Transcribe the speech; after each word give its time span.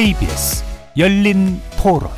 KBS 0.00 0.64
열린 0.96 1.60
토론 1.76 2.08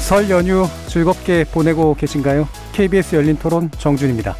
설 0.00 0.28
연휴 0.28 0.66
즐겁게 0.88 1.44
보내고 1.44 1.94
계신가요? 1.94 2.48
KBS 2.72 3.14
열린 3.14 3.36
토론 3.36 3.70
정준입니다. 3.78 4.34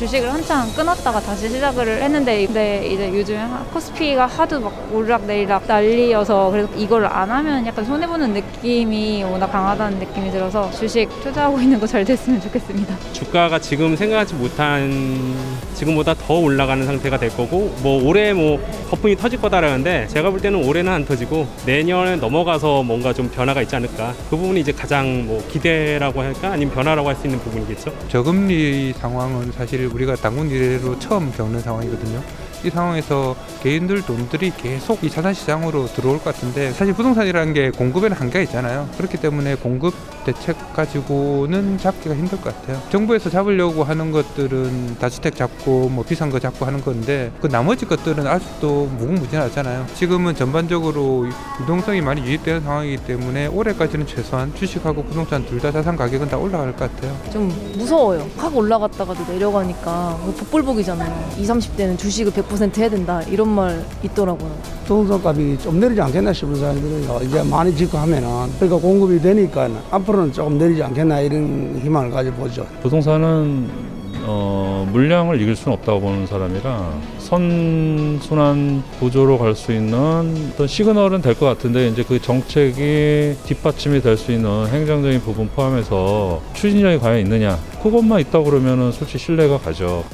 주식을 0.00 0.32
한창 0.32 0.66
끊었다가 0.74 1.20
다시 1.20 1.46
시작을 1.50 2.02
했는데 2.02 2.46
근데 2.46 2.86
이제 2.86 3.12
요즘에 3.12 3.46
코스피가 3.74 4.24
하도 4.24 4.58
막 4.58 4.72
오르락내리락 4.94 5.64
난리여서 5.66 6.50
그래서 6.50 6.70
이걸 6.74 7.04
안 7.04 7.30
하면 7.30 7.66
약간 7.66 7.84
손해보는 7.84 8.32
느낌이 8.32 9.22
워낙 9.24 9.48
강하다는 9.48 9.98
느낌이 9.98 10.30
들어서 10.30 10.70
주식 10.70 11.06
투자하고 11.22 11.60
있는 11.60 11.78
거 11.78 11.86
잘 11.90 12.04
됐으면 12.04 12.40
좋겠습니다. 12.40 12.96
주가가 13.12 13.58
지금 13.58 13.94
생각하지 13.96 14.34
못한 14.36 15.34
지금보다 15.74 16.14
더 16.14 16.34
올라가는 16.38 16.86
상태가 16.86 17.18
될 17.18 17.28
거고 17.36 17.74
뭐 17.82 18.02
올해 18.02 18.32
뭐 18.32 18.58
거품이 18.90 19.16
터질 19.16 19.40
거다라는데 19.40 20.06
제가 20.08 20.30
볼 20.30 20.40
때는 20.40 20.64
올해는 20.64 20.90
안 20.92 21.04
터지고 21.04 21.46
내년에 21.66 22.16
넘어가서 22.16 22.84
뭔가 22.84 23.12
좀 23.12 23.28
변화가 23.28 23.60
있지 23.62 23.74
않을까 23.76 24.14
그 24.30 24.36
부분이 24.36 24.60
이제 24.60 24.70
가장 24.72 25.26
뭐 25.26 25.44
기대라고 25.50 26.20
할까 26.22 26.52
아니면 26.52 26.72
변화라고 26.74 27.08
할 27.08 27.16
수 27.16 27.26
있는 27.26 27.38
부분이겠죠. 27.40 27.92
저금리 28.08 28.94
상황은 28.98 29.50
사실 29.52 29.89
우리가 29.92 30.16
당군 30.16 30.50
이래로 30.50 30.98
처음 30.98 31.32
겪는 31.32 31.60
상황이거든요. 31.60 32.22
이 32.64 32.70
상황에서 32.70 33.34
개인들 33.62 34.02
돈들이 34.02 34.52
계속 34.56 35.02
이 35.04 35.10
자산 35.10 35.32
시장으로 35.34 35.86
들어올 35.86 36.18
것 36.18 36.24
같은데 36.34 36.72
사실 36.72 36.92
부동산이라는 36.94 37.52
게 37.54 37.70
공급에는 37.70 38.16
한계가 38.16 38.40
있잖아요. 38.44 38.88
그렇기 38.96 39.16
때문에 39.18 39.54
공급 39.56 39.94
대책 40.24 40.56
가지고는 40.74 41.78
잡기가 41.78 42.14
힘들 42.14 42.40
것 42.40 42.54
같아요. 42.54 42.80
정부에서 42.90 43.30
잡으려고 43.30 43.84
하는 43.84 44.10
것들은 44.12 44.98
다주택 44.98 45.36
잡고 45.36 45.88
뭐 45.88 46.04
비싼 46.04 46.28
거 46.30 46.38
잡고 46.38 46.66
하는 46.66 46.82
건데 46.82 47.32
그 47.40 47.46
나머지 47.46 47.86
것들은 47.86 48.26
아직도 48.26 48.86
무궁무진하잖아요. 48.98 49.86
지금은 49.94 50.34
전반적으로 50.34 51.26
유동성이 51.62 52.00
많이 52.02 52.20
유입되는 52.22 52.60
상황이기 52.62 52.98
때문에 53.04 53.46
올해까지는 53.46 54.06
최소한 54.06 54.54
주식하고 54.54 55.04
부동산 55.04 55.44
둘 55.46 55.60
다 55.60 55.70
자산 55.70 55.94
가격은 55.94 56.30
다 56.30 56.38
올라갈 56.38 56.74
것 56.74 56.90
같아요. 56.90 57.14
좀 57.30 57.48
무서워요. 57.76 58.26
확 58.38 58.56
올라갔다가도 58.56 59.30
내려가니까 59.30 60.18
뭐 60.22 60.32
복불복이잖아요. 60.38 61.30
20, 61.36 61.50
30대는 61.54 61.98
주식을 61.98 62.32
100% 62.32 62.49
해야 62.60 62.90
된다 62.90 63.22
이런 63.30 63.48
말 63.48 63.84
있더라고요. 64.02 64.50
부동산 64.82 65.20
값이 65.24 65.56
좀 65.62 65.78
내리지 65.78 66.00
않겠나 66.00 66.32
싶은 66.32 66.54
사람들은 66.56 67.22
이제 67.26 67.42
많이 67.44 67.74
짓고 67.74 67.96
하면은 67.98 68.28
그러니까 68.58 68.80
공급이 68.80 69.20
되니까 69.20 69.68
앞으로는 69.90 70.32
조금 70.32 70.58
내리지 70.58 70.82
않겠나 70.82 71.20
이런 71.20 71.80
희망을 71.82 72.10
가져보죠. 72.10 72.66
부동산은 72.82 73.90
어, 74.22 74.86
물량을 74.92 75.40
이길 75.40 75.56
수는 75.56 75.78
없다고 75.78 76.00
보는 76.00 76.26
사람이라 76.26 76.90
선순환 77.18 78.82
구조로 78.98 79.38
갈 79.38 79.54
수 79.54 79.72
있는 79.72 80.50
어떤 80.52 80.66
시그널은 80.66 81.22
될 81.22 81.34
것 81.34 81.46
같은데 81.46 81.88
이제 81.88 82.02
그 82.06 82.20
정책이 82.20 83.36
뒷받침이 83.46 84.02
될 84.02 84.16
수 84.16 84.32
있는 84.32 84.66
행정적인 84.66 85.20
부분 85.22 85.48
포함해서 85.48 86.42
추진력이 86.54 86.98
과연 86.98 87.20
있느냐 87.20 87.58
그것만 87.82 88.20
있다 88.20 88.42
그러면은 88.42 88.92
솔직히 88.92 89.18
신뢰가 89.20 89.58
가죠. 89.58 90.04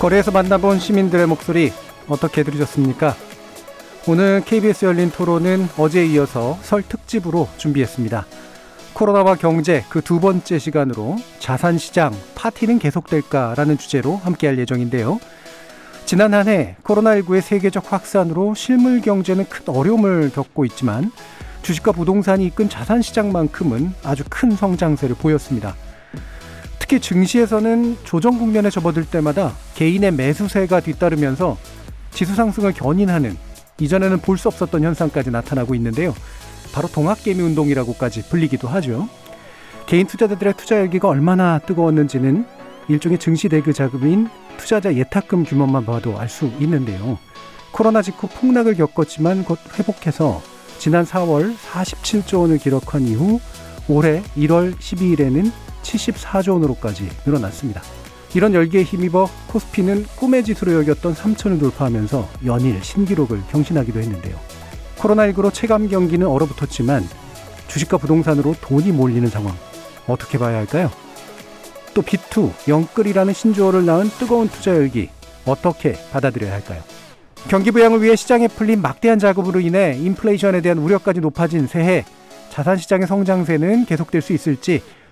거리에서 0.00 0.30
만나본 0.30 0.78
시민들의 0.78 1.26
목소리 1.26 1.72
어떻게 2.08 2.42
들으셨습니까? 2.42 3.14
오늘 4.08 4.42
KBS 4.44 4.86
열린 4.86 5.10
토론은 5.10 5.68
어제에 5.76 6.06
이어서 6.06 6.58
설 6.62 6.82
특집으로 6.82 7.48
준비했습니다. 7.58 8.24
코로나와 8.94 9.34
경제 9.34 9.84
그 9.90 10.00
두 10.00 10.18
번째 10.18 10.58
시간으로 10.58 11.16
자산 11.38 11.76
시장 11.76 12.14
파티는 12.34 12.78
계속될까라는 12.78 13.76
주제로 13.76 14.16
함께할 14.16 14.58
예정인데요. 14.58 15.20
지난 16.06 16.32
한 16.32 16.48
해 16.48 16.76
코로나19의 16.82 17.42
세계적 17.42 17.92
확산으로 17.92 18.54
실물 18.54 19.02
경제는 19.02 19.48
큰 19.50 19.68
어려움을 19.68 20.30
겪고 20.32 20.64
있지만 20.64 21.12
주식과 21.62 21.92
부동산이 21.92 22.46
이끈 22.46 22.70
자산 22.70 23.02
시장만큼은 23.02 23.92
아주 24.02 24.24
큰 24.30 24.50
성장세를 24.52 25.16
보였습니다. 25.16 25.76
특히 26.80 26.98
증시에서는 26.98 27.98
조정 28.02 28.36
국면에 28.38 28.68
접어들 28.70 29.04
때마다 29.04 29.52
개인의 29.76 30.10
매수세가 30.12 30.80
뒤따르면서 30.80 31.56
지수 32.10 32.34
상승을 32.34 32.72
견인하는 32.72 33.36
이전에는 33.78 34.18
볼 34.18 34.36
수 34.36 34.48
없었던 34.48 34.82
현상까지 34.82 35.30
나타나고 35.30 35.76
있는데요. 35.76 36.14
바로 36.72 36.88
동학개미 36.88 37.40
운동이라고까지 37.42 38.28
불리기도 38.28 38.66
하죠. 38.66 39.08
개인 39.86 40.06
투자자들의 40.06 40.54
투자 40.56 40.76
열기가 40.76 41.08
얼마나 41.08 41.58
뜨거웠는지는 41.60 42.44
일종의 42.88 43.18
증시 43.18 43.48
대그 43.48 43.72
자금인 43.72 44.28
투자자 44.56 44.92
예탁금 44.94 45.44
규모만 45.44 45.86
봐도 45.86 46.18
알 46.18 46.28
수 46.28 46.50
있는데요. 46.60 47.18
코로나 47.70 48.02
직후 48.02 48.26
폭락을 48.28 48.74
겪었지만 48.74 49.44
곧 49.44 49.58
회복해서 49.78 50.42
지난 50.78 51.04
4월 51.04 51.54
47조 51.56 52.40
원을 52.40 52.58
기록한 52.58 53.02
이후 53.02 53.38
올해 53.88 54.22
1월 54.36 54.76
12일에는 54.76 55.50
74조 55.82 56.54
원으로까지 56.54 57.08
늘어났습니다. 57.24 57.82
이런 58.34 58.54
열기에 58.54 58.84
힘입어 58.84 59.28
코스피는 59.48 60.06
꿈의 60.16 60.44
지수로 60.44 60.74
여겼던 60.80 61.14
3천을 61.14 61.58
돌파하면서 61.58 62.28
연일 62.46 62.82
신기록을 62.82 63.42
경신하기도 63.50 63.98
했는데요. 63.98 64.36
코로나19로 64.98 65.52
체감 65.52 65.88
경기는 65.88 66.26
얼어붙었지만 66.26 67.06
주식과 67.68 67.98
부동산으로 67.98 68.54
돈이 68.60 68.92
몰리는 68.92 69.28
상황 69.28 69.56
어떻게 70.06 70.38
봐야 70.38 70.58
할까요? 70.58 70.90
또 71.94 72.02
비투, 72.02 72.52
영끌이라는 72.68 73.32
신조어를 73.32 73.84
낳은 73.84 74.10
뜨거운 74.18 74.48
투자 74.48 74.74
열기 74.74 75.08
어떻게 75.44 75.96
받아들여야 76.12 76.52
할까요? 76.52 76.82
경기 77.48 77.70
부양을 77.70 78.02
위해 78.02 78.16
시장에 78.16 78.48
풀린 78.48 78.82
막대한 78.82 79.18
자금으로 79.18 79.60
인해 79.60 79.96
인플레이션에 79.98 80.60
대한 80.60 80.78
우려까지 80.78 81.20
높아진 81.20 81.66
새해 81.66 82.04
자산 82.50 82.76
시장의 82.76 83.06
성장세는 83.06 83.86
계속될 83.86 84.20
수 84.20 84.32
있을지 84.32 84.82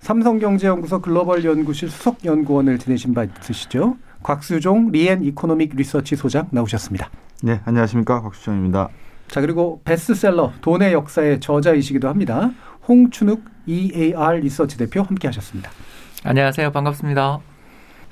삼성경제연구소 0.00 1.00
글로벌 1.00 1.44
연구실 1.44 1.90
수석 1.90 2.24
연구원을 2.24 2.78
지내신 2.78 3.14
바 3.14 3.24
있으시죠? 3.24 3.96
곽수종 4.22 4.90
리엔 4.92 5.22
이코노믹 5.22 5.76
리서치 5.76 6.16
소장 6.16 6.48
나오셨습니다. 6.50 7.10
네, 7.42 7.60
안녕하십니까 7.64 8.22
곽수종입니다. 8.22 8.88
자 9.28 9.40
그리고 9.40 9.80
베스트셀러 9.84 10.52
돈의 10.62 10.94
역사의 10.94 11.40
저자이시기도 11.40 12.08
합니다. 12.08 12.50
홍춘욱 12.88 13.44
EAR 13.66 14.40
리서치 14.40 14.78
대표 14.78 15.02
함께하셨습니다. 15.02 15.70
안녕하세요, 16.24 16.72
반갑습니다. 16.72 17.38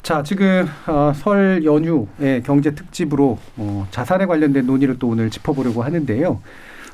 자 0.02 0.22
지금 0.22 0.68
어, 0.86 1.12
설 1.14 1.64
연휴의 1.64 2.42
경제 2.44 2.74
특집으로 2.74 3.38
어, 3.56 3.88
자산에 3.90 4.26
관련된 4.26 4.66
논의를 4.66 4.98
또 4.98 5.08
오늘 5.08 5.30
짚어보려고 5.30 5.82
하는데요. 5.82 6.40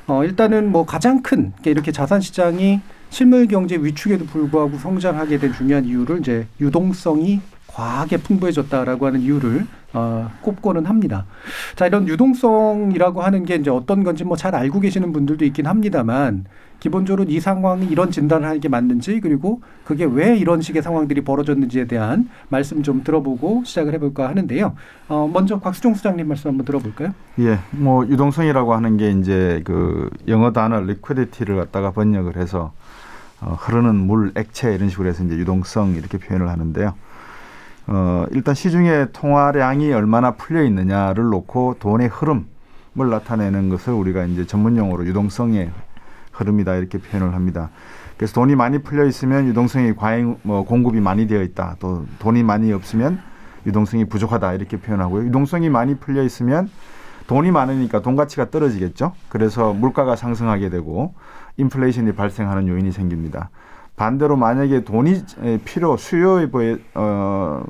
어, 0.07 0.23
일단은 0.23 0.71
뭐 0.71 0.85
가장 0.85 1.21
큰 1.21 1.51
이렇게 1.65 1.91
자산 1.91 2.21
시장이 2.21 2.79
실물 3.15 3.47
경제 3.47 3.77
위축에도 3.77 4.25
불구하고 4.25 4.77
성장하게 4.77 5.37
된 5.37 5.53
중요한 5.53 5.85
이유를 5.85 6.19
이제 6.19 6.47
유동성이 6.59 7.39
과하게 7.67 8.17
풍부해졌다라고 8.17 9.05
하는 9.05 9.21
이유를 9.21 9.65
어, 9.93 10.29
꼽고는 10.41 10.85
합니다. 10.85 11.25
자, 11.77 11.87
이런 11.87 12.09
유동성이라고 12.09 13.21
하는 13.21 13.45
게 13.45 13.55
이제 13.55 13.69
어떤 13.69 14.03
건지 14.03 14.25
뭐 14.25 14.35
잘 14.35 14.53
알고 14.53 14.81
계시는 14.81 15.13
분들도 15.13 15.45
있긴 15.45 15.65
합니다만 15.65 16.43
기본적으로 16.81 17.23
이 17.29 17.39
상황이 17.39 17.85
이런 17.87 18.11
진단을 18.11 18.45
하는 18.45 18.59
게 18.59 18.67
맞는지 18.67 19.21
그리고 19.21 19.61
그게 19.85 20.03
왜 20.03 20.35
이런 20.37 20.59
식의 20.59 20.81
상황들이 20.83 21.21
벌어졌는지에 21.21 21.85
대한 21.85 22.29
말씀 22.49 22.83
좀 22.83 23.01
들어보고 23.05 23.63
시작을 23.65 23.93
해볼까 23.93 24.27
하는데요. 24.27 24.75
어, 25.07 25.29
먼저 25.31 25.59
곽수종 25.61 25.93
수장님 25.93 26.27
말씀 26.27 26.49
한번 26.49 26.65
들어볼까요? 26.65 27.13
예, 27.39 27.59
뭐 27.71 28.05
유동성이라고 28.05 28.73
하는 28.73 28.97
게 28.97 29.09
이제 29.11 29.61
그 29.63 30.09
영어 30.27 30.51
단어 30.51 30.77
liquidity를 30.79 31.55
갖다가 31.55 31.91
번역을 31.91 32.35
해서 32.35 32.73
어, 33.41 33.57
흐르는 33.59 33.95
물, 33.95 34.31
액체 34.35 34.73
이런 34.73 34.89
식으로 34.89 35.09
해서 35.09 35.23
이제 35.23 35.35
유동성 35.35 35.95
이렇게 35.95 36.17
표현을 36.17 36.49
하는데요. 36.49 36.93
어, 37.87 38.25
일단 38.31 38.55
시중에 38.55 39.07
통화량이 39.13 39.93
얼마나 39.93 40.31
풀려 40.31 40.63
있느냐를 40.63 41.25
놓고 41.25 41.75
돈의 41.79 42.07
흐름을 42.09 42.45
나타내는 42.95 43.69
것을 43.69 43.93
우리가 43.93 44.25
이제 44.25 44.45
전문 44.45 44.77
용어로 44.77 45.05
유동성의 45.05 45.69
흐름이다 46.31 46.75
이렇게 46.75 46.97
표현을 46.97 47.33
합니다. 47.33 47.69
그래서 48.17 48.33
돈이 48.33 48.55
많이 48.55 48.79
풀려 48.79 49.05
있으면 49.05 49.47
유동성이 49.47 49.93
과잉 49.95 50.37
뭐 50.43 50.63
공급이 50.63 50.99
많이 50.99 51.27
되어 51.27 51.43
있다. 51.43 51.75
또 51.79 52.05
돈이 52.19 52.43
많이 52.43 52.71
없으면 52.71 53.19
유동성이 53.65 54.05
부족하다 54.05 54.53
이렇게 54.53 54.77
표현하고요. 54.77 55.25
유동성이 55.25 55.69
많이 55.69 55.95
풀려 55.95 56.23
있으면 56.23 56.69
돈이 57.27 57.51
많으니까 57.51 58.01
돈 58.01 58.15
가치가 58.15 58.49
떨어지겠죠. 58.49 59.13
그래서 59.29 59.73
물가가 59.73 60.15
상승하게 60.15 60.69
되고 60.69 61.13
인플레이션이 61.57 62.13
발생하는 62.13 62.67
요인이 62.67 62.91
생깁니다. 62.91 63.49
반대로 63.95 64.35
만약에 64.35 64.83
돈이 64.83 65.23
필요 65.63 65.95
수요에 65.97 66.51
비해 66.51 66.77
어 66.95 67.63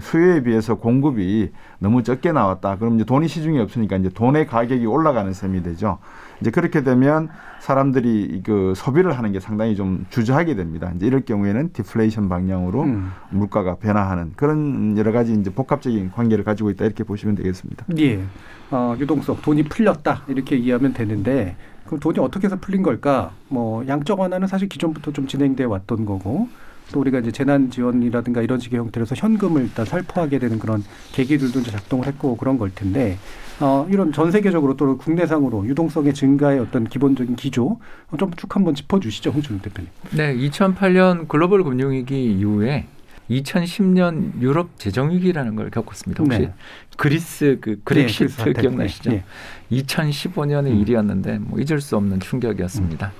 수요에 0.00 0.42
비해서 0.42 0.74
공급이 0.74 1.52
너무 1.78 2.02
적게 2.02 2.32
나왔다. 2.32 2.76
그럼 2.76 2.96
이제 2.96 3.04
돈이 3.04 3.28
시중에 3.28 3.58
없으니까 3.60 3.96
이제 3.96 4.08
돈의 4.10 4.46
가격이 4.46 4.86
올라가는 4.86 5.32
셈이 5.32 5.62
되죠. 5.62 5.98
이제 6.40 6.50
그렇게 6.50 6.82
되면 6.82 7.28
사람들이 7.60 8.42
그 8.44 8.74
소비를 8.76 9.16
하는 9.16 9.32
게 9.32 9.40
상당히 9.40 9.74
좀 9.74 10.06
주저하게 10.10 10.54
됩니다. 10.54 10.92
이제 10.94 11.06
이럴 11.06 11.22
경우에는 11.22 11.72
디플레이션 11.72 12.28
방향으로 12.28 12.82
음. 12.82 13.10
물가가 13.30 13.76
변화하는 13.76 14.32
그런 14.36 14.96
여러 14.98 15.12
가지 15.12 15.32
이제 15.32 15.50
복합적인 15.50 16.12
관계를 16.12 16.44
가지고 16.44 16.70
있다 16.70 16.84
이렇게 16.84 17.04
보시면 17.04 17.34
되겠습니다. 17.36 17.86
예. 17.98 18.22
어, 18.70 18.94
유동성 18.98 19.38
돈이 19.42 19.64
풀렸다 19.64 20.24
이렇게 20.28 20.56
이해하면 20.56 20.92
되는데 20.92 21.56
그럼 21.86 22.00
돈이 22.00 22.18
어떻게 22.18 22.46
해서 22.46 22.56
풀린 22.56 22.82
걸까? 22.82 23.32
뭐 23.48 23.86
양적 23.86 24.18
완화는 24.18 24.48
사실 24.48 24.68
기존부터 24.68 25.12
좀 25.12 25.26
진행돼 25.26 25.64
왔던 25.64 26.04
거고 26.04 26.48
또 26.92 27.00
우리가 27.00 27.18
이제 27.18 27.32
재난 27.32 27.70
지원이라든가 27.70 28.42
이런 28.42 28.60
식의 28.60 28.78
형태로서 28.78 29.14
현금을 29.16 29.62
일단 29.62 29.84
살포하게 29.86 30.38
되는 30.38 30.58
그런 30.58 30.84
계기들도 31.12 31.60
이제 31.60 31.70
작동을 31.70 32.06
했고 32.06 32.36
그런 32.36 32.58
걸 32.58 32.70
텐데 32.74 33.18
어, 33.60 33.86
이런 33.90 34.12
전 34.12 34.30
세계적으로 34.30 34.76
또 34.76 34.98
국내상으로 34.98 35.66
유동성의 35.66 36.12
증가의 36.14 36.60
어떤 36.60 36.84
기본적인 36.84 37.36
기조 37.36 37.78
좀 38.18 38.30
쭉 38.36 38.54
한번 38.54 38.74
짚어주시죠, 38.74 39.30
홍준욱 39.30 39.62
대표님. 39.62 39.90
네, 40.10 40.36
2008년 40.36 41.28
글로벌 41.28 41.64
금융위기 41.64 42.32
이후에 42.32 42.86
2010년 43.30 44.40
유럽 44.40 44.78
재정 44.78 45.10
위기라는 45.10 45.56
걸 45.56 45.70
겪었습니다. 45.70 46.22
혹시 46.22 46.38
네. 46.40 46.54
그리스 46.96 47.58
그 47.60 47.80
그렉시트 47.82 48.44
네, 48.44 48.52
기억나시죠? 48.52 49.10
네. 49.10 49.24
2015년의 49.72 50.66
음. 50.66 50.80
일이었는데 50.80 51.38
뭐 51.38 51.58
잊을 51.58 51.80
수 51.80 51.96
없는 51.96 52.20
충격이었습니다. 52.20 53.12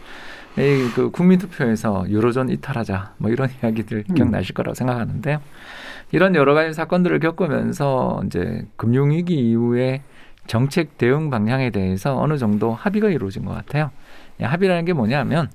음. 0.58 0.90
그 0.94 1.10
국민 1.10 1.38
투표에서 1.38 2.06
유로존 2.08 2.50
이탈하자 2.50 3.14
뭐 3.18 3.30
이런 3.30 3.48
이야기들 3.62 4.04
음. 4.08 4.14
기억나실 4.14 4.54
거라고 4.54 4.74
생각하는데요. 4.74 5.40
이런 6.12 6.34
여러 6.34 6.54
가지 6.54 6.72
사건들을 6.72 7.18
겪으면서 7.18 8.22
이제 8.26 8.64
금융 8.76 9.10
위기 9.10 9.34
이후에 9.34 10.02
정책 10.46 10.98
대응 10.98 11.30
방향에 11.30 11.70
대해서 11.70 12.18
어느 12.18 12.38
정도 12.38 12.72
합의가 12.72 13.08
이루어진 13.10 13.44
것 13.44 13.52
같아요. 13.52 13.90
합의라는 14.40 14.84
게 14.84 14.92
뭐냐면 14.92 15.50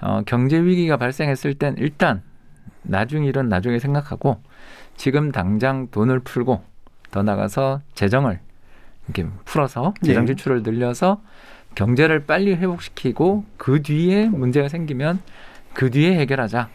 어, 0.00 0.22
경제 0.26 0.58
위기가 0.58 0.96
발생했을 0.96 1.54
땐 1.54 1.74
일단 1.78 2.22
나중 2.82 3.24
일은 3.24 3.48
나중에 3.48 3.78
생각하고 3.78 4.40
지금 4.96 5.32
당장 5.32 5.88
돈을 5.90 6.20
풀고 6.20 6.62
더 7.10 7.22
나가서 7.22 7.80
재정을 7.94 8.40
이렇게 9.06 9.28
풀어서 9.44 9.94
재정 10.02 10.24
네. 10.24 10.34
지출을 10.34 10.62
늘려서 10.62 11.20
경제를 11.74 12.26
빨리 12.26 12.54
회복시키고 12.54 13.44
그 13.56 13.82
뒤에 13.82 14.28
문제가 14.28 14.68
생기면 14.68 15.20
그 15.74 15.90
뒤에 15.90 16.18
해결하자. 16.18 16.68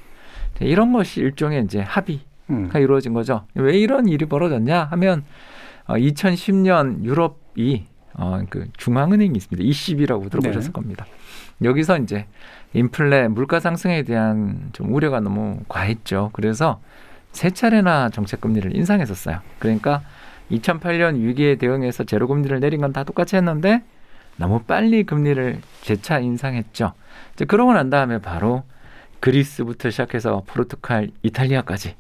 이런 0.62 0.94
것이 0.94 1.20
일종의 1.20 1.64
이제 1.66 1.82
합의가 1.82 2.24
음. 2.50 2.70
이루어진 2.76 3.14
거죠. 3.14 3.46
왜 3.56 3.78
이런 3.78 4.08
일이 4.08 4.26
벌어졌냐 4.26 4.86
하면 4.86 5.26
어, 5.86 5.96
2010년 5.96 7.04
유럽 7.04 7.45
이 7.56 7.84
어, 8.14 8.42
그 8.50 8.68
중앙은행이 8.78 9.36
있습니다. 9.36 9.68
ECB라고 9.68 10.30
들어보셨을 10.30 10.70
네. 10.70 10.72
겁니다. 10.72 11.06
여기서 11.64 11.98
이제 12.00 12.28
인플레, 12.74 13.28
물가 13.30 13.60
상승에 13.60 14.04
대한 14.04 14.70
좀 14.74 14.94
우려가 14.94 15.20
너무 15.20 15.60
과했죠. 15.68 16.30
그래서 16.34 16.82
세 17.32 17.50
차례나 17.50 18.10
정책 18.10 18.40
금리를 18.42 18.76
인상했었어요. 18.76 19.40
그러니까 19.60 20.02
2008년 20.52 21.18
위기에 21.20 21.56
대응해서 21.56 22.04
제로 22.04 22.28
금리를 22.28 22.58
내린 22.60 22.80
건 22.82 22.94
다 22.94 23.04
똑같이 23.04 23.36
했는데 23.36 23.84
너무 24.38 24.62
빨리 24.64 25.04
금리를 25.04 25.60
재차 25.82 26.20
인상했죠. 26.20 26.94
이제 27.34 27.46
그러고 27.46 27.74
난 27.74 27.90
다음에 27.90 28.20
바로 28.20 28.64
그리스부터 29.20 29.90
시작해서 29.90 30.44
포르투갈, 30.46 31.10
이탈리아까지 31.24 31.96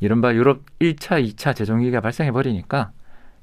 이른바 0.00 0.34
유럽 0.34 0.60
1차, 0.80 1.24
2차 1.24 1.54
재정위기가 1.54 2.00
발생해 2.00 2.32
버리니까 2.32 2.90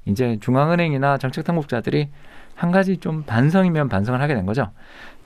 이제 0.04 0.38
중앙은행이나 0.40 1.18
정책 1.18 1.44
당국자들이 1.44 2.08
한 2.54 2.70
가지 2.70 2.96
좀 2.98 3.22
반성이면 3.24 3.88
반성을 3.88 4.20
하게 4.20 4.34
된 4.34 4.46
거죠. 4.46 4.70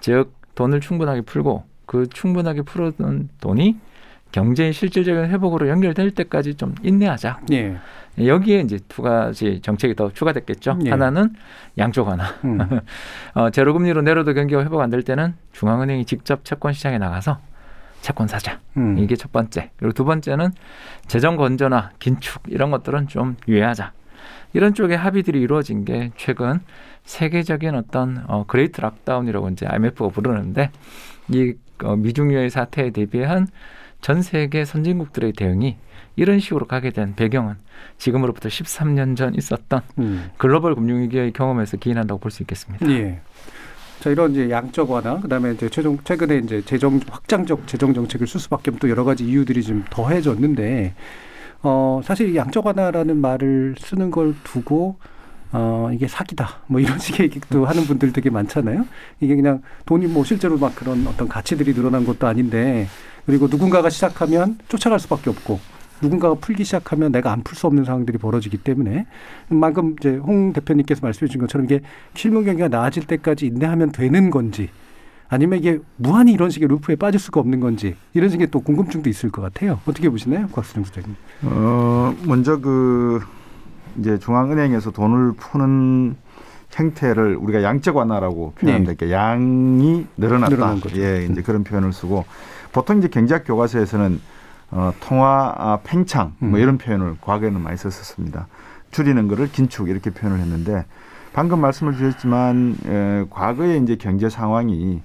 즉 0.00 0.34
돈을 0.54 0.80
충분하게 0.80 1.22
풀고 1.22 1.64
그 1.86 2.08
충분하게 2.08 2.62
풀어둔 2.62 3.28
돈이 3.40 3.76
경제의 4.32 4.72
실질적인 4.72 5.26
회복으로 5.30 5.68
연결될 5.68 6.10
때까지 6.10 6.54
좀 6.56 6.74
인내하자. 6.82 7.40
예. 7.52 7.76
여기에 8.18 8.60
이제 8.60 8.78
두 8.88 9.02
가지 9.02 9.60
정책이 9.60 9.94
더 9.94 10.10
추가됐겠죠. 10.12 10.78
예. 10.84 10.90
하나는 10.90 11.34
양쪽 11.78 12.08
하나. 12.08 12.24
음. 12.44 12.58
어, 13.34 13.50
제로금리로 13.50 14.02
내려도 14.02 14.34
경기가 14.34 14.62
회복 14.62 14.80
안 14.80 14.90
될 14.90 15.02
때는 15.02 15.34
중앙은행이 15.52 16.04
직접 16.06 16.44
채권 16.44 16.72
시장에 16.72 16.98
나가서 16.98 17.38
채권 18.02 18.26
사자. 18.28 18.58
음. 18.76 18.98
이게 18.98 19.16
첫 19.16 19.32
번째. 19.32 19.70
그리고 19.76 19.92
두 19.92 20.04
번째는 20.04 20.50
재정 21.06 21.36
건전화, 21.36 21.90
긴축 21.98 22.42
이런 22.48 22.70
것들은 22.70 23.08
좀 23.08 23.36
유예하자. 23.48 23.92
이런 24.56 24.72
쪽의 24.72 24.96
합의들이 24.96 25.38
이루어진 25.38 25.84
게 25.84 26.12
최근 26.16 26.60
세계적인 27.04 27.74
어떤 27.74 28.24
어, 28.26 28.46
Great 28.46 28.80
Lockdown이라고 28.80 29.50
이제 29.50 29.66
IMF가 29.66 30.08
부르는데 30.08 30.70
이 31.28 31.52
어, 31.84 31.94
미증유의 31.94 32.48
사태에 32.48 32.88
대비한 32.88 33.48
전 34.00 34.22
세계 34.22 34.64
선진국들의 34.64 35.32
대응이 35.32 35.76
이런 36.16 36.40
식으로 36.40 36.64
가게 36.66 36.88
된 36.88 37.14
배경은 37.14 37.56
지금으로부터 37.98 38.48
13년 38.48 39.14
전 39.14 39.34
있었던 39.34 39.82
음. 39.98 40.30
글로벌 40.38 40.74
금융위기의 40.74 41.32
경험에서 41.34 41.76
기인한다고 41.76 42.18
볼 42.18 42.30
수 42.30 42.42
있겠습니다. 42.42 42.90
예. 42.92 43.20
자 44.00 44.08
이런 44.08 44.32
이제 44.32 44.48
양적 44.48 44.90
완화 44.90 45.20
그다음에 45.20 45.52
이제 45.52 45.68
최종 45.68 45.98
최근에 46.02 46.38
이제 46.38 46.62
재정 46.62 46.98
확장적 47.10 47.66
재정 47.66 47.92
정책을 47.92 48.26
쓸 48.26 48.40
수밖에 48.40 48.70
없는 48.70 48.78
또 48.78 48.88
여러 48.88 49.04
가지 49.04 49.26
이유들이 49.26 49.62
좀 49.62 49.84
더해졌는데 49.90 50.94
어 51.62 52.00
사실 52.04 52.34
양적 52.34 52.64
완화라는 52.66 53.16
말을 53.16 53.74
쓰는 53.78 54.10
걸 54.10 54.34
두고 54.44 54.96
어, 55.52 55.90
이게 55.92 56.06
사기다. 56.08 56.48
뭐 56.66 56.80
이런 56.80 56.98
식의 56.98 57.26
얘기도 57.26 57.64
하는 57.64 57.84
분들 57.84 58.12
되게 58.12 58.30
많잖아요. 58.30 58.84
이게 59.20 59.36
그냥 59.36 59.62
돈이 59.86 60.06
뭐 60.08 60.24
실제로 60.24 60.58
막 60.58 60.74
그런 60.74 61.06
어떤 61.06 61.28
가치들이 61.28 61.72
늘어난 61.72 62.04
것도 62.04 62.26
아닌데 62.26 62.86
그리고 63.26 63.46
누군가가 63.48 63.88
시작하면 63.88 64.58
쫓아갈 64.68 64.98
수밖에 65.00 65.30
없고 65.30 65.58
누군가가 66.02 66.34
풀기 66.34 66.64
시작하면 66.64 67.10
내가 67.12 67.32
안 67.32 67.42
풀 67.42 67.56
수 67.56 67.66
없는 67.68 67.84
상황들이 67.84 68.18
벌어지기 68.18 68.58
때문에 68.58 69.06
방금 69.60 69.96
이제 69.98 70.16
홍 70.16 70.52
대표님께서 70.52 71.00
말씀해 71.02 71.28
주신 71.28 71.40
것처럼 71.40 71.64
이게 71.64 71.80
실물 72.14 72.44
경기가 72.44 72.68
나아질 72.68 73.06
때까지 73.06 73.46
인내하면 73.46 73.92
되는 73.92 74.30
건지 74.30 74.68
아니면 75.28 75.58
이게 75.58 75.78
무한히 75.96 76.32
이런 76.32 76.50
식의 76.50 76.68
루프에 76.68 76.96
빠질 76.96 77.18
수가 77.20 77.40
없는 77.40 77.60
건지 77.60 77.96
이런 78.14 78.30
식의 78.30 78.48
또 78.50 78.60
궁금증도 78.60 79.08
있을 79.10 79.30
것 79.30 79.42
같아요. 79.42 79.80
어떻게 79.86 80.08
보시나요, 80.08 80.46
곽수정 80.48 80.84
수장님? 80.84 81.16
어 81.44 82.14
먼저 82.24 82.60
그 82.60 83.20
이제 83.98 84.18
중앙은행에서 84.18 84.90
돈을 84.92 85.32
푸는 85.34 86.16
형태를 86.70 87.36
우리가 87.36 87.62
양적 87.62 87.96
완화라고 87.96 88.52
표현하면 88.58 88.96
네. 88.96 89.10
양이 89.10 90.06
늘어났다. 90.16 90.76
예, 90.96 91.24
이제 91.24 91.40
음. 91.40 91.42
그런 91.44 91.64
표현을 91.64 91.92
쓰고 91.92 92.24
보통 92.72 92.98
이제 92.98 93.08
경제학 93.08 93.44
교과서에서는 93.46 94.20
어, 94.72 94.92
통화 95.00 95.54
아, 95.56 95.78
팽창 95.84 96.34
뭐 96.38 96.58
음. 96.58 96.62
이런 96.62 96.76
표현을 96.78 97.16
과거에는 97.20 97.60
많이 97.60 97.76
썼었습니다. 97.76 98.48
줄이는 98.90 99.28
거를 99.28 99.50
긴축 99.50 99.88
이렇게 99.88 100.10
표현을 100.10 100.40
했는데 100.40 100.84
방금 101.32 101.60
말씀을 101.60 101.94
주셨지만 101.94 102.76
에, 102.86 103.24
과거에 103.30 103.76
이제 103.78 103.96
경제 103.96 104.28
상황이 104.28 105.00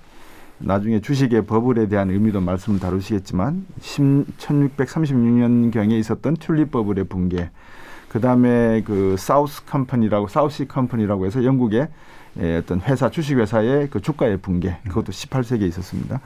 나중에 0.63 1.01
주식의 1.01 1.45
버블에 1.45 1.87
대한 1.87 2.09
의미도 2.09 2.41
말씀을 2.41 2.79
다루시겠지만 2.79 3.65
1636년경에 3.81 5.91
있었던 5.99 6.37
튤립 6.37 6.71
버블의 6.71 7.05
붕괴 7.05 7.51
그다음에 8.09 8.81
그 8.83 9.15
사우스 9.17 9.65
컴퍼니라고 9.65 10.27
사우시 10.27 10.67
컴퍼니라고 10.67 11.25
해서 11.25 11.43
영국의 11.43 11.87
예, 12.39 12.57
어떤 12.57 12.79
회사 12.81 13.09
주식 13.09 13.37
회사의 13.37 13.89
그 13.89 14.01
주가의 14.01 14.37
붕괴 14.37 14.77
그것도 14.87 15.11
18세기에 15.11 15.67
있었습니다. 15.67 16.21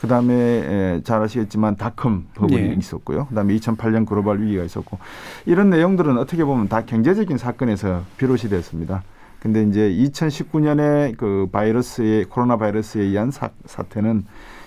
그다음에 0.00 0.34
예, 0.34 1.00
잘 1.02 1.20
아시겠지만 1.20 1.76
닷컴 1.76 2.26
버블이 2.34 2.68
네. 2.68 2.74
있었고요. 2.78 3.26
그다음에 3.26 3.56
2008년 3.56 4.06
글로벌 4.06 4.40
위기가 4.40 4.62
있었고 4.62 4.98
이런 5.46 5.70
내용들은 5.70 6.16
어떻게 6.18 6.44
보면 6.44 6.68
다 6.68 6.84
경제적인 6.84 7.38
사건에서 7.38 8.02
비롯이 8.16 8.42
됐습니다. 8.50 9.02
근데 9.40 9.62
이제 9.62 9.88
2019년에 9.90 11.16
그 11.16 11.48
바이러스의 11.52 12.24
코로나 12.24 12.56
바이러스에 12.56 13.02
의한 13.02 13.30
사, 13.30 13.50
사태는 13.66 14.24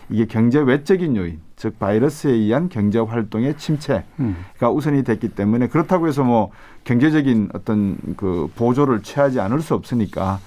이게 0.10 0.26
경제 0.26 0.60
외적인 0.60 1.16
요인, 1.16 1.40
즉 1.56 1.80
바이러스에 1.80 2.32
의한 2.32 2.70
경제 2.70 3.00
활동의 3.00 3.58
침체가 3.58 4.04
음. 4.20 4.36
우선이 4.62 5.04
됐기 5.04 5.30
때문에 5.30 5.68
그렇다고 5.68 6.08
해서 6.08 6.24
뭐 6.24 6.52
경제적인 6.84 7.50
어떤 7.54 7.98
그 8.18 8.50
보조를 8.56 9.04
취하지 9.04 9.40
않을 9.40 9.62
수 9.62 9.74
없으니까 9.74 10.40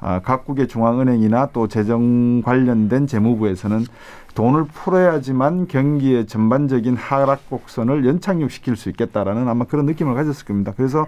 아, 0.00 0.20
각국의 0.20 0.66
중앙은행이나 0.66 1.50
또 1.52 1.68
재정 1.68 2.42
관련된 2.42 3.06
재무부에서는 3.06 3.84
돈을 4.34 4.64
풀어야지만 4.64 5.68
경기의 5.68 6.26
전반적인 6.26 6.96
하락 6.96 7.48
곡선을 7.48 8.04
연착륙시킬 8.04 8.74
수 8.74 8.88
있겠다라는 8.88 9.48
아마 9.48 9.64
그런 9.64 9.86
느낌을 9.86 10.14
가졌을 10.14 10.44
겁니다. 10.46 10.72
그래서 10.76 11.02
어, 11.02 11.06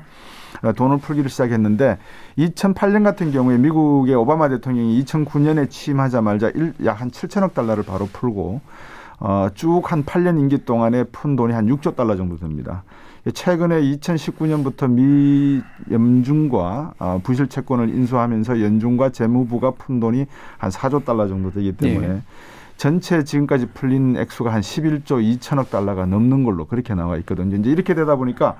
돈을 0.76 0.99
풀기를 0.99 1.28
시작했는데 1.30 1.99
2008년 2.38 3.04
같은 3.04 3.30
경우에 3.32 3.58
미국의 3.58 4.14
오바마 4.14 4.49
대통령이 4.49 5.02
2009년에 5.04 5.70
취임하자마자 5.70 6.52
약 6.84 7.00
한 7.00 7.11
7천억 7.11 7.54
달러를 7.54 7.82
바로 7.84 8.06
풀고 8.12 8.61
어, 9.20 9.49
쭉 9.54 9.90
한 9.90 10.04
8년 10.04 10.38
임기 10.38 10.64
동안에 10.64 11.04
푼 11.04 11.37
돈이 11.37 11.52
한 11.52 11.66
6조 11.66 11.96
달러 11.96 12.16
정도 12.16 12.38
됩니다. 12.38 12.82
최근에 13.32 13.80
2019년부터 13.80 14.90
미 14.90 15.62
연준과 15.90 16.94
어, 16.99 17.20
부실 17.23 17.49
채권을 17.49 17.88
인수하면서 17.88 18.61
연준과 18.61 19.11
재무부가 19.11 19.73
푼 19.73 19.99
돈이 19.99 20.26
한 20.58 20.70
4조 20.70 21.04
달러 21.04 21.26
정도 21.26 21.50
되기 21.50 21.73
때문에 21.73 22.06
네. 22.08 22.23
전체 22.76 23.25
지금까지 23.25 23.66
풀린 23.73 24.16
액수가 24.16 24.52
한 24.52 24.61
11조 24.61 25.38
2천억 25.38 25.70
달러가 25.70 26.06
넘는 26.06 26.44
걸로 26.44 26.66
그렇게 26.66 26.94
나와 26.94 27.16
있거든요. 27.18 27.56
이제 27.56 27.70
이렇게 27.70 27.94
되다 27.94 28.16
보니까 28.16 28.56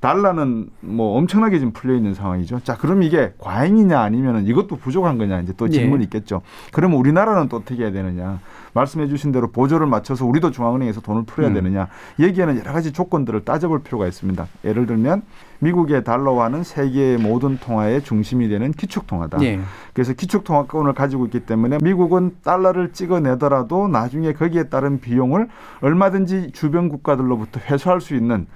달러는 0.00 0.70
뭐 0.80 1.18
엄청나게 1.18 1.58
지금 1.58 1.72
풀려 1.72 1.94
있는 1.94 2.14
상황이죠. 2.14 2.60
자, 2.60 2.76
그럼 2.76 3.02
이게 3.02 3.34
과잉이냐 3.38 4.00
아니면은 4.00 4.46
이것도 4.46 4.76
부족한 4.76 5.18
거냐 5.18 5.40
이제 5.40 5.52
또 5.56 5.68
질문이 5.68 6.00
예. 6.00 6.04
있겠죠. 6.04 6.40
그러면 6.72 6.98
우리나라는 6.98 7.48
또 7.48 7.58
어떻게 7.58 7.82
해야 7.82 7.92
되느냐? 7.92 8.40
말씀해 8.72 9.08
주신 9.08 9.30
대로 9.30 9.50
보조를 9.50 9.86
맞춰서 9.86 10.24
우리도 10.24 10.52
중앙은행에서 10.52 11.02
돈을 11.02 11.24
풀어야 11.24 11.50
음. 11.50 11.54
되느냐? 11.54 11.88
여기에는 12.18 12.58
여러 12.60 12.72
가지 12.72 12.92
조건들을 12.92 13.44
따져볼 13.44 13.82
필요가 13.82 14.06
있습니다. 14.06 14.46
예를 14.64 14.86
들면 14.86 15.22
미국의 15.58 16.04
달러화는 16.04 16.64
세계의 16.64 17.18
모든 17.18 17.58
통화의 17.58 18.02
중심이 18.02 18.48
되는 18.48 18.72
기축 18.72 19.06
통화다. 19.06 19.42
예. 19.42 19.60
그래서 19.92 20.14
기축 20.14 20.44
통화권을 20.44 20.94
가지고 20.94 21.26
있기 21.26 21.40
때문에 21.40 21.78
미국은 21.82 22.36
달러를 22.42 22.92
찍어내더라도 22.92 23.88
나중에 23.88 24.32
거기에 24.32 24.64
따른 24.64 25.00
비용을 25.00 25.48
얼마든지 25.82 26.52
주변 26.52 26.88
국가들로부터 26.88 27.60
회수할 27.60 28.00
수 28.00 28.14
있는 28.14 28.46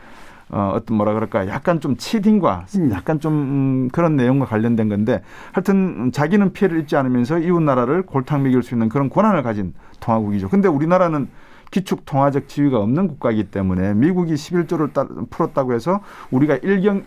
어, 0.55 0.73
어떤 0.77 0.97
뭐라 0.97 1.15
그럴까 1.15 1.49
약간 1.49 1.81
좀 1.81 1.97
치딩과 1.97 2.67
약간 2.93 3.19
좀 3.19 3.33
음, 3.33 3.89
그런 3.91 4.15
내용과 4.15 4.47
관련된 4.47 4.89
건데 4.89 5.21
하여튼 5.53 6.13
자기는 6.13 6.53
피해를 6.53 6.79
입지 6.79 6.97
않으면서 6.97 7.41
이웃 7.41 7.61
나라를 7.61 8.03
골탕 8.03 8.45
먹일 8.45 8.63
수 8.63 8.73
있는 8.75 8.89
그런 8.89 9.11
권한을 9.11 9.43
가진 9.43 9.75
통화국이죠. 9.99 10.49
근데 10.49 10.69
우리나라는 10.69 11.29
기축 11.73 12.05
통화적 12.05 12.47
지위가 12.47 12.79
없는 12.79 13.09
국가이기 13.09 13.51
때문에 13.51 13.95
미국이 13.95 14.35
11조를 14.35 14.93
따, 14.93 15.09
풀었다고 15.29 15.73
해서 15.73 16.01
우리가 16.31 16.59
일경 16.63 17.03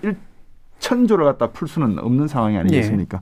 1천조를 0.80 1.24
갖다 1.24 1.48
풀 1.52 1.70
수는 1.70 2.00
없는 2.00 2.28
상황이 2.28 2.58
아니겠습니까? 2.58 3.22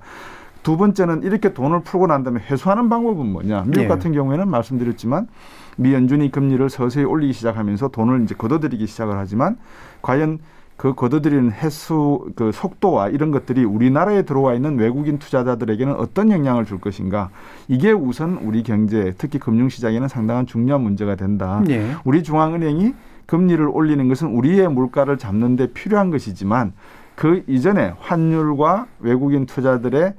두 0.63 0.77
번째는 0.77 1.21
이렇게 1.21 1.53
돈을 1.53 1.83
풀고 1.83 2.07
난 2.07 2.23
다음에 2.23 2.39
회수하는 2.49 2.89
방법은 2.89 3.31
뭐냐? 3.31 3.65
미국 3.67 3.83
예. 3.83 3.87
같은 3.87 4.11
경우에는 4.11 4.49
말씀드렸지만 4.49 5.27
미 5.75 5.93
연준이 5.93 6.31
금리를 6.31 6.69
서서히 6.69 7.05
올리기 7.05 7.33
시작하면서 7.33 7.89
돈을 7.89 8.23
이제 8.23 8.35
걷어들이기 8.35 8.87
시작을 8.87 9.17
하지만 9.17 9.57
과연 10.01 10.39
그 10.77 10.93
걷어들이는 10.93 11.51
횟수 11.51 12.29
그 12.35 12.51
속도와 12.51 13.09
이런 13.09 13.31
것들이 13.31 13.63
우리나라에 13.63 14.23
들어와 14.23 14.53
있는 14.53 14.77
외국인 14.77 15.19
투자자들에게는 15.19 15.95
어떤 15.95 16.31
영향을 16.31 16.65
줄 16.65 16.79
것인가 16.79 17.29
이게 17.67 17.91
우선 17.91 18.37
우리 18.43 18.61
경제 18.61 19.13
특히 19.17 19.39
금융시장에는 19.39 20.07
상당한 20.09 20.45
중요한 20.45 20.81
문제가 20.81 21.15
된다. 21.15 21.63
예. 21.69 21.91
우리 22.03 22.23
중앙은행이 22.23 22.93
금리를 23.25 23.65
올리는 23.67 24.07
것은 24.07 24.27
우리의 24.27 24.67
물가를 24.69 25.17
잡는 25.17 25.55
데 25.55 25.67
필요한 25.67 26.11
것이지만 26.11 26.73
그 27.15 27.43
이전에 27.47 27.93
환율과 27.99 28.87
외국인 28.99 29.45
투자들의 29.45 30.13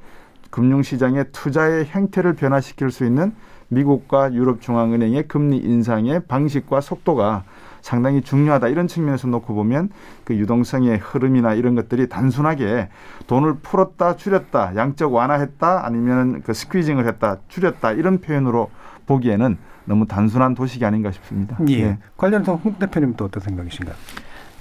금융시장의 0.51 1.27
투자의 1.33 1.85
형태를 1.85 2.33
변화시킬 2.33 2.91
수 2.91 3.05
있는 3.05 3.35
미국과 3.68 4.32
유럽 4.35 4.61
중앙은행의 4.61 5.28
금리 5.28 5.58
인상의 5.58 6.23
방식과 6.28 6.80
속도가 6.80 7.44
상당히 7.80 8.20
중요하다 8.23 8.68
이런 8.68 8.88
측면에서 8.88 9.28
놓고 9.28 9.54
보면 9.54 9.90
그 10.25 10.35
유동성의 10.35 10.99
흐름이나 10.99 11.54
이런 11.54 11.75
것들이 11.76 12.08
단순하게 12.08 12.88
돈을 13.28 13.58
풀었다 13.62 14.16
줄였다 14.16 14.75
양적 14.76 15.12
완화했다 15.12 15.87
아니면 15.87 16.42
그 16.42 16.52
스퀴징을 16.52 17.06
했다 17.06 17.37
줄였다 17.49 17.92
이런 17.92 18.20
표현으로 18.20 18.70
보기에는 19.06 19.56
너무 19.85 20.06
단순한 20.06 20.56
도식이 20.56 20.85
아닌가 20.85 21.12
싶습니다. 21.12 21.56
예. 21.68 21.82
네. 21.85 21.99
관련해서 22.16 22.56
홍 22.56 22.75
대표님 22.75 23.14
또 23.16 23.26
어떤 23.26 23.40
생각이신가요? 23.40 23.94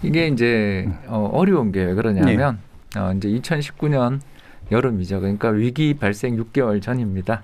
이게 0.03 0.27
이제 0.27 0.87
어, 1.07 1.29
어려운 1.33 1.71
게 1.71 1.83
왜 1.83 1.93
그러냐면 1.95 2.59
네. 2.93 2.99
어, 2.99 3.11
이제 3.13 3.27
2019년 3.29 4.19
여름이죠. 4.71 5.19
그러니까 5.19 5.49
위기 5.49 5.95
발생 5.95 6.37
6개월 6.37 6.79
전입니다. 6.79 7.41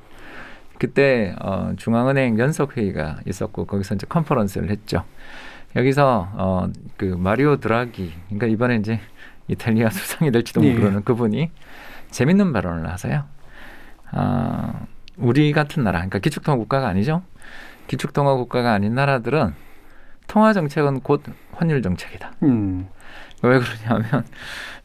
그때 0.81 1.35
어, 1.39 1.73
중앙은행 1.77 2.39
연석 2.39 2.75
회의가 2.75 3.19
있었고 3.27 3.65
거기서 3.65 3.93
이제 3.93 4.07
컨퍼런스를 4.09 4.71
했죠. 4.71 5.03
여기서 5.75 6.29
어, 6.33 6.69
그 6.97 7.05
마리오 7.05 7.57
드라기 7.57 8.11
그러니까 8.25 8.47
이번에 8.47 8.77
이제 8.77 8.99
이탈리아 9.47 9.91
수상이 9.93 10.31
될지도 10.31 10.65
예. 10.65 10.73
모르는 10.73 11.03
그분이 11.03 11.51
재밌는 12.09 12.51
발언을 12.51 12.89
하세요. 12.89 13.25
아, 14.09 14.87
우리 15.17 15.53
같은 15.53 15.83
나라, 15.83 15.99
그러니까 15.99 16.17
기축통화 16.17 16.57
국가가 16.57 16.87
아니죠. 16.87 17.21
기축통화 17.85 18.33
국가가 18.33 18.73
아닌 18.73 18.95
나라들은 18.95 19.53
통화 20.25 20.51
정책은 20.51 21.01
곧 21.01 21.21
환율 21.51 21.83
정책이다. 21.83 22.31
음. 22.41 22.87
왜 23.43 23.59
그러냐면 23.59 24.25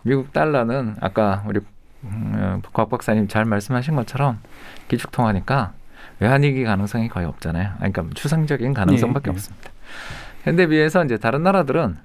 미국 0.03 0.35
달러는 0.35 0.97
아까 1.01 1.43
우리 1.47 1.61
음, 2.05 2.61
곽 2.75 2.91
박사님 2.91 3.29
잘 3.29 3.47
말씀하신 3.47 3.97
것처럼 3.97 4.41
기축 4.89 5.11
통화니까 5.11 5.73
외환위기 6.21 6.65
가능성이 6.65 7.09
거의 7.09 7.27
없잖아요. 7.27 7.73
그러니까 7.79 8.05
추상적인 8.15 8.75
가능성밖에 8.75 9.29
예, 9.29 9.33
예. 9.33 9.35
없습니다. 9.35 9.71
현대 10.45 10.67
비해서 10.67 11.05
이제 11.05 11.17
다른 11.17 11.43
나라들은 11.43 11.97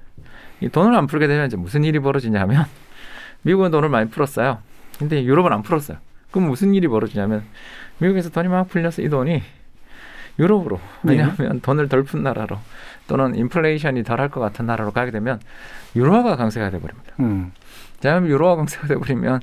이 0.62 0.70
돈을 0.70 0.96
안 0.96 1.08
풀게 1.08 1.28
되면 1.28 1.48
이제 1.48 1.58
무슨 1.58 1.84
일이 1.84 2.00
벌어지냐면 2.00 2.66
미국은 3.44 3.72
돈을 3.72 3.90
많이 3.90 4.10
풀었어요. 4.10 4.60
근데 5.00 5.24
유럽은 5.24 5.52
안 5.52 5.64
풀었어요. 5.64 5.98
그럼 6.32 6.48
무슨 6.50 6.74
일이 6.74 6.88
벌어지냐면 6.88 7.44
미국에서 8.00 8.30
돈이 8.30 8.48
막 8.48 8.68
풀려서 8.70 9.02
이 9.02 9.10
돈이 9.10 9.42
유럽으로 10.40 10.80
네. 11.04 11.14
왜냐하면 11.14 11.60
돈을 11.62 11.90
덜 11.90 12.04
푼 12.04 12.24
나라로 12.24 12.58
또는 13.08 13.36
인플레이션이 13.36 14.04
덜 14.04 14.20
할 14.22 14.30
것 14.30 14.40
같은 14.40 14.66
나라로 14.66 14.92
가게 14.92 15.12
되면 15.12 15.40
유로화가 15.96 16.36
강세가 16.38 16.70
돼버립니다. 16.70 17.14
음. 17.20 17.52
자, 18.00 18.14
그럼 18.16 18.30
유로화 18.30 18.56
강세가 18.56 18.88
돼버리면 18.88 19.42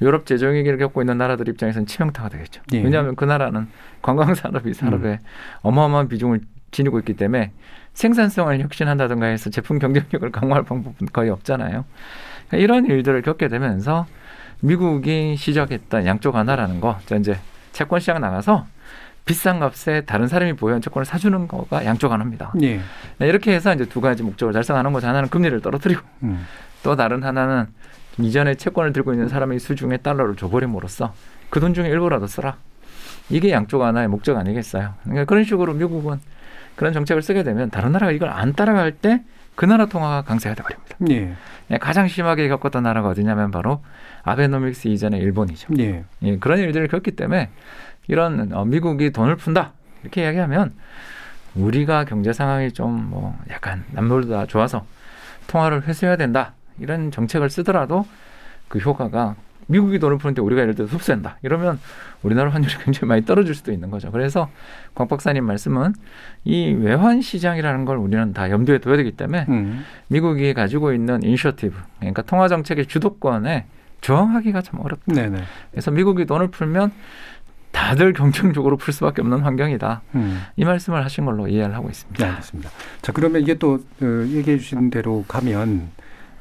유럽 0.00 0.26
재정 0.26 0.54
위기를 0.54 0.78
겪고 0.78 1.02
있는 1.02 1.18
나라들 1.18 1.48
입장에서는 1.48 1.86
치명타가 1.86 2.28
되겠죠. 2.28 2.62
예. 2.72 2.82
왜냐하면 2.82 3.16
그 3.16 3.24
나라는 3.24 3.68
관광 4.02 4.34
산업이 4.34 4.72
산업에 4.74 5.20
어마어마한 5.62 6.08
비중을 6.08 6.40
지니고 6.70 6.98
있기 7.00 7.14
때문에 7.14 7.52
생산성을 7.94 8.60
혁신한다든가 8.60 9.26
해서 9.26 9.50
제품 9.50 9.78
경쟁력을 9.78 10.30
강화할 10.30 10.64
방법은 10.64 11.08
거의 11.12 11.30
없잖아요. 11.30 11.84
그러니까 12.48 12.56
이런 12.56 12.86
일들을 12.86 13.22
겪게 13.22 13.48
되면서 13.48 14.06
미국이 14.60 15.36
시작했던 15.36 16.06
양쪽 16.06 16.36
하나라는 16.36 16.80
거, 16.80 16.98
자, 17.06 17.16
이제 17.16 17.38
채권 17.72 18.00
시장 18.00 18.20
나가서 18.20 18.66
비싼 19.24 19.60
값에 19.60 20.02
다른 20.02 20.26
사람이 20.26 20.54
보유한 20.54 20.80
채권을 20.80 21.04
사주는 21.04 21.48
거가 21.48 21.84
양쪽 21.84 22.12
하나입니다. 22.12 22.52
예. 22.62 22.80
네, 23.18 23.28
이렇게 23.28 23.52
해서 23.52 23.74
이제 23.74 23.84
두 23.84 24.00
가지 24.00 24.22
목적을 24.22 24.54
달성하는 24.54 24.92
거죠. 24.92 25.06
하나는 25.06 25.28
금리를 25.28 25.60
떨어뜨리고 25.60 26.00
음. 26.22 26.46
또 26.82 26.96
다른 26.96 27.22
하나는 27.22 27.66
이전에 28.18 28.54
채권을 28.56 28.92
들고 28.92 29.12
있는 29.12 29.28
사람의 29.28 29.58
수중에 29.60 29.98
달러를 29.98 30.36
줘버림으로써 30.36 31.14
그 31.50 31.60
돈 31.60 31.74
중에 31.74 31.88
일부라도 31.88 32.26
쓰라. 32.26 32.56
이게 33.30 33.50
양쪽 33.52 33.82
하나의 33.82 34.08
목적 34.08 34.36
아니겠어요. 34.36 34.94
그러니까 35.04 35.24
그런 35.24 35.44
식으로 35.44 35.74
미국은 35.74 36.20
그런 36.76 36.92
정책을 36.92 37.22
쓰게 37.22 37.42
되면 37.42 37.70
다른 37.70 37.92
나라가 37.92 38.12
이걸 38.12 38.30
안 38.30 38.52
따라갈 38.54 38.92
때 38.92 39.22
그 39.54 39.64
나라 39.64 39.86
통화가 39.86 40.22
강세가 40.22 40.54
돼버립니다. 40.54 40.96
예. 41.10 41.34
네, 41.66 41.78
가장 41.78 42.06
심하게 42.06 42.46
겪었던 42.46 42.80
나라가 42.84 43.08
어디냐면 43.08 43.50
바로 43.50 43.82
아베노믹스 44.22 44.86
이전의 44.86 45.20
일본이죠. 45.20 45.74
예. 45.80 46.04
예, 46.22 46.36
그런 46.38 46.60
일들을 46.60 46.86
겪기 46.86 47.10
때문에 47.10 47.50
이런 48.06 48.52
어, 48.52 48.64
미국이 48.64 49.10
돈을 49.10 49.34
푼다. 49.34 49.72
이렇게 50.02 50.22
이야기하면 50.22 50.74
우리가 51.56 52.04
경제 52.04 52.32
상황이 52.32 52.70
좀 52.72 53.08
뭐 53.10 53.36
약간 53.50 53.84
남들보다 53.90 54.46
좋아서 54.46 54.86
통화를 55.48 55.82
회수해야 55.88 56.14
된다 56.14 56.52
이런 56.80 57.10
정책을 57.10 57.50
쓰더라도 57.50 58.06
그 58.68 58.78
효과가 58.78 59.36
미국이 59.68 59.98
돈을 59.98 60.18
푸는데 60.18 60.40
우리가 60.40 60.62
예를 60.62 60.74
들어 60.74 60.86
흡수한다 60.88 61.38
이러면 61.42 61.78
우리나라 62.22 62.50
환율이 62.50 62.72
굉장히 62.84 63.06
많이 63.06 63.24
떨어질 63.24 63.54
수도 63.54 63.70
있는 63.70 63.90
거죠. 63.90 64.10
그래서 64.10 64.50
곽 64.94 65.08
박사님 65.08 65.44
말씀은 65.44 65.94
이 66.44 66.70
외환 66.72 67.20
시장이라는 67.20 67.84
걸 67.84 67.98
우리는 67.98 68.32
다 68.32 68.50
염두에 68.50 68.78
둬야 68.78 68.96
되기 68.96 69.12
때문에 69.12 69.46
음. 69.48 69.84
미국이 70.08 70.54
가지고 70.54 70.92
있는 70.92 71.22
인셔티브 71.22 71.76
그러니까 71.98 72.22
통화 72.22 72.48
정책의 72.48 72.86
주도권에 72.86 73.66
저항하기가 74.00 74.62
참 74.62 74.80
어렵다. 74.80 75.12
네네. 75.12 75.42
그래서 75.70 75.90
미국이 75.90 76.24
돈을 76.24 76.48
풀면 76.48 76.92
다들 77.72 78.12
경쟁적으로 78.12 78.76
풀 78.76 78.94
수밖에 78.94 79.20
없는 79.22 79.40
환경이다. 79.40 80.02
음. 80.14 80.40
이 80.56 80.64
말씀을 80.64 81.04
하신 81.04 81.24
걸로 81.26 81.48
이해를 81.48 81.74
하고 81.74 81.88
있습니다. 81.88 82.24
네, 82.24 82.30
알겠습니다. 82.30 82.70
자, 83.02 83.12
그러면 83.12 83.42
이게 83.42 83.54
또 83.54 83.80
어, 84.00 84.24
얘기해 84.26 84.58
주신 84.58 84.90
대로 84.90 85.24
가면 85.28 85.90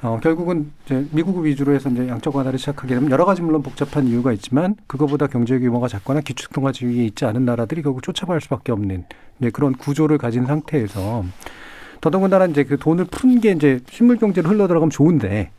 어, 0.04 0.20
결국은 0.22 0.72
이제 0.86 1.08
미국 1.12 1.40
위주로 1.40 1.74
해서 1.74 1.90
이제 1.90 2.08
양적 2.08 2.36
완화를 2.36 2.60
시작하게 2.60 2.96
되면 2.96 3.10
여러 3.10 3.26
가지 3.26 3.42
물론 3.42 3.64
복잡한 3.64 4.06
이유가 4.08 4.32
있지만 4.34 4.76
그거보다 4.86 5.26
경제 5.28 5.58
규모가 5.58 5.88
작거나 5.88 6.22
기축통화 6.22 6.72
지위에 6.72 7.06
있지 7.06 7.26
않은 7.26 7.46
나라들이 7.46 7.82
결국 7.82 8.04
쫓아갈 8.04 8.40
수밖에 8.40 8.72
없는 8.72 9.06
네, 9.40 9.50
그런 9.50 9.74
구조를 9.74 10.20
가진 10.20 10.46
상태에서 10.46 11.24
더더군다나 12.00 12.46
이제 12.46 12.64
그 12.64 12.78
돈을 12.78 13.06
푼 13.06 13.42
게 13.42 13.52
이제 13.52 13.80
실물 13.90 14.18
경제로 14.18 14.50
흘러 14.50 14.68
들어가면 14.68 14.92
좋은데 14.92 15.52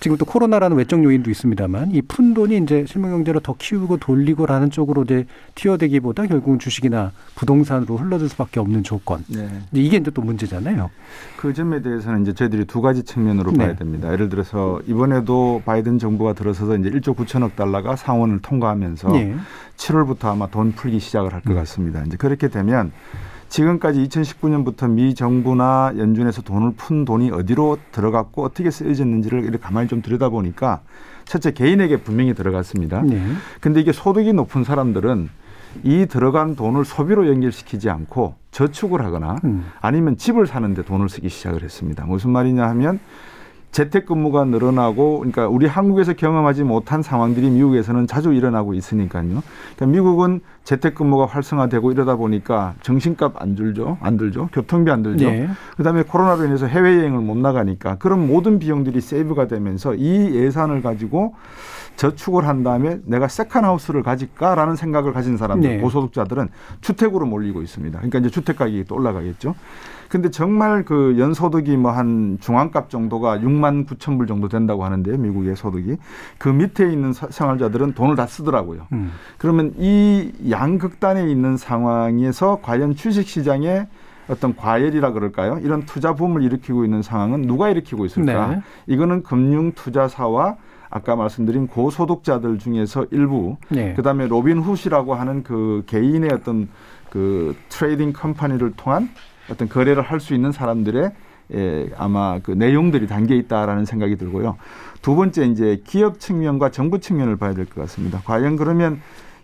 지금 0.00 0.16
또 0.16 0.24
코로나라는 0.24 0.78
외적 0.78 1.04
요인도 1.04 1.30
있습니다만 1.30 1.90
이 1.92 2.00
푼 2.00 2.32
돈이 2.32 2.56
이제 2.56 2.86
실물 2.88 3.10
경제를 3.10 3.42
더 3.42 3.54
키우고 3.56 3.98
돌리고라는 3.98 4.70
쪽으로 4.70 5.02
이제 5.02 5.26
튀어대기보다 5.54 6.26
결국은 6.26 6.58
주식이나 6.58 7.12
부동산으로 7.34 7.98
흘러들 7.98 8.28
수밖에 8.30 8.60
없는 8.60 8.82
조건. 8.82 9.22
네. 9.28 9.46
이게 9.72 9.98
이제 9.98 10.10
또 10.10 10.22
문제잖아요. 10.22 10.90
그 11.36 11.52
점에 11.52 11.82
대해서는 11.82 12.22
이제 12.22 12.32
저희들이 12.32 12.64
두 12.64 12.80
가지 12.80 13.02
측면으로 13.02 13.52
네. 13.52 13.58
봐야 13.58 13.76
됩니다. 13.76 14.10
예를 14.10 14.30
들어서 14.30 14.80
이번에도 14.86 15.60
바이든 15.66 15.98
정부가 15.98 16.32
들어서서 16.32 16.76
이제 16.78 16.88
1조 16.90 17.14
9천억 17.14 17.54
달러가 17.54 17.94
상원을 17.94 18.40
통과하면서 18.40 19.12
네. 19.12 19.36
7월부터 19.76 20.24
아마 20.26 20.46
돈 20.46 20.72
풀기 20.72 20.98
시작을 20.98 21.34
할것 21.34 21.52
음. 21.52 21.56
같습니다. 21.56 22.02
이제 22.06 22.16
그렇게 22.16 22.48
되면 22.48 22.90
지금까지 23.50 24.08
2019년부터 24.08 24.88
미 24.88 25.14
정부나 25.14 25.94
연준에서 25.98 26.42
돈을 26.42 26.72
푼 26.76 27.04
돈이 27.04 27.30
어디로 27.32 27.78
들어갔고 27.92 28.44
어떻게 28.44 28.70
쓰여졌는지를 28.70 29.42
이렇게 29.42 29.58
가만히 29.58 29.88
좀 29.88 30.00
들여다보니까 30.00 30.80
첫째 31.24 31.52
개인에게 31.52 31.98
분명히 31.98 32.32
들어갔습니다. 32.32 33.02
네. 33.02 33.20
근데 33.60 33.80
이게 33.80 33.92
소득이 33.92 34.32
높은 34.32 34.64
사람들은 34.64 35.28
이 35.82 36.06
들어간 36.06 36.56
돈을 36.56 36.84
소비로 36.84 37.28
연결시키지 37.28 37.90
않고 37.90 38.34
저축을 38.50 39.04
하거나 39.04 39.36
음. 39.44 39.66
아니면 39.80 40.16
집을 40.16 40.46
사는데 40.46 40.82
돈을 40.84 41.08
쓰기 41.08 41.28
시작을 41.28 41.62
했습니다. 41.62 42.06
무슨 42.06 42.30
말이냐 42.30 42.66
하면 42.70 42.98
재택근무가 43.72 44.44
늘어나고 44.44 45.18
그러니까 45.18 45.48
우리 45.48 45.66
한국에서 45.66 46.12
경험하지 46.14 46.64
못한 46.64 47.02
상황들이 47.02 47.50
미국에서는 47.50 48.06
자주 48.06 48.32
일어나고 48.32 48.74
있으니까요. 48.74 49.42
그러니까 49.76 49.86
미국은 49.86 50.40
재택근무가 50.64 51.26
활성화되고 51.26 51.92
이러다 51.92 52.16
보니까 52.16 52.74
정신값 52.82 53.40
안 53.40 53.54
들죠, 53.54 53.98
안 54.00 54.16
들죠, 54.16 54.48
교통비 54.52 54.90
안 54.90 55.02
들죠. 55.02 55.30
네. 55.30 55.48
그다음에 55.76 56.02
코로나로 56.02 56.44
인해서 56.44 56.66
해외 56.66 56.98
여행을 56.98 57.20
못 57.20 57.36
나가니까 57.36 57.96
그런 57.96 58.26
모든 58.26 58.58
비용들이 58.58 59.00
세이브가 59.00 59.46
되면서 59.46 59.94
이 59.94 60.34
예산을 60.34 60.82
가지고 60.82 61.34
저축을 61.96 62.46
한 62.46 62.62
다음에 62.62 62.98
내가 63.04 63.28
세컨하우스를 63.28 64.02
가질까라는 64.02 64.76
생각을 64.76 65.12
가진 65.12 65.36
사람들 65.36 65.68
네. 65.68 65.78
고소득자들은 65.80 66.48
주택으로 66.80 67.26
몰리고 67.26 67.62
있습니다. 67.62 67.98
그러니까 67.98 68.18
이제 68.20 68.30
주택 68.30 68.56
가격이 68.56 68.84
또 68.84 68.94
올라가겠죠. 68.96 69.54
근데 70.10 70.28
정말 70.28 70.84
그 70.84 71.16
연소득이 71.18 71.76
뭐 71.76 71.92
한 71.92 72.38
중앙값 72.40 72.90
정도가 72.90 73.38
6만 73.38 73.86
9천 73.86 74.18
불 74.18 74.26
정도 74.26 74.48
된다고 74.48 74.84
하는데요. 74.84 75.16
미국의 75.16 75.56
소득이. 75.56 75.96
그 76.38 76.48
밑에 76.48 76.90
있는 76.90 77.12
생활자들은 77.12 77.94
돈을 77.94 78.16
다 78.16 78.26
쓰더라고요. 78.26 78.86
음. 78.92 79.12
그러면 79.38 79.72
이 79.76 80.32
양극단에 80.50 81.30
있는 81.30 81.56
상황에서 81.56 82.58
과연 82.62 82.94
주식 82.96 83.28
시장에 83.28 83.86
어떤 84.28 84.54
과열이라 84.54 85.12
그럴까요? 85.12 85.58
이런 85.62 85.84
투자 85.86 86.14
붐을 86.14 86.42
일으키고 86.42 86.84
있는 86.84 87.02
상황은 87.02 87.42
누가 87.42 87.68
일으키고 87.68 88.04
있을까? 88.04 88.48
네. 88.48 88.62
이거는 88.86 89.22
금융 89.22 89.72
투자사와 89.72 90.56
아까 90.88 91.16
말씀드린 91.16 91.66
고소득자들 91.68 92.58
중에서 92.58 93.06
일부, 93.10 93.56
네. 93.68 93.94
그다음에 93.94 94.26
로빈 94.26 94.58
훗이라고 94.58 95.14
하는 95.14 95.42
그 95.44 95.84
개인의 95.86 96.30
어떤 96.32 96.68
그 97.10 97.56
trading 97.68 98.12
company를 98.12 98.72
통한 98.76 99.08
어떤 99.50 99.68
거래를 99.68 100.02
할 100.02 100.20
수 100.20 100.34
있는 100.34 100.52
사람들의 100.52 101.12
예, 101.52 101.90
아마 101.96 102.38
그 102.40 102.52
내용들이 102.52 103.08
담겨 103.08 103.34
있다라는 103.34 103.84
생각이 103.84 104.16
들고요. 104.16 104.56
두 105.02 105.16
번째 105.16 105.46
이제 105.46 105.82
기업 105.84 106.20
측면과 106.20 106.70
정부 106.70 107.00
측면을 107.00 107.36
봐야 107.36 107.54
될 107.54 107.64
것 107.66 107.80
같습니다. 107.82 108.20
과연 108.24 108.56
그러면 108.56 109.00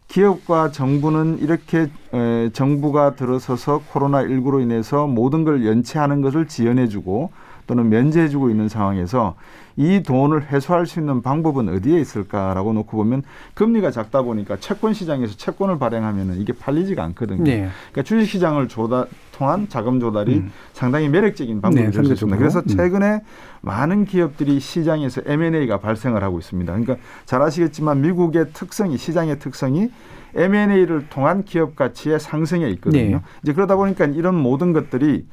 기업과 0.08 0.70
정부는 0.70 1.38
이렇게 1.40 1.88
에, 2.12 2.50
정부가 2.52 3.16
들어서서 3.16 3.82
코로나 3.90 4.22
19로 4.22 4.62
인해서 4.62 5.08
모든 5.08 5.42
걸 5.42 5.66
연체하는 5.66 6.20
것을 6.22 6.46
지연해주고 6.46 7.30
또는 7.66 7.88
면제해주고 7.88 8.50
있는 8.50 8.68
상황에서 8.68 9.34
이 9.76 10.02
돈을 10.02 10.50
회수할 10.50 10.86
수 10.86 11.00
있는 11.00 11.20
방법은 11.20 11.68
어디에 11.68 12.00
있을까라고 12.00 12.72
놓고 12.72 12.96
보면 12.96 13.22
금리가 13.54 13.90
작다 13.90 14.22
보니까 14.22 14.56
채권 14.56 14.94
시장에서 14.94 15.36
채권을 15.36 15.78
발행하면은 15.78 16.40
이게 16.40 16.52
팔리지가 16.54 17.04
않거든요. 17.04 17.44
네. 17.44 17.68
그러니까 17.92 18.02
주식 18.02 18.32
시장을 18.32 18.68
조다 18.68 19.06
통한 19.32 19.68
자금 19.68 20.00
조달이 20.00 20.36
음. 20.36 20.52
상당히 20.72 21.08
매력적인 21.10 21.60
방법이 21.60 21.84
네, 21.84 21.90
될수 21.90 22.26
그래서 22.26 22.60
음. 22.60 22.66
최근에 22.66 23.06
음. 23.06 23.20
많은 23.60 24.06
기업들이 24.06 24.60
시장에서 24.60 25.20
M&A가 25.26 25.78
발생을 25.78 26.22
하고 26.22 26.38
있습니다. 26.38 26.72
그러니까 26.72 26.96
잘 27.26 27.42
아시겠지만 27.42 28.00
미국의 28.00 28.52
특성이 28.54 28.96
시장의 28.96 29.38
특성이 29.38 29.90
M&A를 30.34 31.08
통한 31.08 31.44
기업 31.44 31.76
가치의 31.76 32.20
상승에 32.20 32.68
있거든요. 32.70 33.16
네. 33.16 33.22
이제 33.42 33.52
그러다 33.52 33.76
보니까 33.76 34.06
이런 34.06 34.34
모든 34.34 34.72
것들이 34.72 35.26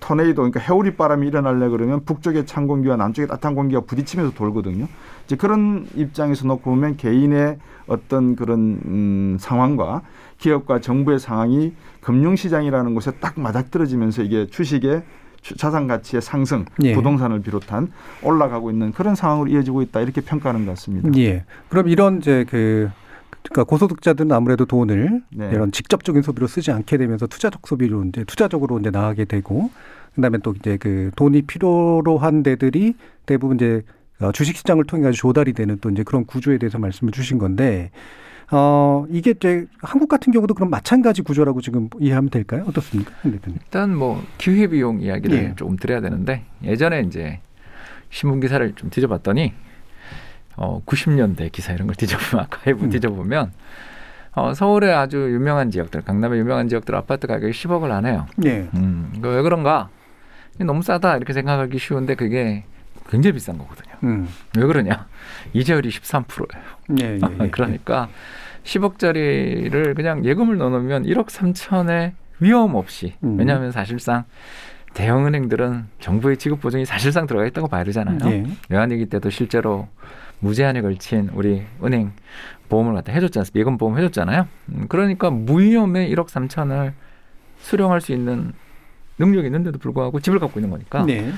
토네이도 0.00 0.36
그러니까 0.42 0.60
해오리 0.60 0.96
바람이 0.96 1.26
일어나려 1.26 1.68
그러면 1.70 2.04
북쪽의 2.04 2.46
찬 2.46 2.66
공기와 2.66 2.96
남쪽의 2.96 3.28
따뜻한 3.28 3.54
공기가 3.54 3.80
부딪히면서 3.80 4.34
돌거든요. 4.34 4.86
이제 5.24 5.36
그런 5.36 5.86
입장에서 5.94 6.46
놓고 6.46 6.70
보면 6.70 6.96
개인의 6.96 7.58
어떤 7.86 8.36
그런 8.36 8.80
음, 8.84 9.36
상황과 9.40 10.02
기업과 10.38 10.80
정부의 10.80 11.18
상황이 11.18 11.72
금융시장이라는 12.00 12.94
곳에 12.94 13.12
딱 13.20 13.38
맞아떨어지면서 13.40 14.22
이게 14.22 14.46
주식의 14.46 15.02
자산 15.56 15.86
가치의 15.86 16.20
상승, 16.20 16.64
예. 16.82 16.94
부동산을 16.94 17.40
비롯한 17.40 17.92
올라가고 18.22 18.70
있는 18.70 18.92
그런 18.92 19.14
상황으로 19.14 19.50
이어지고 19.50 19.82
있다 19.82 20.00
이렇게 20.00 20.20
평가하는 20.20 20.66
것 20.66 20.72
같습니다. 20.72 21.10
예. 21.16 21.44
그럼 21.68 21.88
이런 21.88 22.18
이제 22.18 22.44
그 22.48 22.90
그러니까 23.50 23.64
고소득자들은 23.64 24.30
아무래도 24.32 24.64
돈을 24.64 25.22
네. 25.30 25.50
이런 25.52 25.72
직접적인 25.72 26.22
소비로 26.22 26.46
쓰지 26.46 26.70
않게 26.70 26.96
되면서 26.98 27.26
투자적 27.26 27.66
소비로 27.66 28.04
이제 28.04 28.24
투자적으로 28.24 28.78
이제 28.78 28.90
나가게 28.90 29.24
되고 29.24 29.70
그다음에 30.14 30.38
또 30.38 30.54
이제 30.58 30.76
그 30.76 31.10
돈이 31.16 31.42
필요로 31.42 32.18
한 32.18 32.42
데들이 32.42 32.94
대부분 33.26 33.56
이제 33.56 33.82
어, 34.20 34.32
주식 34.32 34.56
시장을 34.56 34.84
통해 34.84 35.04
가지고 35.04 35.28
조달이 35.28 35.52
되는 35.52 35.78
또 35.80 35.90
이제 35.90 36.02
그런 36.02 36.24
구조에 36.24 36.58
대해서 36.58 36.78
말씀을 36.78 37.12
주신 37.12 37.38
건데 37.38 37.90
어, 38.50 39.04
이게 39.10 39.30
이제 39.32 39.66
한국 39.82 40.08
같은 40.08 40.32
경우도 40.32 40.54
그럼 40.54 40.70
마찬가지 40.70 41.22
구조라고 41.22 41.60
지금 41.60 41.88
이해하면 42.00 42.30
될까요? 42.30 42.64
어떻습니까? 42.66 43.12
일단 43.24 43.94
뭐 43.94 44.22
기회비용 44.38 45.02
이야기를 45.02 45.36
예. 45.36 45.54
조금 45.56 45.76
드려야 45.76 46.00
되는데 46.00 46.44
예전에 46.64 47.02
이제 47.02 47.40
신문 48.10 48.40
기사를 48.40 48.72
좀 48.74 48.90
뒤져봤더니 48.90 49.52
어, 50.58 50.82
90년대 50.84 51.50
기사 51.52 51.72
이런 51.72 51.86
걸 51.86 51.94
뒤져보면 51.96 52.44
아카이브 52.44 52.84
음. 52.84 52.90
뒤져보면 52.90 53.52
어, 54.32 54.54
서울의 54.54 54.92
아주 54.92 55.16
유명한 55.16 55.70
지역들, 55.70 56.02
강남의 56.02 56.38
유명한 56.38 56.68
지역들 56.68 56.94
아파트 56.94 57.26
가격이 57.26 57.52
10억을 57.52 57.90
안 57.90 58.06
해요. 58.06 58.26
네. 58.36 58.68
음, 58.74 59.12
왜 59.22 59.42
그런가? 59.42 59.88
너무 60.58 60.82
싸다 60.82 61.16
이렇게 61.16 61.32
생각하기 61.32 61.78
쉬운데 61.78 62.14
그게 62.14 62.64
굉장히 63.08 63.34
비싼 63.34 63.56
거거든요. 63.58 63.94
음. 64.02 64.28
왜 64.56 64.66
그러냐? 64.66 65.06
이자율이 65.52 65.88
13%예요. 65.88 66.62
예, 67.00 67.04
예, 67.04 67.20
예. 67.44 67.48
그러니까 67.50 68.08
10억짜리를 68.64 69.94
그냥 69.96 70.24
예금을 70.24 70.58
넣어놓으면 70.58 71.04
1억 71.04 71.26
3천에 71.28 72.12
위험 72.40 72.74
없이 72.74 73.14
음. 73.24 73.38
왜냐하면 73.38 73.72
사실상 73.72 74.24
대형 74.94 75.26
은행들은 75.26 75.86
정부의 76.00 76.36
지급 76.36 76.60
보증이 76.60 76.84
사실상 76.84 77.26
들어가 77.26 77.46
있다고 77.46 77.68
봐야 77.68 77.84
되잖아요. 77.84 78.18
예. 78.30 78.44
외환위기 78.68 79.06
때도 79.06 79.30
실제로 79.30 79.88
무제한에 80.40 80.82
걸친 80.82 81.30
우리 81.34 81.62
은행 81.82 82.12
보험을 82.68 82.94
갖다 82.94 83.12
해줬지 83.12 83.38
않습니까? 83.38 83.60
예금 83.60 83.78
보험 83.78 83.98
해줬잖아요. 83.98 84.46
음, 84.70 84.86
그러니까 84.88 85.30
무위험에 85.30 86.08
1억 86.10 86.28
3천을 86.28 86.92
수령할 87.58 88.00
수 88.00 88.12
있는 88.12 88.52
능력이 89.18 89.46
있는데도 89.46 89.78
불구하고 89.78 90.20
집을 90.20 90.38
갖고 90.38 90.60
있는 90.60 90.70
거니까 90.70 91.04
네. 91.04 91.32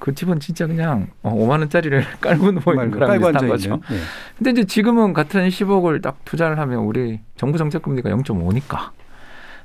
그 0.00 0.14
집은 0.14 0.40
진짜 0.40 0.66
그냥 0.66 1.08
어, 1.22 1.32
5만 1.32 1.60
원짜리를 1.60 2.02
깔고 2.20 2.52
누워 2.52 2.74
있는 2.74 2.90
거랑 2.90 3.18
비슷한 3.18 3.48
거죠. 3.48 3.80
네. 3.88 3.98
근데 4.36 4.50
이제 4.50 4.64
지금은 4.64 5.12
같은 5.12 5.48
10억을 5.48 6.02
딱 6.02 6.24
투자를 6.24 6.58
하면 6.58 6.80
우리 6.80 7.20
정부 7.36 7.58
정책 7.58 7.82
금리가 7.82 8.10
0.5니까 8.10 8.90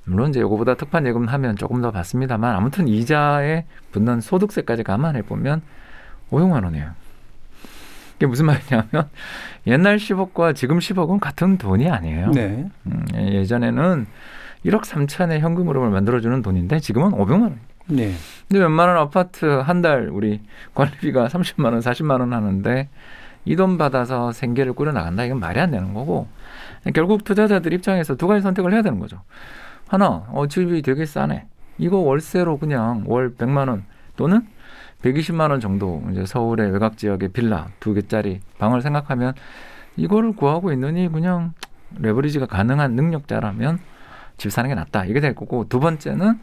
물론 0.03 0.29
이제 0.29 0.39
요거보다 0.41 0.75
특판 0.75 1.07
예금 1.07 1.27
하면 1.27 1.55
조금 1.55 1.81
더 1.81 1.89
받습니다만 1.91 2.55
아무튼 2.55 2.87
이자에 2.87 3.65
붙는 3.91 4.21
소득세까지 4.21 4.83
감안해 4.83 5.23
보면 5.23 5.61
500만 6.29 6.63
원이에요. 6.63 7.04
이게 8.17 8.25
무슨 8.27 8.45
말이냐면 8.45 9.09
옛날 9.67 9.97
10억과 9.97 10.55
지금 10.55 10.79
10억은 10.79 11.19
같은 11.19 11.57
돈이 11.57 11.89
아니에요. 11.89 12.31
네. 12.31 12.65
음, 12.85 13.05
예전에는 13.15 14.05
1억 14.65 14.81
3천의 14.83 15.39
현금으로 15.39 15.89
만들어주는 15.89 16.41
돈인데 16.41 16.79
지금은 16.79 17.11
500만 17.11 17.41
원. 17.41 17.59
네. 17.87 18.13
근데 18.47 18.59
웬만한 18.63 18.97
아파트 18.97 19.45
한 19.45 19.81
달 19.81 20.09
우리 20.11 20.41
관리비가 20.73 21.27
30만 21.27 21.65
원, 21.65 21.79
40만 21.81 22.19
원 22.19 22.33
하는데 22.33 22.89
이 23.45 23.55
돈 23.55 23.77
받아서 23.77 24.31
생계를 24.31 24.73
꾸려 24.73 24.91
나간다 24.91 25.23
이건 25.23 25.39
말이 25.39 25.59
안 25.59 25.69
되는 25.69 25.93
거고 25.93 26.27
결국 26.95 27.23
투자자들 27.23 27.73
입장에서 27.73 28.15
두 28.15 28.27
가지 28.27 28.41
선택을 28.41 28.73
해야 28.73 28.81
되는 28.81 28.99
거죠. 28.99 29.21
하나, 29.87 30.25
어 30.31 30.47
집이 30.47 30.81
되게 30.81 31.05
싸네. 31.05 31.45
이거 31.77 31.97
월세로 31.97 32.57
그냥 32.57 33.03
월 33.05 33.35
100만 33.35 33.67
원 33.69 33.83
또는 34.15 34.47
120만 35.05 35.51
원 35.51 35.59
정도 35.59 36.03
이제 36.11 36.25
서울의 36.25 36.71
외곽 36.71 36.97
지역의 36.97 37.29
빌라 37.29 37.67
두 37.79 37.93
개짜리 37.93 38.41
방을 38.57 38.81
생각하면 38.81 39.33
이거를 39.95 40.33
구하고 40.35 40.73
있느니 40.73 41.11
그냥 41.11 41.53
레버리지가 41.99 42.47
가능한 42.47 42.93
능력자라면 42.93 43.79
집 44.37 44.51
사는 44.51 44.67
게 44.67 44.75
낫다. 44.75 45.05
이게 45.05 45.19
될 45.19 45.35
거고 45.35 45.69
두 45.69 45.79
번째는 45.79 46.39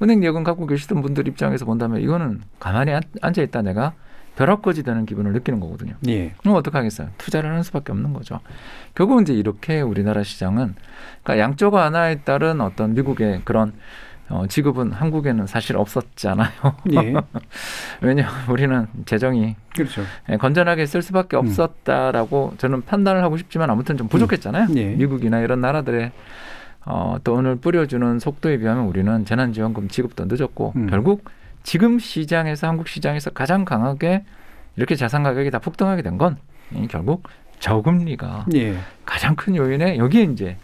은행 0.00 0.22
예금 0.22 0.44
갖고 0.44 0.66
계시던 0.66 1.02
분들 1.02 1.26
입장에서 1.28 1.64
본다면 1.64 2.00
이거는 2.00 2.40
가만히 2.60 2.92
앉아 3.20 3.42
있다 3.42 3.62
내가 3.62 3.92
벼락거지 4.36 4.82
되는 4.82 5.06
기분을 5.06 5.32
느끼는 5.32 5.60
거거든요. 5.60 5.94
예. 6.08 6.32
그럼 6.38 6.56
어떡하겠어요? 6.56 7.08
투자를 7.18 7.50
하는 7.50 7.62
수밖에 7.62 7.92
없는 7.92 8.12
거죠. 8.12 8.40
결국 8.94 9.20
이제 9.22 9.34
이렇게 9.34 9.80
우리나라 9.80 10.22
시장은 10.22 10.74
그러니까 11.22 11.38
양쪽 11.38 11.74
하나에 11.74 12.20
따른 12.22 12.60
어떤 12.60 12.94
미국의 12.94 13.42
그런 13.44 13.72
어, 14.30 14.46
지급은 14.48 14.92
한국에는 14.92 15.46
사실 15.46 15.76
없었잖아요. 15.76 16.48
예. 16.94 17.14
왜냐 18.00 18.28
우리는 18.48 18.86
재정이 19.04 19.54
그렇죠. 19.74 20.02
예, 20.30 20.36
건전하게 20.36 20.86
쓸 20.86 21.02
수밖에 21.02 21.36
음. 21.36 21.40
없었다라고 21.46 22.54
저는 22.58 22.82
판단을 22.82 23.22
하고 23.22 23.36
싶지만 23.36 23.68
아무튼 23.70 23.96
좀 23.96 24.08
부족했잖아요. 24.08 24.64
음. 24.70 24.76
예. 24.78 24.86
미국이나 24.94 25.40
이런 25.40 25.60
나라들의 25.60 26.10
어, 26.86 27.16
돈을 27.24 27.56
뿌려주는 27.56 28.18
속도에 28.18 28.58
비하면 28.58 28.84
우리는 28.86 29.24
재난지원금 29.24 29.88
지급도 29.88 30.24
늦었고 30.26 30.72
음. 30.76 30.86
결국 30.88 31.24
지금 31.62 31.98
시장에서 31.98 32.66
한국 32.68 32.88
시장에서 32.88 33.30
가장 33.30 33.64
강하게 33.64 34.24
이렇게 34.76 34.94
자산 34.96 35.22
가격이 35.22 35.50
다 35.50 35.58
폭등하게 35.58 36.02
된 36.02 36.18
건 36.18 36.36
결국 36.88 37.28
저금리가 37.60 38.46
예. 38.54 38.76
가장 39.04 39.36
큰 39.36 39.54
요인에 39.56 39.96
여기에 39.98 40.22
이제 40.24 40.56
어, 40.56 40.60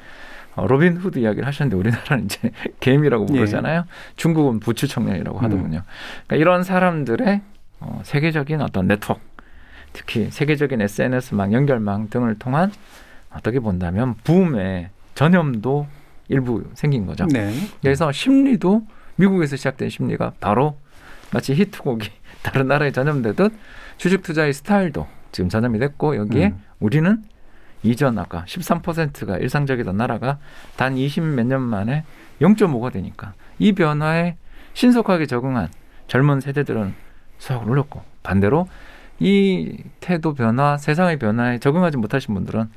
로빈 0.57 0.97
후드 0.97 1.19
이야기를 1.19 1.47
하셨는데 1.47 1.77
우리나라는 1.77 2.25
이제 2.25 2.51
개미라고 2.81 3.27
예. 3.31 3.35
부르잖아요. 3.35 3.85
중국은 4.17 4.61
부추 4.61 4.89
청년이라고 4.89 5.39
음. 5.39 5.45
하더군요. 5.45 5.83
그러니까 6.27 6.37
이런 6.37 6.63
사람들의 6.63 7.41
어, 7.81 8.01
세계적인 8.05 8.61
어떤 8.61 8.89
네트워크, 8.89 9.21
특히 9.93 10.31
세계적인 10.31 10.81
SNS망, 10.81 11.53
연결망 11.53 12.11
등을 12.11 12.39
통한 12.39 12.73
어떻게 13.33 13.61
본다면 13.61 14.15
붐의 14.25 14.91
전염도 15.15 15.87
일부 16.29 16.65
생긴 16.75 17.07
거죠. 17.07 17.27
네. 17.27 17.53
그래서 17.81 18.13
심리도 18.13 18.87
미국에서 19.17 19.57
시작된 19.57 19.89
심리가 19.89 20.33
바로 20.41 20.79
마치 21.33 21.55
히트곡이 21.55 22.11
다른 22.43 22.69
나라에 22.69 22.93
전염되듯 22.93 23.53
주식 23.99 24.23
투자의 24.23 24.53
스타일도 24.53 25.07
지금 25.33 25.49
전염이 25.49 25.79
됐고 25.79 26.17
여기에 26.17 26.47
음. 26.49 26.63
우리는 26.81 27.23
이전 27.83 28.19
아까 28.19 28.45
13%가 28.47 29.39
일상적이던 29.39 29.97
나라가 29.97 30.39
단 30.77 30.95
20 30.97 31.23
몇 31.23 31.47
년 31.47 31.63
만에 31.63 32.05
0.5가 32.41 32.93
되니까 32.93 33.33
이 33.59 33.73
변화에 33.73 34.37
신속하게 34.75 35.27
적응한 35.27 35.69
젊은 36.07 36.41
세대들은 36.41 36.95
수학을 37.39 37.71
올렸고 37.71 38.03
반대로 38.23 38.69
이 39.19 39.77
태도 40.01 40.35
변화, 40.35 40.77
세상의 40.79 41.19
변화에 41.19 41.59
적응하지 41.59 41.99
못하신 41.99 42.35
분들은 42.35 42.71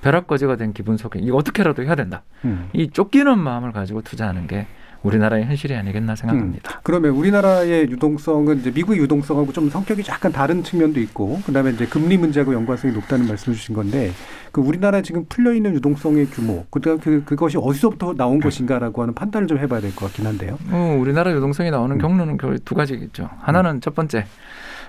벼락거지가 0.00 0.56
된 0.56 0.72
기분 0.72 0.96
속에 0.96 1.20
이거 1.20 1.36
어떻게라도 1.36 1.82
해야 1.84 1.94
된다. 1.94 2.22
음. 2.46 2.70
이 2.72 2.88
쫓기는 2.90 3.38
마음을 3.38 3.72
가지고 3.72 4.00
투자하는 4.00 4.46
게 4.46 4.66
우리나라의 5.02 5.44
현실이 5.46 5.74
아니겠나 5.74 6.14
생각합니다. 6.14 6.72
음. 6.72 6.80
그러면 6.82 7.12
우리나라의 7.12 7.90
유동성은 7.90 8.60
이제 8.60 8.70
미국의 8.70 9.00
유동성하고 9.00 9.52
좀 9.52 9.70
성격이 9.70 10.02
약간 10.08 10.30
다른 10.30 10.62
측면도 10.62 11.00
있고 11.00 11.40
그다음에 11.46 11.70
이제 11.70 11.86
금리 11.86 12.18
문제하고 12.18 12.52
연관성이 12.52 12.92
높다는 12.94 13.26
말씀을 13.26 13.56
주신 13.56 13.74
건데 13.74 14.12
그 14.52 14.60
우리나라 14.60 15.00
지금 15.00 15.24
풀려 15.28 15.54
있는 15.54 15.74
유동성의 15.74 16.26
규모 16.26 16.66
그다음 16.70 16.98
그 16.98 17.22
그것이 17.24 17.56
어디서부터 17.58 18.14
나온 18.14 18.40
것인가라고 18.40 19.00
하는 19.02 19.14
판단을 19.14 19.46
좀 19.48 19.58
해봐야 19.58 19.80
될 19.80 19.90
것 19.94 20.06
같긴 20.06 20.26
한데요. 20.26 20.58
어, 20.70 20.96
우리나라 21.00 21.32
유동성이 21.32 21.70
나오는 21.70 21.96
음. 21.96 22.00
경로는 22.00 22.36
두 22.64 22.74
가지겠죠. 22.74 23.30
하나는 23.40 23.80
첫 23.80 23.94
번째, 23.94 24.26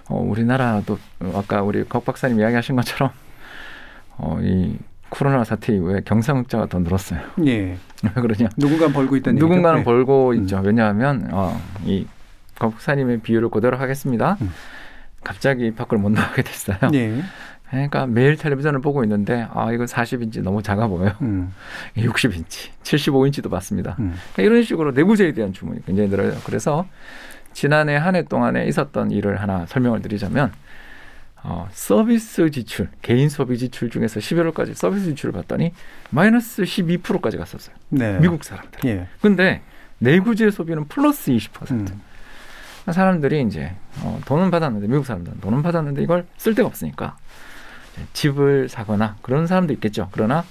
어, 0.09 0.19
우리나라도 0.19 0.97
어, 1.21 1.31
아까 1.43 1.61
우리 1.63 1.83
곽 1.87 2.03
박사님 2.05 2.39
이야기하신 2.39 2.75
것처럼 2.75 3.11
어, 4.17 4.37
이 4.41 4.75
코로나 5.09 5.43
사태 5.43 5.73
이후에 5.73 6.01
경상 6.05 6.37
흑자가 6.39 6.67
더 6.67 6.79
늘었어요. 6.79 7.19
예. 7.45 7.77
왜 8.03 8.09
그러냐? 8.21 8.49
누군가 8.57 8.87
벌고 8.89 9.15
있다는 9.17 9.39
누군가는 9.39 9.79
얘기죠? 9.79 9.91
네. 9.91 9.95
벌고 9.95 10.33
있죠. 10.35 10.61
왜냐하면 10.63 11.27
어, 11.31 11.59
이곽 11.85 12.07
박사님의 12.73 13.19
비유를 13.21 13.49
그대로 13.49 13.77
하겠습니다. 13.77 14.37
음. 14.41 14.51
갑자기 15.23 15.71
밖을 15.71 15.97
못 15.99 16.09
나가게 16.09 16.41
됐어요. 16.41 16.77
예. 16.93 17.21
그러니까 17.69 18.05
매일 18.05 18.35
텔레비전을 18.35 18.81
보고 18.81 19.03
있는데 19.03 19.47
아 19.53 19.71
이거 19.71 19.85
40인치 19.85 20.41
너무 20.41 20.61
작아 20.61 20.87
보여요. 20.87 21.11
음. 21.21 21.53
60인치, 21.95 22.69
75인치도 22.83 23.49
봤습니다. 23.49 23.95
음. 23.99 24.13
그러니까 24.33 24.43
이런 24.43 24.63
식으로 24.63 24.91
내구재에 24.91 25.31
대한 25.33 25.53
주문이 25.53 25.85
굉장히 25.85 26.09
늘어요. 26.09 26.33
그래서 26.45 26.85
지난해 27.53 27.95
한 27.97 28.15
해 28.15 28.23
동안에 28.23 28.65
있었던 28.67 29.11
일을 29.11 29.41
하나 29.41 29.65
설명을 29.67 30.01
드리자면 30.01 30.51
어, 31.43 31.67
서비스 31.71 32.49
지출, 32.51 32.89
개인 33.01 33.29
소비 33.29 33.57
지출 33.57 33.89
중에서 33.89 34.19
11월까지 34.19 34.75
서비스 34.75 35.05
지출을 35.05 35.33
봤더니 35.33 35.73
마이너스 36.11 36.63
12%까지 36.63 37.37
갔었어요. 37.37 37.75
네. 37.89 38.19
미국 38.19 38.43
사람들. 38.43 38.79
예. 38.85 39.07
근데 39.21 39.61
내구재 39.97 40.51
소비는 40.51 40.87
플러스 40.87 41.31
20%. 41.31 41.71
음. 41.71 42.01
사람들이 42.91 43.43
이제 43.43 43.75
어, 44.01 44.19
돈은 44.25 44.49
받았는데 44.51 44.87
미국 44.87 45.05
사람들은 45.05 45.39
돈은 45.39 45.61
받았는데 45.61 46.01
이걸 46.01 46.25
쓸 46.37 46.55
데가 46.55 46.67
없으니까 46.67 47.17
집을 48.13 48.69
사거나 48.69 49.17
그런 49.21 49.47
사람도 49.47 49.73
있겠죠. 49.73 50.09
그러나 50.11 50.43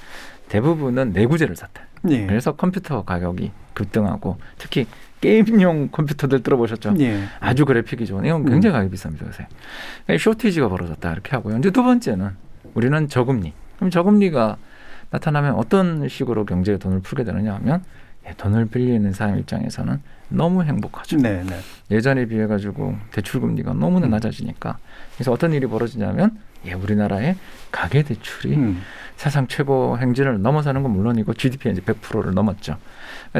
대부분은 0.48 1.12
내구재를 1.12 1.56
샀다. 1.56 1.82
예. 2.08 2.26
그래서 2.26 2.52
컴퓨터 2.52 3.04
가격이 3.04 3.50
급등하고 3.74 4.38
특히 4.58 4.86
게임용 5.20 5.88
컴퓨터들 5.92 6.42
들어보셨죠? 6.42 6.94
예. 7.00 7.24
아주 7.40 7.64
그래픽이 7.64 8.06
좋은 8.06 8.24
이건 8.24 8.44
굉장히 8.44 8.72
가격이 8.72 8.94
비쌉니다 8.94 9.26
요새. 9.26 9.46
그러니까 10.06 10.22
쇼티지가 10.22 10.68
벌어졌다 10.68 11.12
이렇게 11.12 11.30
하고요. 11.32 11.58
이제 11.58 11.70
두 11.70 11.82
번째는 11.82 12.30
우리는 12.74 13.08
저금리. 13.08 13.52
그럼 13.76 13.90
저금리가 13.90 14.56
나타나면 15.10 15.54
어떤 15.54 16.08
식으로 16.08 16.46
경제에 16.46 16.78
돈을 16.78 17.00
풀게 17.00 17.24
되느냐 17.24 17.54
하면 17.56 17.82
예, 18.26 18.34
돈을 18.36 18.66
빌리는 18.66 19.12
사람 19.12 19.38
입장에서는 19.38 20.00
너무 20.28 20.62
행복하죠. 20.62 21.16
네, 21.16 21.42
네. 21.44 21.58
예전에 21.90 22.26
비해 22.26 22.46
가지고 22.46 22.96
대출 23.10 23.40
금리가 23.40 23.74
너무나 23.74 24.06
음. 24.06 24.10
낮아지니까 24.10 24.78
그래서 25.14 25.32
어떤 25.32 25.52
일이 25.52 25.66
벌어지냐면 25.66 26.38
예, 26.66 26.72
우리나라의 26.72 27.36
가계 27.70 28.02
대출이 28.02 28.54
음. 28.54 28.82
사상 29.16 29.46
최고 29.46 29.98
행진을 29.98 30.40
넘어서는 30.40 30.82
건 30.82 30.92
물론이고 30.92 31.34
GDP가 31.34 31.70
이제 31.70 31.82
100%를 31.82 32.32
넘었죠. 32.32 32.76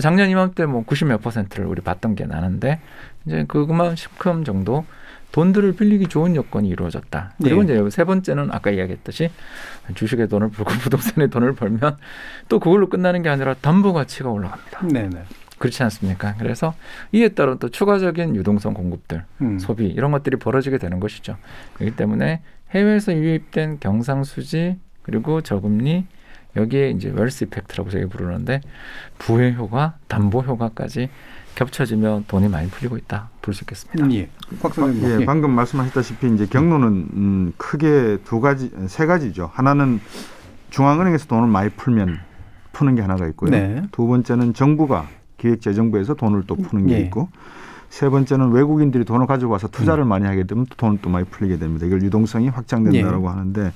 작년 0.00 0.28
이맘때 0.28 0.66
뭐 0.66 0.84
90몇 0.84 1.22
퍼센트를 1.22 1.66
우리 1.66 1.80
봤던 1.80 2.16
게 2.16 2.26
나는데 2.26 2.80
이제 3.24 3.44
그만큼 3.48 4.44
정도 4.44 4.84
돈들을 5.32 5.74
빌리기 5.76 6.08
좋은 6.08 6.36
여건이 6.36 6.68
이루어졌다. 6.68 7.34
그리고 7.42 7.62
네. 7.62 7.74
이제 7.74 7.90
세 7.90 8.04
번째는 8.04 8.50
아까 8.52 8.70
이야기했듯이 8.70 9.30
주식에 9.94 10.26
돈을 10.26 10.50
벌고 10.50 10.70
부동산에 10.82 11.28
돈을 11.28 11.54
벌면 11.54 11.96
또 12.48 12.58
그걸로 12.58 12.88
끝나는 12.88 13.22
게 13.22 13.28
아니라 13.28 13.54
담보 13.54 13.92
가치가 13.92 14.30
올라갑니다. 14.30 14.80
네, 14.88 15.08
네. 15.08 15.22
그렇지 15.58 15.82
않습니까? 15.84 16.34
그래서 16.38 16.74
이에 17.12 17.28
따른 17.28 17.58
또 17.58 17.68
추가적인 17.68 18.34
유동성 18.34 18.72
공급들, 18.72 19.24
음. 19.42 19.58
소비 19.58 19.86
이런 19.86 20.10
것들이 20.10 20.38
벌어지게 20.38 20.78
되는 20.78 21.00
것이죠. 21.00 21.36
그렇기 21.74 21.96
때문에 21.96 22.40
해외에서 22.72 23.14
유입된 23.14 23.78
경상수지 23.80 24.78
그리고 25.02 25.40
저금리 25.40 26.06
여기에 26.56 26.90
이제 26.90 27.10
웰스 27.14 27.44
이펙트라고 27.44 27.90
저희 27.90 28.06
부르는데 28.06 28.60
부의 29.18 29.54
효과, 29.54 29.94
담보 30.08 30.40
효과까지 30.42 31.08
겹쳐지면 31.54 32.24
돈이 32.28 32.48
많이 32.48 32.68
풀리고 32.68 32.96
있다 32.96 33.30
볼 33.42 33.54
수 33.54 33.64
있겠습니다. 33.64 34.10
예. 34.14 34.28
곽 34.60 34.74
선생님. 34.74 35.20
예, 35.22 35.24
방금 35.26 35.50
말씀하셨다시피 35.52 36.32
이제 36.34 36.46
경로는 36.46 36.86
음, 37.12 37.52
크게 37.56 38.18
두 38.24 38.40
가지, 38.40 38.70
세 38.88 39.06
가지죠. 39.06 39.50
하나는 39.52 40.00
중앙은행에서 40.70 41.26
돈을 41.26 41.48
많이 41.48 41.70
풀면 41.70 42.18
푸는 42.72 42.94
게 42.94 43.02
하나가 43.02 43.26
있고요. 43.28 43.50
네. 43.50 43.82
두 43.90 44.06
번째는 44.06 44.54
정부가 44.54 45.08
기획재정부에서 45.38 46.14
돈을 46.14 46.44
또 46.46 46.54
푸는 46.54 46.86
게 46.86 46.94
예. 46.94 47.00
있고 47.00 47.28
세 47.90 48.08
번째는 48.08 48.52
외국인들이 48.52 49.04
돈을 49.04 49.26
가지고 49.26 49.52
와서 49.52 49.68
투자를 49.68 50.04
많이 50.04 50.24
하게 50.24 50.44
되면 50.44 50.64
또 50.70 50.76
돈을 50.76 50.98
또 51.02 51.10
많이 51.10 51.26
풀리게 51.26 51.58
됩니다. 51.58 51.84
이걸 51.84 52.02
유동성이 52.02 52.48
확장된다라고 52.48 53.28
하는데 53.28 53.72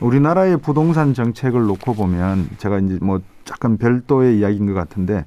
우리나라의 0.00 0.56
부동산 0.56 1.14
정책을 1.14 1.66
놓고 1.66 1.94
보면 1.94 2.48
제가 2.56 2.78
이제 2.80 2.98
뭐 3.00 3.20
약간 3.50 3.76
별도의 3.76 4.38
이야기인 4.38 4.66
것 4.66 4.74
같은데 4.74 5.26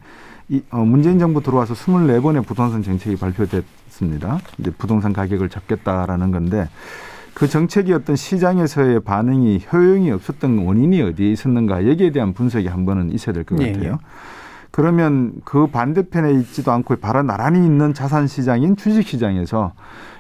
이, 0.50 0.63
어, 0.72 0.80
문재인 0.80 1.19
정부 1.19 1.41
들어와서 1.41 1.76
24번의 1.76 2.45
부동산 2.45 2.82
정책이 2.82 3.15
발표됐습니다. 3.15 4.39
이제 4.58 4.72
부동산 4.72 5.13
가격을 5.13 5.50
잡겠다라는 5.50 6.32
건데 6.32 6.67
그 7.36 7.48
정책이 7.48 7.93
어떤 7.93 8.15
시장에서의 8.15 9.02
반응이 9.02 9.62
효용이 9.72 10.10
없었던 10.12 10.58
원인이 10.58 11.02
어디에 11.04 11.32
있었는가 11.32 11.88
여기에 11.88 12.12
대한 12.12 12.34
분석이 12.34 12.67
한 12.67 12.86
번은 12.86 13.12
있어야 13.12 13.34
될것 13.34 13.62
예, 13.62 13.72
같아요. 13.72 13.93
예. 13.93 13.98
그러면 14.72 15.34
그 15.44 15.68
반대편에 15.68 16.32
있지도 16.42 16.72
않고 16.72 16.98
바로 16.98 17.24
나란히 17.24 17.66
있는 17.66 17.94
자산 17.94 18.28
시장인 18.28 18.76
주식 18.76 19.08
시장에서 19.08 19.74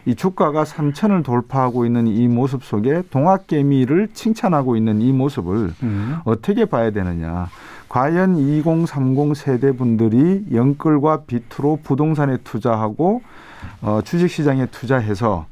이 0.05 0.15
주가가 0.15 0.63
3천을 0.63 1.23
돌파하고 1.23 1.85
있는 1.85 2.07
이 2.07 2.27
모습 2.27 2.63
속에 2.63 3.03
동학개미를 3.11 4.09
칭찬하고 4.13 4.75
있는 4.75 5.01
이 5.01 5.11
모습을 5.11 5.71
음. 5.83 6.17
어떻게 6.25 6.65
봐야 6.65 6.91
되느냐. 6.91 7.47
과연 7.89 8.37
2030 8.37 9.35
세대 9.35 9.71
분들이 9.71 10.45
영끌과 10.53 11.23
비투로 11.25 11.79
부동산에 11.83 12.37
투자하고 12.43 13.21
어, 13.81 13.99
주식 14.03 14.29
시장에 14.29 14.67
투자해서 14.67 15.47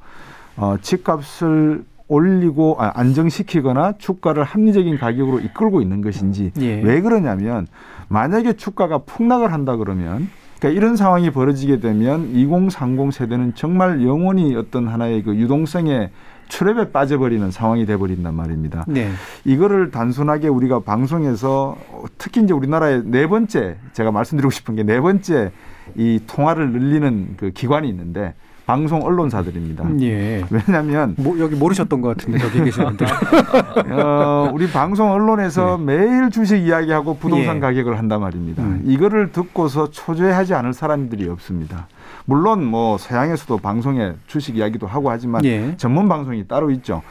어, 0.55 0.75
집값을 0.81 1.83
올리고 2.07 2.77
아, 2.79 2.91
안정시키거나 2.95 3.93
주가를 3.97 4.43
합리적인 4.43 4.97
가격으로 4.97 5.39
이끌고 5.39 5.81
있는 5.81 6.01
것인지 6.01 6.51
예. 6.59 6.81
왜 6.81 7.01
그러냐면 7.01 7.67
만약에 8.09 8.53
주가가 8.53 8.99
폭락을 8.99 9.51
한다 9.51 9.75
그러면 9.75 10.29
그러니까 10.59 10.77
이런 10.77 10.95
상황이 10.95 11.29
벌어지게 11.29 11.79
되면 11.79 12.31
2030 12.33 13.13
세대는 13.13 13.53
정말 13.55 14.03
영원히 14.03 14.55
어떤 14.55 14.87
하나의 14.87 15.23
그 15.23 15.35
유동성의 15.35 16.09
트랩에 16.49 16.91
빠져버리는 16.93 17.51
상황이 17.51 17.85
돼버린단 17.85 18.33
말입니다. 18.33 18.85
네. 18.87 19.09
이거를 19.43 19.91
단순하게 19.91 20.47
우리가 20.47 20.79
방송에서 20.79 21.77
특히 22.17 22.41
이제 22.41 22.53
우리나라의 22.53 23.03
네 23.05 23.27
번째 23.27 23.75
제가 23.93 24.11
말씀드리고 24.11 24.49
싶은 24.49 24.75
게 24.75 24.83
네 24.83 25.01
번째 25.01 25.51
이 25.95 26.21
통화를 26.25 26.71
늘리는 26.71 27.35
그 27.37 27.51
기관이 27.51 27.89
있는데 27.89 28.33
방송 28.67 29.01
언론사들입니다. 29.01 29.89
예. 30.01 30.43
왜냐하면 30.51 31.15
뭐, 31.17 31.39
여기 31.39 31.55
모르셨던 31.55 32.01
것 32.01 32.17
같은데 32.17 32.63
계신 32.65 32.83
분들. 32.83 33.07
어, 33.97 34.51
우리 34.53 34.69
방송 34.69 35.09
언론에서 35.09 35.77
매일 35.77 36.29
주식 36.29 36.57
이야기하고 36.57 37.15
부동산 37.15 37.55
예. 37.55 37.59
가격을 37.61 37.97
한단 37.97 38.19
말입니다. 38.19 38.61
음. 38.61 38.83
이거를 38.85 39.31
듣고서 39.31 39.89
초조해하지 39.89 40.53
않을 40.53 40.73
사람들이 40.73 41.29
없습니다. 41.29 41.87
물론 42.25 42.65
뭐 42.65 42.97
서양에서도 42.97 43.57
방송에 43.59 44.11
주식 44.27 44.57
이야기도 44.57 44.85
하고 44.85 45.11
하지만 45.11 45.45
예. 45.45 45.73
전문 45.77 46.09
방송이 46.09 46.45
따로 46.45 46.69
있죠. 46.71 47.01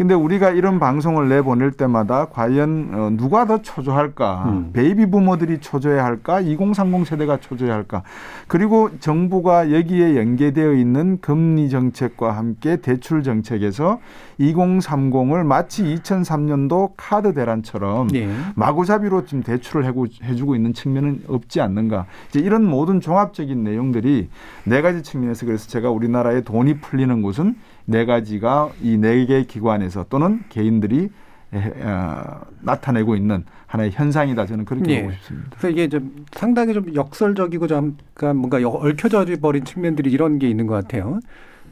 근데 0.00 0.14
우리가 0.14 0.48
이런 0.48 0.78
방송을 0.78 1.28
내보낼 1.28 1.72
때마다 1.72 2.24
과연 2.24 2.90
어, 2.94 3.10
누가 3.18 3.44
더 3.44 3.60
초조할까? 3.60 4.44
음. 4.46 4.70
베이비 4.72 5.10
부모들이 5.10 5.58
초조해야 5.58 6.02
할까? 6.02 6.40
2030 6.40 7.06
세대가 7.06 7.36
초조해야 7.36 7.74
할까? 7.74 8.02
그리고 8.48 8.88
정부가 9.00 9.70
여기에 9.70 10.16
연계되어 10.16 10.72
있는 10.72 11.18
금리 11.20 11.68
정책과 11.68 12.34
함께 12.34 12.76
대출 12.76 13.22
정책에서 13.22 14.00
2030을 14.40 15.44
마치 15.44 15.82
2003년도 15.82 16.92
카드 16.96 17.34
대란처럼 17.34 18.08
예. 18.14 18.30
마구잡이로 18.54 19.26
지금 19.26 19.42
대출을 19.42 19.84
해주고 20.24 20.56
있는 20.56 20.72
측면은 20.72 21.24
없지 21.28 21.60
않는가. 21.60 22.06
이제 22.30 22.40
이런 22.40 22.64
모든 22.64 23.02
종합적인 23.02 23.62
내용들이 23.62 24.30
네 24.64 24.80
가지 24.80 25.02
측면에서 25.02 25.44
그래서 25.44 25.68
제가 25.68 25.90
우리나라에 25.90 26.40
돈이 26.40 26.80
풀리는 26.80 27.20
곳은 27.20 27.54
네 27.86 28.04
가지가 28.04 28.70
이 28.82 28.96
네개 28.96 29.44
기관에서 29.44 30.06
또는 30.08 30.40
개인들이 30.48 31.08
에, 31.52 31.58
어, 31.82 32.40
나타내고 32.60 33.16
있는 33.16 33.44
하나의 33.66 33.90
현상이다. 33.92 34.46
저는 34.46 34.64
그렇게 34.64 34.92
예. 34.92 35.00
보고 35.02 35.12
싶습니다. 35.14 35.48
그래서 35.50 35.68
이게 35.70 35.88
좀 35.88 36.24
상당히 36.32 36.74
좀 36.74 36.94
역설적이고 36.94 37.66
좀 37.66 37.96
그러니까 38.14 38.38
뭔가 38.38 38.62
여- 38.62 38.68
얽혀져 38.68 39.24
버린 39.40 39.64
측면들이 39.64 40.10
이런 40.12 40.38
게 40.38 40.48
있는 40.48 40.66
것 40.66 40.74
같아요. 40.74 41.18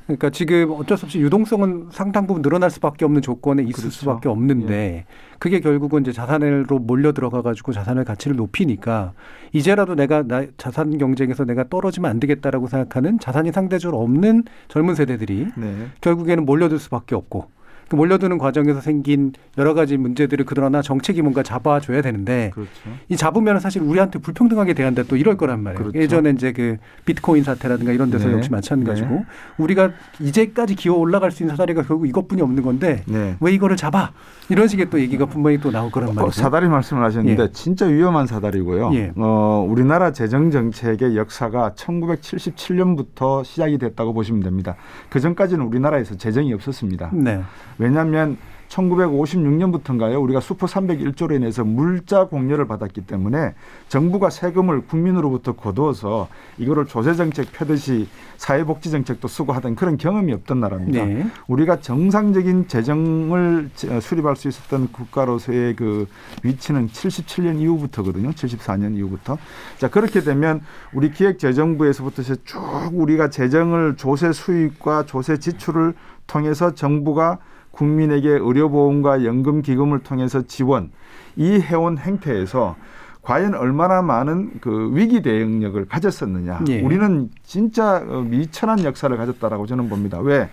그러니까 0.09 0.31
지금 0.31 0.71
어쩔 0.71 0.97
수 0.97 1.05
없이 1.05 1.21
유동성은 1.21 1.89
상당 1.93 2.27
부분 2.27 2.41
늘어날 2.41 2.71
수밖에 2.71 3.05
없는 3.05 3.21
조건에 3.21 3.63
있을 3.63 3.75
그렇죠. 3.75 3.91
수밖에 3.91 4.31
없는데 4.31 5.05
그게 5.39 5.61
결국은 5.61 6.01
이제 6.01 6.13
자산으로 6.13 6.79
몰려 6.79 7.13
들어가 7.13 7.43
가지고 7.43 7.73
자산의 7.73 8.07
가치를 8.07 8.35
높이니까 8.37 9.13
이제라도 9.53 9.95
내가 9.95 10.23
나 10.23 10.47
자산 10.57 10.97
경쟁에서 10.97 11.45
내가 11.45 11.69
떨어지면 11.69 12.11
안 12.11 12.21
되겠다라고 12.21 12.69
생각하는 12.69 13.19
자산이 13.21 13.53
상대적으로 13.53 14.01
없는 14.01 14.45
젊은 14.69 14.95
세대들이 14.95 15.49
네. 15.55 15.89
결국에는 16.01 16.47
몰려들 16.47 16.79
수밖에 16.79 17.15
없고 17.15 17.51
그 17.89 17.97
몰려드는 17.97 18.39
과정에서 18.39 18.81
생긴 18.81 19.33
여러 19.57 19.75
가지 19.75 19.97
문제들을 19.97 20.45
그러나 20.47 20.83
정책이 20.83 21.23
뭔가 21.23 21.43
잡아줘야 21.43 22.03
되는데 22.03 22.51
그렇죠. 22.55 22.71
이 23.09 23.17
잡으면 23.17 23.61
사실 23.61 23.83
우리한테 23.83 24.19
불평등하게 24.19 24.75
대한다 24.75 25.05
또 25.05 25.17
이럴 25.17 25.37
거란 25.37 25.63
말이에요. 25.63 25.79
그렇죠. 25.79 25.99
예전에 25.99 26.31
이제 26.31 26.53
그 26.53 26.77
비트코인 27.07 27.45
사태라든가 27.45 27.93
이런 27.93 28.11
데서 28.11 28.29
네. 28.29 28.35
역시 28.35 28.51
마찬가지고 28.51 29.09
네. 29.09 29.25
우리가 29.57 29.93
이제까지 30.21 30.75
기어 30.75 30.95
올라갈 30.95 31.31
수 31.31 31.43
있는 31.43 31.57
사다리가 31.57 31.83
결국 31.83 32.07
이것뿐이 32.07 32.43
없는 32.43 32.63
건데 32.63 33.03
네. 33.07 33.37
왜 33.41 33.53
이거를 33.53 33.77
잡아? 33.77 34.13
이런 34.51 34.69
식의 34.69 34.91
또 34.91 35.01
얘기가 35.01 35.27
분명히 35.27 35.59
또 35.59 35.71
나올 35.71 35.91
거란 35.91 36.11
어, 36.11 36.13
말이죠. 36.13 36.41
사다리 36.41 36.69
말씀을 36.69 37.03
하셨는데 37.05 37.43
예. 37.43 37.49
진짜 37.53 37.87
위험한 37.87 38.27
사다리고요. 38.27 38.91
예. 38.95 39.13
어, 39.17 39.67
우리나라 39.69 40.13
재정 40.13 40.51
정책의 40.51 41.17
역사가 41.17 41.73
1977년부터 41.77 43.45
시작이 43.45 43.79
됐다고 43.79 44.13
보시면 44.15 44.43
됩니다. 44.43 44.77
그 45.09 45.21
전까지는 45.21 45.65
우리나라에서 45.65 46.17
재정이 46.17 46.53
없었습니다. 46.55 47.11
네. 47.13 47.43
왜냐하면 47.79 48.37
1956년부터인가요? 48.69 50.23
우리가 50.23 50.41
슈퍼 50.41 50.67
301조로 50.67 51.35
인해서 51.37 51.65
물자 51.65 52.27
공여를 52.27 52.67
받았기 52.67 53.03
때문에 53.07 53.55
정부가 53.89 54.29
세금을 54.31 54.83
국민으로부터 54.87 55.53
거두어서 55.53 56.29
이거를 56.59 56.85
조세 56.87 57.15
정책 57.15 57.51
펴듯이 57.53 58.09
사회복지 58.37 58.91
정책도 58.91 59.27
쓰고 59.27 59.53
하던 59.55 59.75
그런 59.75 59.97
경험이 59.97 60.33
없던 60.35 60.61
나라입니다. 60.61 61.05
네. 61.05 61.27
우리가 61.49 61.81
정상적인 61.81 62.69
재정을 62.69 63.71
제- 63.75 64.01
수립할 64.01 64.37
수 64.37 64.49
있었던 64.49 64.93
국가로서의 64.93 65.75
그 65.77 66.07
위치는 66.43 66.89
77년 66.89 67.59
이후부터거든요. 67.61 68.31
74년 68.33 68.97
이후부터. 68.97 69.39
자, 69.79 69.89
그렇게 69.89 70.21
되면 70.21 70.61
우리 70.93 71.11
기획재정부에서부터 71.11 72.23
쭉 72.45 72.61
우리가 72.93 73.31
재정을 73.31 73.97
조세 73.97 74.33
수입과 74.33 75.07
조세 75.07 75.39
지출을 75.39 75.95
통해서 76.27 76.75
정부가 76.75 77.39
국민에게 77.79 78.29
의료보험과 78.29 79.25
연금기금을 79.25 80.01
통해서 80.01 80.43
지원 80.43 80.91
이 81.37 81.61
해온 81.61 81.97
행태에서 81.97 82.77
과연 83.23 83.55
얼마나 83.55 84.03
많은 84.03 84.59
그 84.61 84.91
위기 84.95 85.23
대응력을 85.23 85.87
가졌었느냐. 85.87 86.65
예. 86.69 86.81
우리는 86.81 87.31
진짜 87.45 88.03
어, 88.05 88.23
미천한 88.23 88.83
역사를 88.85 89.15
가졌다라고 89.17 89.67
저는 89.67 89.89
봅니다. 89.89 90.19
왜? 90.19 90.49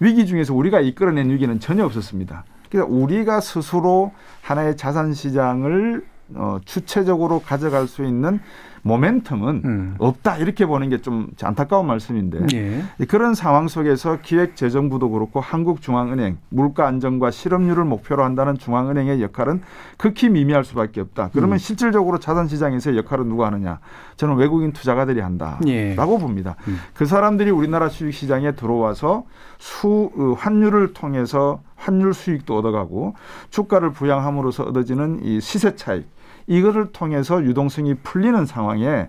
위기 0.00 0.26
중에서 0.26 0.54
우리가 0.54 0.80
이끌어낸 0.80 1.30
위기는 1.30 1.60
전혀 1.60 1.84
없었습니다. 1.84 2.44
그래서 2.70 2.86
우리가 2.88 3.40
스스로 3.40 4.12
하나의 4.42 4.76
자산 4.76 5.12
시장을 5.12 6.04
어, 6.34 6.58
주체적으로 6.64 7.40
가져갈 7.40 7.86
수 7.86 8.04
있는 8.04 8.40
모멘텀은 8.84 9.64
음. 9.64 9.94
없다 9.98 10.38
이렇게 10.38 10.66
보는 10.66 10.88
게 10.90 11.04
좀 11.04 11.28
안타까운 11.42 11.86
말씀인데 11.86 12.46
예. 12.54 12.82
그런 13.06 13.34
상황 13.34 13.68
속에서 13.68 14.20
기획재정부도 14.22 15.10
그렇고 15.10 15.38
한국중앙은행 15.38 16.38
물가 16.48 16.86
안정과 16.86 17.30
실업률을 17.30 17.84
목표로 17.84 18.24
한다는 18.24 18.56
중앙은행의 18.56 19.20
역할은 19.20 19.60
극히 19.98 20.30
미미할 20.30 20.64
수밖에 20.64 21.02
없다. 21.02 21.28
그러면 21.34 21.56
음. 21.56 21.58
실질적으로 21.58 22.18
자산시장에서의 22.18 22.96
역할은 22.96 23.28
누가 23.28 23.46
하느냐? 23.48 23.80
저는 24.16 24.36
외국인 24.36 24.72
투자가들이 24.72 25.20
한다라고 25.20 25.68
예. 25.68 25.94
봅니다. 25.94 26.56
음. 26.68 26.78
그 26.94 27.04
사람들이 27.04 27.50
우리나라 27.50 27.90
주식시장에 27.90 28.52
들어와서 28.52 29.24
수 29.58 30.10
어, 30.16 30.32
환율을 30.38 30.94
통해서 30.94 31.60
환율 31.76 32.14
수익도 32.14 32.56
얻어가고 32.56 33.14
주가를 33.50 33.92
부양함으로써 33.92 34.62
얻어지는 34.64 35.20
이 35.22 35.40
시세 35.40 35.76
차익 35.76 36.08
이거를 36.46 36.92
통해서 36.92 37.42
유동성이 37.42 37.94
풀리는 37.94 38.46
상황에 38.46 39.08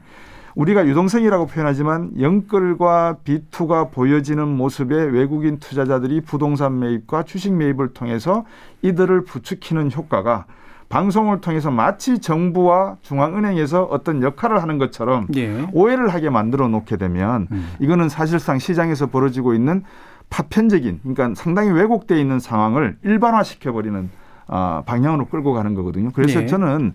우리가 0.56 0.88
유동성이라고 0.88 1.48
표현하지만 1.48 2.12
영끌과 2.20 3.18
비투가 3.24 3.90
보여지는 3.90 4.48
모습에 4.48 4.96
외국인 4.96 5.60
투자자들이 5.60 6.22
부동산 6.22 6.80
매입과 6.80 7.24
주식 7.24 7.54
매입을 7.54 7.90
통해서 7.90 8.46
이들을 8.82 9.26
부추기는 9.26 9.92
효과가 9.92 10.46
방송을 10.88 11.42
통해서 11.42 11.72
마치 11.72 12.20
정부와 12.20 12.98
중앙은행에서 13.02 13.84
어떤 13.84 14.22
역할을 14.22 14.62
하는 14.62 14.78
것처럼 14.78 15.28
예. 15.36 15.68
오해를 15.74 16.10
하게 16.10 16.30
만들어 16.30 16.68
놓게 16.68 16.98
되면 16.98 17.48
음. 17.52 17.74
이거는 17.80 18.08
사실상 18.08 18.60
시장에서 18.60 19.08
벌어지고 19.08 19.56
있는 19.56 19.84
파편적인 20.30 21.00
그러니까 21.02 21.34
상당히 21.36 21.72
왜곡되어 21.72 22.18
있는 22.18 22.40
상황을 22.40 22.98
일반화시켜 23.04 23.74
버리는 23.74 24.10
아, 24.48 24.84
방향으로 24.86 25.26
끌고 25.26 25.54
가는 25.54 25.74
거거든요. 25.76 26.12
그래서 26.14 26.40
네. 26.42 26.46
저는 26.46 26.94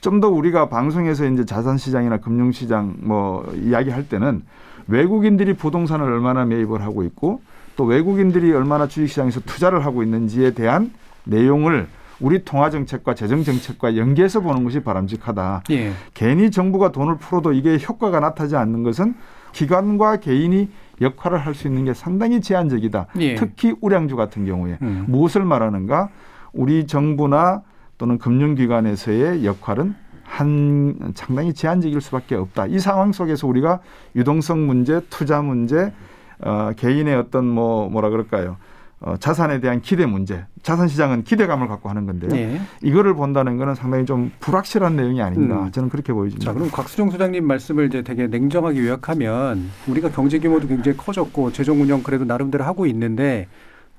좀 0.00 0.20
더 0.20 0.28
우리가 0.28 0.68
방송에서 0.68 1.26
이제 1.26 1.44
자산 1.44 1.76
시장이나 1.78 2.18
금융 2.18 2.52
시장 2.52 2.94
뭐 3.00 3.44
이야기할 3.56 4.08
때는 4.08 4.42
외국인들이 4.88 5.54
부동산을 5.54 6.04
얼마나 6.06 6.44
매입을 6.44 6.82
하고 6.82 7.02
있고 7.04 7.40
또 7.76 7.84
외국인들이 7.84 8.52
얼마나 8.52 8.86
주식 8.86 9.08
시장에서 9.08 9.40
투자를 9.40 9.84
하고 9.84 10.02
있는지에 10.02 10.52
대한 10.52 10.92
내용을 11.24 11.88
우리 12.20 12.44
통화 12.44 12.70
정책과 12.70 13.14
재정 13.14 13.42
정책과 13.42 13.96
연계해서 13.96 14.40
보는 14.40 14.62
것이 14.62 14.80
바람직하다. 14.80 15.62
예. 15.70 15.92
괜히 16.14 16.50
정부가 16.52 16.92
돈을 16.92 17.16
풀어도 17.16 17.52
이게 17.52 17.78
효과가 17.78 18.20
나타나지 18.20 18.54
않는 18.56 18.82
것은 18.84 19.14
기관과 19.52 20.16
개인이 20.18 20.68
역할을 21.00 21.38
할 21.38 21.54
수 21.54 21.66
있는 21.66 21.84
게 21.84 21.94
상당히 21.94 22.40
제한적이다. 22.40 23.06
예. 23.18 23.34
특히 23.34 23.74
우량주 23.80 24.14
같은 24.14 24.44
경우에 24.46 24.78
음. 24.82 25.06
무엇을 25.08 25.44
말하는가? 25.44 26.10
우리 26.52 26.86
정부나 26.86 27.62
또는 27.98 28.18
금융기관에서의 28.18 29.44
역할은 29.44 29.94
한 30.24 31.12
상당히 31.14 31.52
제한적일 31.52 32.00
수밖에 32.00 32.34
없다. 32.34 32.66
이 32.66 32.78
상황 32.78 33.12
속에서 33.12 33.46
우리가 33.46 33.80
유동성 34.16 34.66
문제, 34.66 35.00
투자 35.10 35.42
문제, 35.42 35.92
어, 36.40 36.72
개인의 36.76 37.14
어떤 37.16 37.46
뭐 37.46 37.88
뭐라 37.90 38.08
그럴까요? 38.08 38.56
어, 39.00 39.16
자산에 39.16 39.60
대한 39.60 39.80
기대 39.80 40.06
문제, 40.06 40.46
자산 40.62 40.86
시장은 40.86 41.24
기대감을 41.24 41.66
갖고 41.66 41.88
하는 41.88 42.06
건데요. 42.06 42.30
예. 42.36 42.60
이거를 42.82 43.14
본다는 43.14 43.56
거는 43.56 43.74
상당히 43.74 44.06
좀 44.06 44.30
불확실한 44.38 44.94
내용이 44.94 45.20
아닌가 45.20 45.64
음. 45.64 45.72
저는 45.72 45.88
그렇게 45.88 46.12
보여집니다. 46.12 46.50
자, 46.50 46.54
그럼 46.54 46.70
곽수정 46.70 47.10
소장님 47.10 47.44
말씀을 47.44 47.86
이제 47.86 48.02
되게 48.02 48.28
냉정하게 48.28 48.86
요약하면 48.86 49.70
우리가 49.88 50.10
경제 50.10 50.38
규모도 50.38 50.68
굉장히 50.68 50.96
커졌고 50.96 51.50
재정 51.52 51.80
운영 51.80 52.02
그래도 52.04 52.24
나름대로 52.24 52.62
하고 52.64 52.86
있는데 52.86 53.48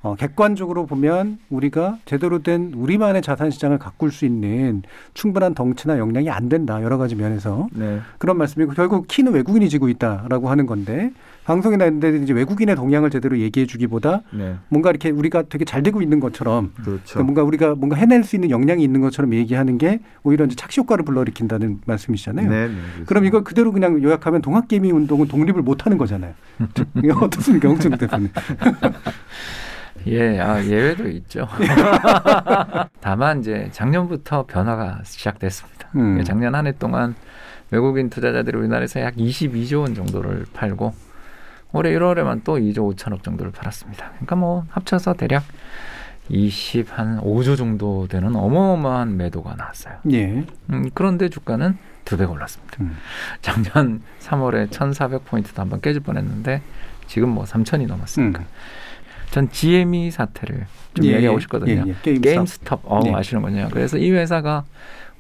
어, 0.04 0.16
객관적으로 0.16 0.86
보면 0.86 1.40
우리가 1.50 1.98
제대로 2.04 2.44
된 2.44 2.74
우리만의 2.76 3.22
자산 3.22 3.52
시장을 3.52 3.80
가꿀 3.80 4.12
수 4.12 4.26
있는 4.26 4.84
충분한 5.14 5.56
덩치나 5.56 5.98
역량이 5.98 6.30
안 6.30 6.50
된다 6.50 6.84
여러 6.84 6.98
가지 6.98 7.16
면에서 7.16 7.70
네. 7.72 8.02
그런 8.18 8.38
말씀이고 8.38 8.74
결국 8.74 9.08
키는 9.08 9.32
외국인이 9.32 9.70
지고 9.70 9.88
있다라고 9.88 10.50
하는 10.50 10.66
건데 10.66 11.14
방송에 11.46 11.78
나는데 11.78 12.18
이제 12.18 12.34
외국인의 12.34 12.76
동향을 12.76 13.12
제대로 13.12 13.40
얘기해 13.40 13.66
주기보다 13.66 14.24
네. 14.34 14.56
뭔가 14.68 14.90
이렇게 14.90 15.10
우리가 15.10 15.44
되게 15.44 15.64
잘 15.64 15.84
되고 15.84 16.02
있는 16.02 16.20
것처럼 16.20 16.74
그렇죠. 16.84 17.02
그러니까 17.06 17.24
뭔가 17.24 17.44
우리가 17.44 17.76
뭔가 17.76 17.96
해낼 17.96 18.26
수 18.26 18.36
있는 18.36 18.50
역량이 18.50 18.84
있는 18.84 19.00
것처럼 19.00 19.34
얘기하는 19.34 19.78
게 19.78 20.02
오히려 20.24 20.44
이제 20.44 20.56
착시 20.56 20.82
효과를 20.82 21.06
불러일으킨다는 21.06 21.80
말씀이시잖아요. 21.86 22.50
네, 22.50 22.68
네, 22.68 22.74
그럼 23.06 23.24
이걸 23.24 23.46
그대로 23.46 23.72
그냥 23.72 24.04
요약하면 24.04 24.42
동학개미 24.42 24.92
운동은 24.92 25.30
독립을 25.30 25.62
못 25.62 25.86
하는 25.86 25.98
거잖아요. 25.98 26.34
어떻습니까, 27.22 27.70
홍준욱 27.70 28.00
대표님? 28.00 28.30
예, 30.08 30.40
아, 30.40 30.62
예외도 30.64 31.08
있죠. 31.10 31.48
다만 33.00 33.40
이제 33.40 33.70
작년부터 33.72 34.46
변화가 34.46 35.00
시작됐습니다. 35.04 35.90
음. 35.96 36.24
작년 36.24 36.56
한 36.56 36.68
해 36.68 36.72
동안 36.78 37.16
외국인 37.72 38.10
투자자들이 38.10 38.58
우리나라에서 38.58 39.02
약 39.02 39.16
22조 39.16 39.82
원 39.82 39.96
정도를 39.96 40.46
팔고 40.54 40.94
올해 41.72 41.92
1월에만 41.92 42.44
또 42.44 42.58
2조 42.58 42.96
5천억 42.96 43.24
정도를 43.24 43.52
팔았습니다. 43.52 44.10
그러니까 44.12 44.36
뭐 44.36 44.66
합쳐서 44.70 45.14
대략 45.14 45.44
20 46.30 46.98
한 46.98 47.20
5조 47.22 47.58
정도 47.58 48.08
되는 48.08 48.36
어마어마한 48.36 49.18
매도가 49.18 49.56
나왔어요. 49.56 49.96
예. 50.12 50.46
음, 50.70 50.90
그런데 50.94 51.30
주가는 51.30 51.78
두 52.06 52.18
배 52.18 52.26
올랐습니다. 52.26 52.78
음. 52.82 52.96
작년 53.42 54.02
3월에 54.22 54.70
1,400포인트도 54.70 55.56
한번 55.58 55.80
깨질 55.82 56.02
뻔했는데 56.02 56.62
지금 57.08 57.30
뭐 57.30 57.46
3,000이 57.46 57.88
넘었으니까. 57.88 58.40
음. 58.40 58.46
전 59.34 59.50
GME 59.50 60.12
사태를 60.12 60.68
좀 60.94 61.06
예, 61.06 61.10
이야기하고 61.10 61.38
예, 61.38 61.42
싶거든요. 61.42 61.84
예, 61.88 61.96
예. 62.06 62.14
게임스톱. 62.20 62.82
어, 62.84 63.00
네. 63.04 63.16
아시는군요. 63.16 63.70
그래서 63.72 63.98
이 63.98 64.12
회사가 64.12 64.64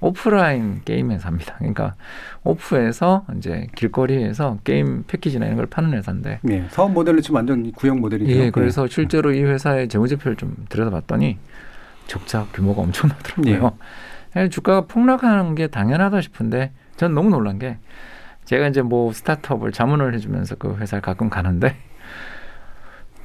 오프라인 0.02 0.82
게임 0.86 1.10
회사입니다. 1.12 1.56
그러니까 1.58 1.95
오프에서 2.43 3.26
이제 3.36 3.65
길거리에서 3.73 4.60
게임 4.63 5.04
패키지나 5.08 5.47
이런 5.47 5.58
걸 5.58 5.65
파는 5.65 5.93
회사인데. 5.93 6.41
예. 6.47 6.65
사업 6.69 6.91
모델로 6.91 7.21
지금 7.21 7.38
완전 7.38 7.71
구형 7.71 8.02
모델이죠. 8.02 8.32
예, 8.32 8.52
그래서 8.52 8.86
실제로 8.86 9.34
이 9.34 9.41
회사의 9.41 9.88
재무제표를 9.88 10.36
좀 10.36 10.58
들여다봤더니 10.69 11.39
적자 12.06 12.45
규모가 12.54 12.84
엄청나더라고요. 12.84 13.71
예, 14.38 14.47
주가가 14.47 14.82
폭락하는 14.82 15.56
게 15.56 15.65
당연하다 15.65 16.21
싶은데 16.21 16.71
전 16.97 17.15
너무 17.15 17.32
놀란 17.32 17.58
게 17.58 17.80
제가 18.45 18.67
이제 18.67 18.84
뭐 18.84 19.12
스타트업을 19.12 19.71
자문을 19.71 20.13
해주면서 20.13 20.54
그 20.58 20.76
회사를 20.76 21.02
가끔 21.02 21.32
가는데 21.32 21.76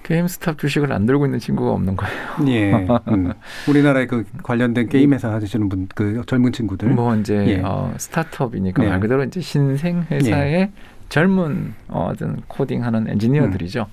게임스탑 0.09 0.57
주식을 0.57 0.91
안 0.91 1.05
들고 1.05 1.27
있는 1.27 1.39
친구가 1.39 1.71
없는 1.73 1.95
거예요. 1.97 2.17
예. 2.47 2.73
음. 3.13 3.35
우리나라에 3.69 4.07
그 4.07 4.25
관련된 4.43 4.89
게임 4.89 5.13
회사 5.13 5.31
하시는 5.31 5.69
분, 5.69 5.87
그 5.95 6.23
젊은 6.27 6.51
친구들. 6.51 6.89
뭐 6.89 7.15
이제 7.15 7.35
예. 7.47 7.63
어, 7.63 7.93
스타트업이니까 7.99 8.83
네. 8.83 8.89
말 8.89 9.01
그대로 9.01 9.23
이제 9.23 9.43
신생 9.43 10.07
회사의 10.11 10.71
젊은 11.11 11.75
어, 11.89 12.09
어떤 12.11 12.41
코딩하는 12.49 13.11
엔지니어들이죠. 13.11 13.87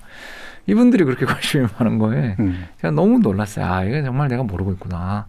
이분들이 0.66 1.04
그렇게 1.04 1.26
관심이 1.26 1.66
많은 1.78 1.98
거에 1.98 2.36
음. 2.40 2.66
제가 2.80 2.92
너무 2.92 3.18
놀랐어요. 3.18 3.66
아 3.66 3.84
이거 3.84 4.02
정말 4.02 4.28
내가 4.28 4.42
모르고 4.42 4.72
있구나. 4.72 5.26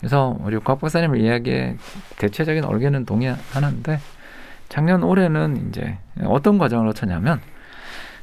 그래서 0.00 0.36
우리 0.40 0.58
곽 0.58 0.80
박사님 0.80 1.14
이야기에 1.14 1.76
대체적인 2.18 2.64
얼개는 2.64 3.06
동의하는데 3.06 4.00
작년 4.68 5.04
올해는 5.04 5.68
이제 5.68 5.98
어떤 6.24 6.58
과정을 6.58 6.88
거쳤냐면 6.88 7.40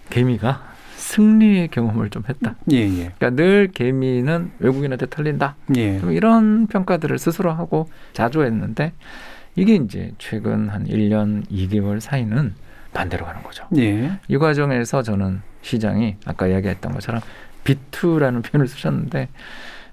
개미가 0.10 0.73
승리의 1.04 1.68
경험을 1.68 2.10
좀 2.10 2.24
했다. 2.28 2.56
예, 2.72 2.78
예. 2.78 3.12
그러니까 3.18 3.30
늘 3.32 3.68
개미는 3.68 4.52
외국인한테 4.60 5.08
털린다. 5.10 5.56
예. 5.76 6.00
좀 6.00 6.12
이런 6.14 6.68
평가들을 6.68 7.18
스스로 7.20 7.52
하고 7.52 7.90
자주 8.14 8.44
했는데 8.44 8.94
이게 9.56 9.76
이제 9.76 10.14
최근 10.18 10.70
한 10.70 10.86
1년 10.86 11.46
2개월 11.52 12.00
사이는 12.00 12.54
반대로 12.94 13.26
가는 13.26 13.44
거죠. 13.44 13.68
예. 13.78 14.12
이 14.28 14.38
과정에서 14.38 15.04
저는 15.04 15.42
시장이 15.62 16.16
아까 16.26 16.48
이야기했던 16.48 16.94
것처럼 16.94 17.22
비투라는 17.64 18.42
표현을 18.42 18.68
쓰셨는데 18.68 19.28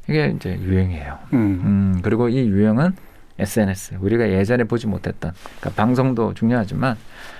이게 0.09 0.33
이제 0.35 0.59
유행이에요. 0.61 1.19
음. 1.33 1.39
음, 1.39 2.01
그리고 2.03 2.29
이 2.29 2.39
유행은 2.39 2.93
SNS. 3.39 3.97
우리가 4.01 4.31
예전에 4.31 4.65
보지 4.65 4.87
못했던 4.87 5.33
그러니까 5.61 5.83
방송도 5.83 6.35
중요하지만 6.35 6.97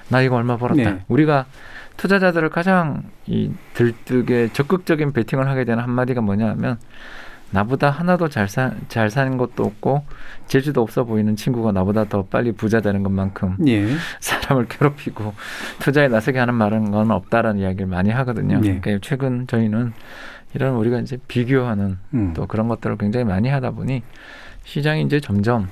나 0.09 0.23
이거 0.23 0.37
얼마 0.37 0.57
벌었다. 0.57 0.91
네. 0.91 1.05
우리가 1.09 1.47
투자자들을 2.01 2.49
가장 2.49 3.03
이 3.27 3.51
들뜨게 3.75 4.55
적극적인 4.55 5.13
베팅을 5.13 5.47
하게 5.47 5.65
되는 5.65 5.83
한마디가 5.83 6.23
뭐냐하면 6.23 6.79
나보다 7.51 7.91
하나도 7.91 8.29
잘, 8.29 8.49
사, 8.49 8.73
잘 8.89 9.11
사는 9.11 9.37
것도 9.37 9.65
없고 9.65 10.05
재주도 10.47 10.81
없어 10.81 11.05
보이는 11.05 11.37
친구가 11.37 11.73
나보다 11.73 12.05
더 12.05 12.25
빨리 12.25 12.53
부자 12.53 12.81
되는 12.81 13.03
것만큼 13.03 13.57
예. 13.67 13.87
사람을 14.21 14.69
괴롭히고 14.69 15.35
투자에 15.81 16.09
나서게 16.09 16.39
하는 16.39 16.55
말은 16.55 16.91
건 16.91 17.11
없다라는 17.11 17.61
이야기를 17.61 17.87
많이 17.87 18.09
하거든요. 18.09 18.61
예. 18.65 18.81
그러니까 18.81 18.99
최근 19.03 19.47
저희는 19.47 19.93
이런 20.55 20.77
우리가 20.77 21.01
이제 21.01 21.19
비교하는 21.29 21.99
음. 22.15 22.33
또 22.33 22.47
그런 22.47 22.69
것들을 22.69 22.97
굉장히 22.97 23.27
많이 23.27 23.51
하다 23.51 23.73
보니 23.73 24.03
시장이 24.65 25.03
이제 25.03 25.21
점점 25.21 25.69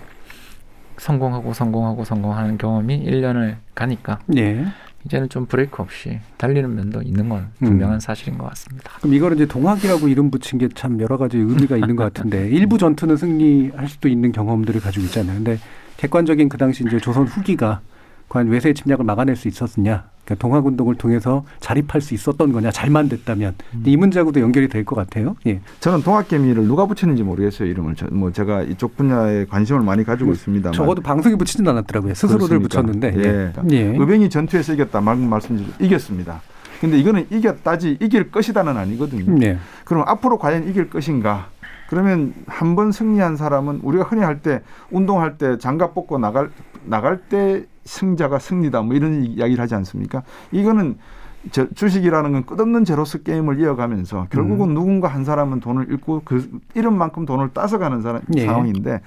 성공하고 0.98 1.54
성공하고 1.54 2.04
성공하는 2.04 2.58
경험이 2.58 3.02
1년을 3.06 3.56
가니까 3.74 4.18
예. 4.36 4.66
이제는 5.04 5.28
좀 5.28 5.46
브레이크 5.46 5.80
없이 5.82 6.18
달리는 6.36 6.74
면도 6.74 7.02
있는 7.02 7.28
건 7.28 7.48
음. 7.62 7.66
분명한 7.66 8.00
사실인 8.00 8.36
것 8.36 8.48
같습니다. 8.50 8.92
그럼 8.98 9.14
이거를 9.14 9.36
이제 9.36 9.46
동학이라고 9.46 10.08
이름 10.08 10.30
붙인 10.30 10.58
게 10.58 10.68
참 10.74 11.00
여러 11.00 11.16
가지 11.16 11.36
의미가 11.38 11.76
있는 11.76 11.96
것 11.96 12.04
같은데 12.12 12.48
일부 12.50 12.78
전투는 12.78 13.16
승리할 13.16 13.88
수도 13.88 14.08
있는 14.08 14.32
경험들을 14.32 14.80
가지고 14.80 15.06
있잖아요. 15.06 15.36
근데 15.36 15.58
객관적인 15.96 16.48
그 16.48 16.58
당시 16.58 16.84
이제 16.86 16.98
조선 16.98 17.26
후기가 17.26 17.80
과연 18.28 18.48
외세의 18.48 18.74
침략을 18.74 19.04
막아낼 19.04 19.36
수 19.36 19.48
있었느냐, 19.48 20.04
그러니까 20.24 20.42
동학운동을 20.46 20.96
통해서 20.96 21.44
자립할 21.60 22.00
수 22.02 22.12
있었던 22.14 22.52
거냐, 22.52 22.70
잘만 22.70 23.08
됐다면 23.08 23.54
이 23.86 23.96
문제하고도 23.96 24.40
연결이 24.40 24.68
될 24.68 24.84
것 24.84 24.96
같아요. 24.96 25.34
예. 25.46 25.60
저는 25.80 26.02
동학개미를 26.02 26.64
누가 26.66 26.86
붙였는지 26.86 27.22
모르겠어요 27.22 27.68
이름을. 27.68 27.94
저, 27.96 28.06
뭐 28.12 28.30
제가 28.32 28.62
이쪽 28.62 28.96
분야에 28.96 29.46
관심을 29.46 29.80
많이 29.80 30.04
가지고 30.04 30.32
있습니다. 30.32 30.70
적어도 30.72 31.00
방송에 31.02 31.36
붙이진 31.36 31.66
않았더라고요. 31.66 32.14
스스로들 32.14 32.58
붙였는데. 32.60 33.14
예. 33.16 33.52
예. 33.72 33.82
의병이 33.98 34.28
전투에서 34.30 34.74
이겼다 34.74 35.00
말 35.00 35.16
말씀드리죠. 35.16 35.72
이겼습니다. 35.84 36.40
근데 36.80 36.98
이거는 36.98 37.26
이겼다지 37.30 37.98
이길 38.00 38.30
것이다는 38.30 38.76
아니거든요. 38.76 39.42
예. 39.44 39.58
그럼 39.84 40.04
앞으로 40.06 40.38
과연 40.38 40.68
이길 40.68 40.90
것인가? 40.90 41.48
그러면 41.88 42.34
한 42.46 42.76
번 42.76 42.92
승리한 42.92 43.36
사람은 43.36 43.80
우리가 43.82 44.04
흔히 44.04 44.22
할 44.22 44.42
때 44.42 44.60
운동할 44.90 45.38
때 45.38 45.56
장갑 45.58 45.94
벗고 45.94 46.18
나갈 46.18 46.50
나갈 46.84 47.18
때 47.30 47.64
승자가 47.88 48.38
승리다 48.38 48.82
뭐 48.82 48.94
이런 48.94 49.24
이야기를 49.24 49.60
하지 49.60 49.74
않습니까? 49.74 50.22
이거는 50.52 50.98
저, 51.52 51.68
주식이라는 51.72 52.32
건 52.32 52.44
끝없는 52.44 52.84
제로스 52.84 53.22
게임을 53.22 53.60
이어가면서 53.60 54.26
결국은 54.30 54.74
누군가 54.74 55.08
한 55.08 55.24
사람은 55.24 55.60
돈을 55.60 55.86
잃고 55.88 56.22
그 56.24 56.60
잃은 56.74 56.92
만큼 56.92 57.24
돈을 57.24 57.50
따서 57.54 57.78
가는 57.78 58.02
사람, 58.02 58.22
예. 58.36 58.44
상황인데 58.44 59.00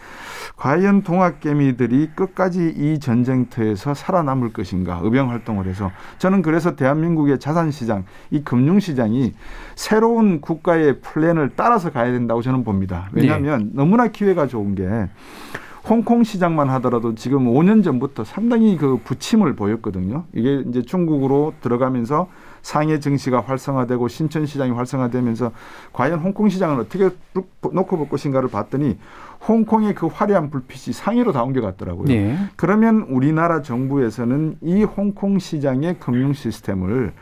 과연 0.56 1.04
동학개미들이 1.04 2.12
끝까지 2.16 2.74
이 2.76 3.00
전쟁터에서 3.00 3.94
살아남을 3.94 4.54
것인가 4.54 5.02
의병 5.04 5.30
활동을 5.30 5.68
해서 5.68 5.92
저는 6.18 6.42
그래서 6.42 6.76
대한민국의 6.76 7.38
자산 7.40 7.70
시장 7.70 8.06
이 8.32 8.42
금융 8.44 8.80
시장이 8.80 9.34
새로운 9.76 10.40
국가의 10.42 11.02
플랜을 11.02 11.52
따라서 11.56 11.92
가야 11.92 12.12
된다고 12.12 12.42
저는 12.42 12.64
봅니다. 12.64 13.10
왜냐하면 13.12 13.72
너무나 13.74 14.08
기회가 14.08 14.48
좋은 14.48 14.74
게 14.74 15.10
홍콩 15.88 16.24
시장만 16.24 16.70
하더라도 16.70 17.16
지금 17.16 17.46
5년 17.46 17.84
전부터 17.84 18.24
상당히 18.24 18.78
그 18.78 19.00
부침을 19.04 19.56
보였거든요. 19.56 20.26
이게 20.34 20.64
이제 20.68 20.84
중국으로 20.84 21.54
들어가면서 21.62 22.28
상해 22.62 23.00
증시가 23.00 23.42
활성화되고 23.42 24.08
신천 24.08 24.46
시장이 24.46 24.72
활성화되면서 24.72 25.52
과연 25.94 26.20
홍콩 26.20 26.50
시장은 26.50 26.80
어떻게 26.80 27.10
놓고 27.34 27.98
볼 27.98 28.10
것인가를 28.10 28.50
봤더니 28.50 28.98
홍콩의 29.48 29.96
그 29.96 30.06
화려한 30.06 30.52
불빛이 30.52 30.94
상해로 30.94 31.32
다 31.32 31.42
옮겨갔더라고요. 31.44 32.06
네. 32.06 32.38
그러면 32.56 33.08
우리나라 33.10 33.64
정부에서는 33.64 34.58
이 34.62 34.84
홍콩 34.84 35.40
시장의 35.40 35.98
금융 36.00 36.34
시스템을 36.34 37.14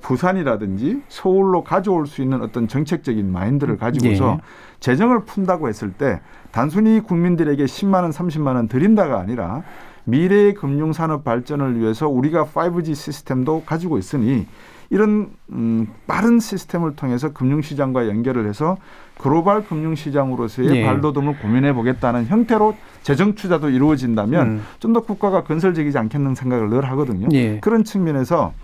부산이라든지 0.00 1.02
서울로 1.08 1.62
가져올 1.62 2.06
수 2.06 2.22
있는 2.22 2.42
어떤 2.42 2.68
정책적인 2.68 3.30
마인드를 3.30 3.76
가지고서 3.76 4.34
네. 4.34 4.40
재정을 4.80 5.24
푼다고 5.24 5.68
했을 5.68 5.92
때 5.92 6.20
단순히 6.50 7.00
국민들에게 7.00 7.64
10만 7.64 8.02
원, 8.02 8.10
30만 8.10 8.54
원 8.54 8.68
드린다가 8.68 9.18
아니라 9.18 9.62
미래의 10.04 10.54
금융 10.54 10.92
산업 10.92 11.24
발전을 11.24 11.78
위해서 11.78 12.08
우리가 12.08 12.46
5G 12.46 12.94
시스템도 12.94 13.64
가지고 13.66 13.98
있으니 13.98 14.46
이런 14.90 15.30
음, 15.50 15.86
빠른 16.06 16.40
시스템을 16.40 16.96
통해서 16.96 17.32
금융시장과 17.32 18.08
연결을 18.08 18.48
해서 18.48 18.78
글로벌 19.18 19.66
금융시장으로서의 19.66 20.68
네. 20.68 20.84
발돋움을 20.84 21.38
고민해 21.38 21.74
보겠다는 21.74 22.26
형태로 22.26 22.74
재정 23.02 23.34
투자도 23.34 23.68
이루어진다면 23.68 24.46
음. 24.46 24.62
좀더 24.78 25.00
국가가 25.00 25.42
건설적이지 25.42 25.98
않겠는 25.98 26.34
생각을 26.34 26.70
늘 26.70 26.84
하거든요. 26.90 27.28
네. 27.28 27.58
그런 27.60 27.84
측면에서 27.84 28.54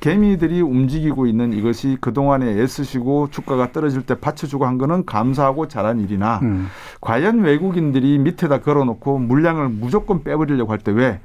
개미들이 0.00 0.60
움직이고 0.60 1.26
있는 1.26 1.52
이것이 1.52 1.96
그동안에 2.00 2.46
애쓰시고 2.60 3.28
주가가 3.30 3.72
떨어질 3.72 4.02
때 4.02 4.14
받쳐주고 4.14 4.64
한 4.64 4.78
거는 4.78 5.04
감사하고 5.06 5.66
잘한 5.68 6.00
일이나 6.00 6.38
음. 6.42 6.68
과연 7.00 7.40
외국인들이 7.40 8.18
밑에다 8.18 8.60
걸어놓고 8.60 9.18
물량을 9.18 9.68
무조건 9.68 10.22
빼버리려고 10.22 10.72
할 10.72 10.78
때 10.78 10.92
왜 10.92 11.20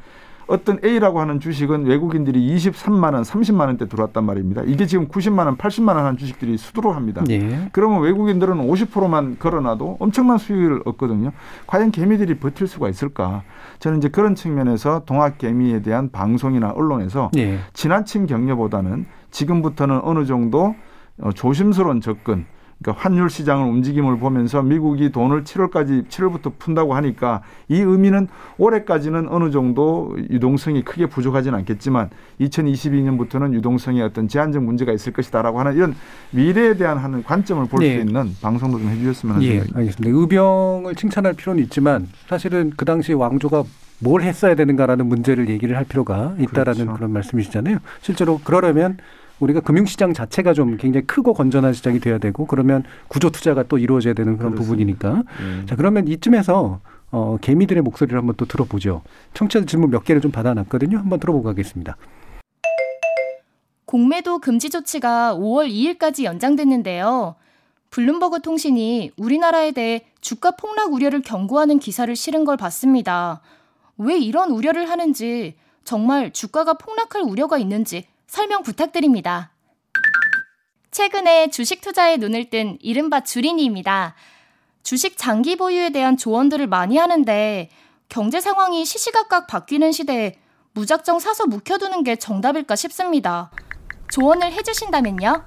어떤 0.54 0.78
A라고 0.84 1.20
하는 1.20 1.39
주식은 1.39 1.86
외국인들이 1.86 2.56
23만 2.56 3.16
원, 3.16 3.24
30만 3.24 3.62
원대 3.62 3.88
들어왔단 3.88 4.24
말입니다. 4.24 4.62
이게 4.68 4.86
지금 4.86 5.08
90만 5.08 5.47
원, 5.47 5.58
80만 5.58 5.95
원 5.95 6.06
하는 6.06 6.16
주식들이 6.16 6.58
수두로 6.58 6.91
합니다. 6.91 7.24
네. 7.28 7.70
그러면 7.72 8.01
외국인들은 8.01 8.58
50%만 8.58 9.38
걸어놔도 9.39 9.97
엄청난 9.99 10.38
수익을 10.38 10.84
얻거든요. 10.86 11.32
과연 11.66 11.89
개미들이 11.89 12.36
버틸 12.36 12.68
수가 12.68 12.88
있을까? 12.89 13.41
저는 13.80 13.97
이제 13.97 14.10
그런 14.10 14.36
측면에서 14.36 15.01
동학 15.08 15.39
개미에 15.39 15.82
대한 15.82 16.12
방송이나 16.12 16.70
언론에서 16.70 17.32
네. 17.34 17.58
지나친 17.74 18.28
격려보다는 18.28 19.08
지금부터는 19.32 20.01
어느 20.04 20.26
정도 20.26 20.76
어, 21.20 21.32
조심스러운 21.32 21.99
접근 21.99 22.45
그러니까 22.84 23.01
환율 23.01 23.29
시장을 23.29 23.65
움직임을 23.65 24.17
보면서 24.17 24.61
미국이 24.61 25.11
돈을 25.11 25.45
7월까지 25.45 26.07
7월부터 26.09 26.51
푼다고 26.59 26.93
하니까 26.95 27.41
이 27.69 27.79
의미는 27.79 28.27
올해까지는 28.57 29.29
어느 29.29 29.49
정도 29.49 30.15
유동성이 30.29 30.84
크게 30.84 31.05
부족하지는 31.05 31.57
않겠지만 31.59 32.09
2022년부터는 32.41 33.53
유동성에 33.53 34.01
어떤 34.01 34.27
제한적 34.27 34.63
문제가 34.63 34.91
있을 34.91 35.13
것이다라고 35.13 35.59
하는 35.59 35.75
이런 35.75 35.95
미래에 36.31 36.75
대한 36.75 36.97
하는 36.97 37.23
관점을 37.23 37.65
볼수 37.67 37.88
네. 37.88 38.01
있는 38.01 38.36
방송도 38.41 38.79
좀 38.79 38.89
해주셨으면 38.89 39.36
하는 39.36 39.47
예, 39.47 39.51
생각입니다. 39.51 39.79
알겠습니다. 39.79 40.19
의병을 40.19 40.95
칭찬할 40.95 41.34
필요는 41.34 41.63
있지만 41.63 42.09
사실은 42.27 42.73
그 42.75 42.84
당시 42.84 43.13
왕조가 43.13 43.63
뭘 43.99 44.21
했어야 44.21 44.55
되는가라는 44.55 45.05
문제를 45.05 45.49
얘기를 45.49 45.77
할 45.77 45.86
필요가 45.86 46.36
있다라는 46.38 46.81
그렇죠. 46.81 46.93
그런 46.93 47.11
말씀이시잖아요. 47.13 47.77
실제로 48.01 48.39
그러려면 48.43 48.97
우리가 49.39 49.59
금융시장 49.61 50.13
자체가 50.13 50.53
좀 50.53 50.77
굉장히 50.77 51.05
크고 51.05 51.34
건전한 51.34 51.73
시장이 51.73 51.99
돼야 51.99 52.17
되고 52.17 52.45
그러면 52.45 52.84
구조 53.07 53.29
투자가 53.29 53.63
또 53.63 53.77
이루어져야 53.77 54.13
되는 54.13 54.38
그런 54.38 54.53
그렇습니다. 54.53 54.63
부분이니까. 55.07 55.23
음. 55.41 55.65
자 55.67 55.75
그러면 55.75 56.07
이쯤에서 56.07 56.79
어, 57.11 57.38
개미들의 57.41 57.84
목소리를 57.84 58.17
한번 58.17 58.36
또 58.38 58.45
들어보죠. 58.45 59.01
청취자 59.34 59.65
질문 59.65 59.91
몇 59.91 60.03
개를 60.03 60.21
좀 60.21 60.31
받아놨거든요. 60.31 60.97
한번 60.97 61.19
들어보고 61.19 61.43
가겠습니다. 61.43 61.97
공매도 63.86 64.39
금지 64.39 64.69
조치가 64.71 65.36
5월 65.36 65.69
2일까지 65.69 66.23
연장됐는데요. 66.23 67.36
블룸버그 67.91 68.41
통신이 68.41 69.11
우리나라에 69.17 69.71
대해 69.71 70.01
주가 70.19 70.51
폭락 70.51 70.93
우려를 70.93 71.21
경고하는 71.21 71.77
기사를 71.77 72.15
실은 72.15 72.43
걸 72.43 72.57
봤습니다. 72.57 73.41
왜 73.99 74.17
이런 74.17 74.49
우려를 74.49 74.89
하는지, 74.89 75.53
정말 75.84 76.31
주가가 76.31 76.73
폭락할 76.73 77.21
우려가 77.21 77.59
있는지 77.59 78.07
설명 78.34 78.63
부탁드립니다. 78.63 79.51
최근에 80.89 81.51
주식 81.51 81.81
투자에 81.81 82.17
눈을 82.17 82.49
뜬 82.49 82.79
이른바 82.81 83.21
주린이입니다. 83.21 84.15
주식 84.81 85.19
장기 85.19 85.55
보유에 85.55 85.91
대한 85.91 86.17
조언들을 86.17 86.65
많이 86.65 86.97
하는데 86.97 87.69
경제 88.09 88.41
상황이 88.41 88.86
시시각각 88.86 89.45
바뀌는 89.45 89.91
시대에 89.91 90.39
무작정 90.73 91.19
사서 91.19 91.45
묵혀두는 91.45 92.03
게 92.03 92.15
정답일까 92.15 92.75
싶습니다. 92.75 93.51
조언을 94.09 94.51
해주신다면요? 94.51 95.43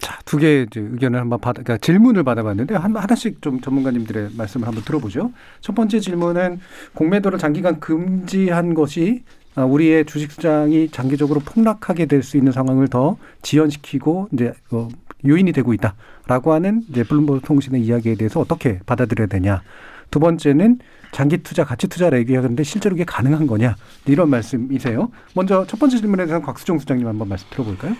자, 0.00 0.18
두 0.26 0.36
개의 0.36 0.66
의견을 0.74 1.18
한번 1.18 1.40
받아, 1.40 1.62
그러니까 1.62 1.84
질문을 1.84 2.24
받아봤는데 2.24 2.74
한, 2.74 2.94
하나씩 2.94 3.40
좀 3.40 3.62
전문가님들의 3.62 4.32
말씀을 4.36 4.68
한번 4.68 4.84
들어보죠. 4.84 5.32
첫 5.62 5.74
번째 5.74 5.98
질문은 5.98 6.60
공매도를 6.92 7.38
장기간 7.38 7.80
금지한 7.80 8.74
것이 8.74 9.24
아, 9.26 9.37
우리의 9.64 10.04
주식 10.06 10.32
시장이 10.32 10.90
장기적으로 10.90 11.40
폭락하게 11.40 12.06
될 12.06 12.22
수 12.22 12.36
있는 12.36 12.52
상황을 12.52 12.88
더 12.88 13.16
지연시키고 13.42 14.28
이제 14.32 14.52
어, 14.70 14.88
요인이 15.26 15.52
되고 15.52 15.72
있다라고 15.72 16.52
하는 16.52 16.82
이제 16.90 17.02
블룸버그 17.04 17.40
통신의 17.44 17.82
이야기에 17.82 18.14
대해서 18.16 18.40
어떻게 18.40 18.80
받아들여야 18.86 19.26
되냐. 19.28 19.62
두 20.10 20.20
번째는 20.20 20.78
장기 21.12 21.38
투자, 21.38 21.64
가치 21.64 21.86
투자를 21.88 22.18
얘기하는데 22.20 22.62
실제로 22.62 22.94
이게 22.94 23.04
가능한 23.04 23.46
거냐 23.46 23.76
이런 24.06 24.30
말씀이세요. 24.30 25.10
먼저 25.34 25.66
첫 25.66 25.78
번째 25.78 25.98
질문에 25.98 26.26
대해서 26.26 26.44
곽수정 26.44 26.78
수장님 26.78 27.06
한번 27.06 27.28
말씀 27.28 27.46
들어볼까요? 27.50 27.94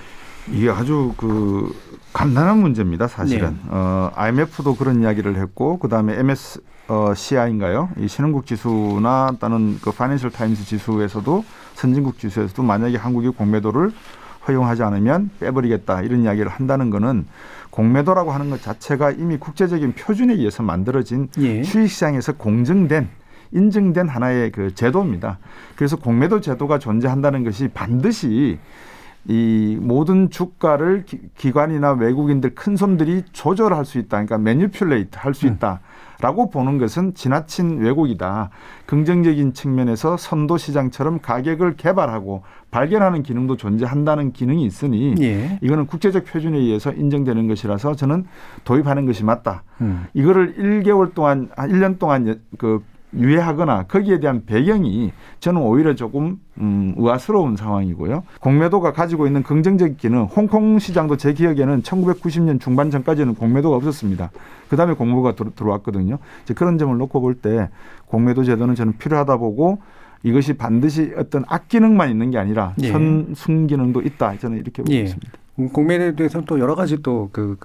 이게 0.51 0.71
아주 0.71 1.13
그 1.17 1.75
간단한 2.13 2.59
문제입니다, 2.59 3.07
사실은. 3.07 3.51
네. 3.51 3.59
어, 3.69 4.11
IMF도 4.15 4.77
그런 4.77 5.03
이야기를 5.03 5.37
했고, 5.37 5.79
그 5.79 5.89
다음에 5.89 6.19
MS 6.19 6.61
어, 6.89 7.13
CI인가요? 7.15 7.91
이 7.99 8.09
신흥국 8.09 8.47
지수나 8.47 9.33
또는 9.39 9.79
그 9.83 9.93
파이낸셜 9.93 10.31
타임스 10.31 10.65
지수에서도 10.65 11.45
선진국 11.75 12.19
지수에서도 12.19 12.63
만약에 12.63 12.97
한국이 12.97 13.29
공매도를 13.29 13.93
허용하지 14.49 14.83
않으면 14.83 15.31
빼버리겠다 15.39 16.01
이런 16.01 16.23
이야기를 16.23 16.51
한다는 16.51 16.89
거는 16.89 17.27
공매도라고 17.71 18.33
하는 18.33 18.49
것 18.49 18.63
자체가 18.63 19.11
이미 19.11 19.37
국제적인 19.37 19.93
표준에 19.93 20.33
의해서 20.33 20.63
만들어진 20.63 21.29
예. 21.39 21.63
주식시장에서 21.63 22.33
공정된 22.33 23.09
인증된 23.53 24.09
하나의 24.09 24.51
그 24.51 24.75
제도입니다. 24.75 25.39
그래서 25.77 25.97
공매도 25.97 26.41
제도가 26.41 26.79
존재한다는 26.79 27.45
것이 27.45 27.69
반드시 27.69 28.59
이 29.27 29.79
모든 29.81 30.31
주가를 30.31 31.05
기, 31.37 31.53
관이나 31.53 31.93
외국인들 31.93 32.55
큰 32.55 32.77
손들이 32.77 33.25
조절할 33.33 33.85
수 33.85 33.99
있다. 33.99 34.25
그러니까 34.25 34.39
매니플레이트 34.39 35.19
할 35.19 35.35
수 35.35 35.47
있다. 35.47 35.81
음. 35.83 35.98
라고 36.21 36.51
보는 36.51 36.79
것은 36.79 37.15
지나친 37.15 37.79
왜곡이다. 37.79 38.51
긍정적인 38.87 39.55
측면에서 39.55 40.17
선도 40.17 40.57
시장처럼 40.59 41.21
가격을 41.21 41.77
개발하고 41.77 42.43
발견하는 42.71 43.23
기능도 43.23 43.57
존재한다는 43.57 44.33
기능이 44.33 44.65
있으니 44.65 45.15
예. 45.21 45.59
이거는 45.63 45.87
국제적 45.87 46.25
표준에 46.25 46.59
의해서 46.59 46.93
인정되는 46.93 47.47
것이라서 47.47 47.95
저는 47.95 48.27
도입하는 48.65 49.07
것이 49.07 49.25
맞다. 49.25 49.63
음. 49.81 50.07
이거를 50.13 50.57
1개월 50.57 51.15
동안, 51.15 51.49
1년 51.57 51.99
동안 51.99 52.41
그 52.59 52.83
유예하거나 53.15 53.85
거기에 53.85 54.21
대한 54.21 54.45
배경이 54.45 55.13
저는 55.41 55.63
오히려 55.63 55.95
조금 55.95 56.39
음, 56.59 56.95
의아스러운 56.99 57.57
상황이고요. 57.57 58.23
공매도가 58.41 58.93
가지고 58.93 59.27
있는 59.27 59.43
긍정적 59.43 59.97
기능, 59.97 60.25
홍콩 60.25 60.79
시장도 60.79 61.17
제 61.17 61.33
기억에는 61.33 61.83
1990년 61.83 62.61
중반 62.61 62.91
전까지는 62.91 63.35
공매도가 63.35 63.77
없었습니다. 63.77 64.31
그 64.69 64.77
다음에 64.77 64.93
공모가 64.95 65.35
들, 65.35 65.47
어왔거든요 65.59 66.19
이제 66.45 66.53
그런 66.55 66.77
점을 66.77 66.97
놓고 66.97 67.21
볼 67.21 67.35
때 67.41 67.71
공매도 68.07 68.45
제도는 68.45 68.75
저는 68.75 68.99
필요하다 68.99 69.37
보고 69.39 69.79
이것이 70.23 70.55
반드시 70.55 71.13
어떤 71.17 71.45
악기능만 71.47 72.11
있는 72.11 72.31
게 72.31 72.39
아니라 72.39 72.75
예. 72.83 72.91
선순기능도 72.91 74.03
있다. 74.03 74.37
저는 74.39 74.59
이렇게 74.59 74.83
보고 74.83 74.93
예. 74.93 75.03
있습니다. 75.03 75.33
공매도에 75.73 76.15
대해서는 76.15 76.45
또 76.47 76.59
여러 76.59 76.75
가지 76.75 77.01
또 77.03 77.29
그 77.33 77.57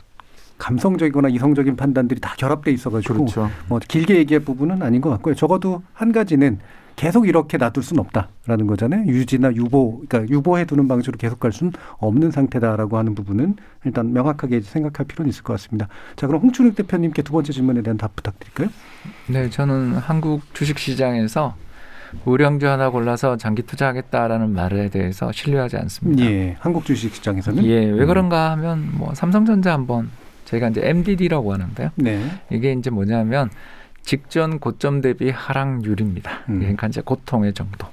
감성적이거나 0.57 1.29
이성적인 1.29 1.75
판단들이 1.75 2.19
다 2.19 2.35
결합돼 2.37 2.71
있어가지고 2.71 3.13
그렇죠. 3.13 3.49
뭐 3.67 3.79
길게 3.79 4.15
얘기할 4.17 4.43
부분은 4.43 4.81
아닌 4.81 5.01
것 5.01 5.09
같고요. 5.09 5.35
적어도 5.35 5.81
한 5.93 6.11
가지는 6.11 6.59
계속 6.95 7.27
이렇게 7.27 7.57
놔둘 7.57 7.83
수는 7.83 8.01
없다라는 8.01 8.67
거잖아요. 8.67 9.05
유지나 9.07 9.53
유보, 9.55 10.03
그러니까 10.07 10.31
유보해 10.31 10.65
두는 10.65 10.87
방식으로 10.87 11.17
계속 11.17 11.39
갈 11.39 11.51
수는 11.51 11.73
없는 11.97 12.31
상태다라고 12.31 12.97
하는 12.97 13.15
부분은 13.15 13.55
일단 13.85 14.13
명확하게 14.13 14.61
생각할 14.61 15.07
필요는 15.07 15.29
있을 15.29 15.43
것 15.43 15.53
같습니다. 15.53 15.87
자, 16.15 16.27
그럼 16.27 16.41
홍춘욱 16.43 16.75
대표님께 16.75 17.23
두 17.23 17.33
번째 17.33 17.51
질문에 17.51 17.81
대한 17.81 17.97
답 17.97 18.15
부탁드릴까요? 18.15 18.69
네, 19.27 19.49
저는 19.49 19.95
한국 19.95 20.41
주식시장에서 20.53 21.55
우량주 22.25 22.67
하나 22.67 22.91
골라서 22.91 23.37
장기 23.37 23.63
투자하겠다라는 23.63 24.53
말에 24.53 24.89
대해서 24.89 25.31
신뢰하지 25.31 25.77
않습니다. 25.77 26.23
예, 26.23 26.55
한국 26.59 26.85
주식 26.85 27.15
시장에서는 27.15 27.65
예, 27.65 27.85
왜 27.85 28.05
그런가 28.05 28.51
하면 28.51 28.91
뭐 28.93 29.15
삼성전자 29.15 29.73
한번 29.73 30.11
저희가 30.53 30.69
이제 30.69 30.81
MDD라고 30.83 31.53
하는데요. 31.53 31.89
네. 31.95 32.23
이게 32.51 32.73
이제 32.73 32.89
뭐냐면 32.89 33.49
직전 34.03 34.59
고점 34.59 35.01
대비 35.01 35.29
하락률입니다. 35.29 36.31
음. 36.49 36.59
그러니까 36.59 36.87
이제 36.87 37.01
고통의 37.01 37.53
정도. 37.53 37.87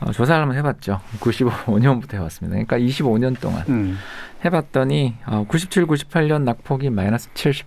어, 0.00 0.12
조사를 0.12 0.40
한번 0.40 0.56
해봤죠. 0.56 1.00
95년부터 1.20 2.14
해왔습니다. 2.14 2.54
그러니까 2.54 2.78
25년 2.78 3.38
동안 3.38 3.64
음. 3.68 3.98
해봤더니 4.44 5.16
어, 5.26 5.44
97, 5.46 5.86
98년 5.86 6.42
낙폭이 6.42 6.88
마이너스 6.88 7.28
70%, 7.34 7.64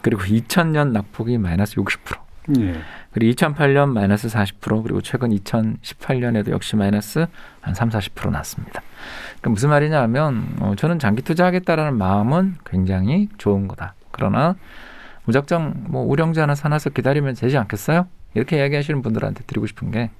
그리고 0.00 0.22
2000년 0.22 0.92
낙폭이 0.92 1.36
마이너스 1.36 1.74
60%, 1.74 2.18
예. 2.58 2.80
그리고 3.12 3.36
2008년 3.36 3.90
마이너스 3.90 4.28
40%, 4.28 4.82
그리고 4.82 5.02
최근 5.02 5.30
2018년에도 5.30 6.50
역시 6.50 6.76
마이너스 6.76 7.26
한 7.60 7.74
3, 7.74 7.90
40% 7.90 8.30
났습니다. 8.30 8.82
그러니까 9.44 9.50
무슨 9.50 9.68
말이냐면 9.68 10.46
어, 10.60 10.74
저는 10.74 10.98
장기 10.98 11.20
투자하겠다라는 11.20 11.98
마음은 11.98 12.56
굉장히 12.64 13.28
좋은 13.36 13.68
거다. 13.68 13.94
그러나 14.10 14.56
무작정 15.26 15.84
뭐 15.88 16.02
우량주 16.02 16.40
하나 16.40 16.54
사놔서 16.54 16.90
기다리면 16.90 17.34
되지 17.34 17.58
않겠어요? 17.58 18.06
이렇게 18.32 18.56
이야기하시는 18.56 19.02
분들한테 19.02 19.44
드리고 19.44 19.66
싶은 19.66 19.90
게 19.90 20.10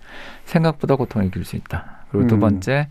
생각보다 0.45 0.97
고통이 0.97 1.31
길 1.31 1.45
수 1.45 1.57
있다. 1.57 2.05
그리고 2.11 2.27
두 2.27 2.35
음. 2.35 2.41
번째 2.41 2.89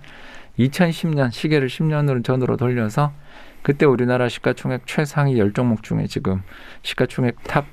2010년 0.57 1.31
시계를 1.31 1.67
10년으로 1.67 2.23
전으로 2.23 2.57
돌려서 2.57 3.13
그때 3.61 3.85
우리나라 3.85 4.27
시가총액 4.27 4.87
최상위 4.87 5.35
10종목 5.35 5.83
중에 5.83 6.07
지금 6.07 6.41
시가총액 6.81 7.43
top 7.43 7.65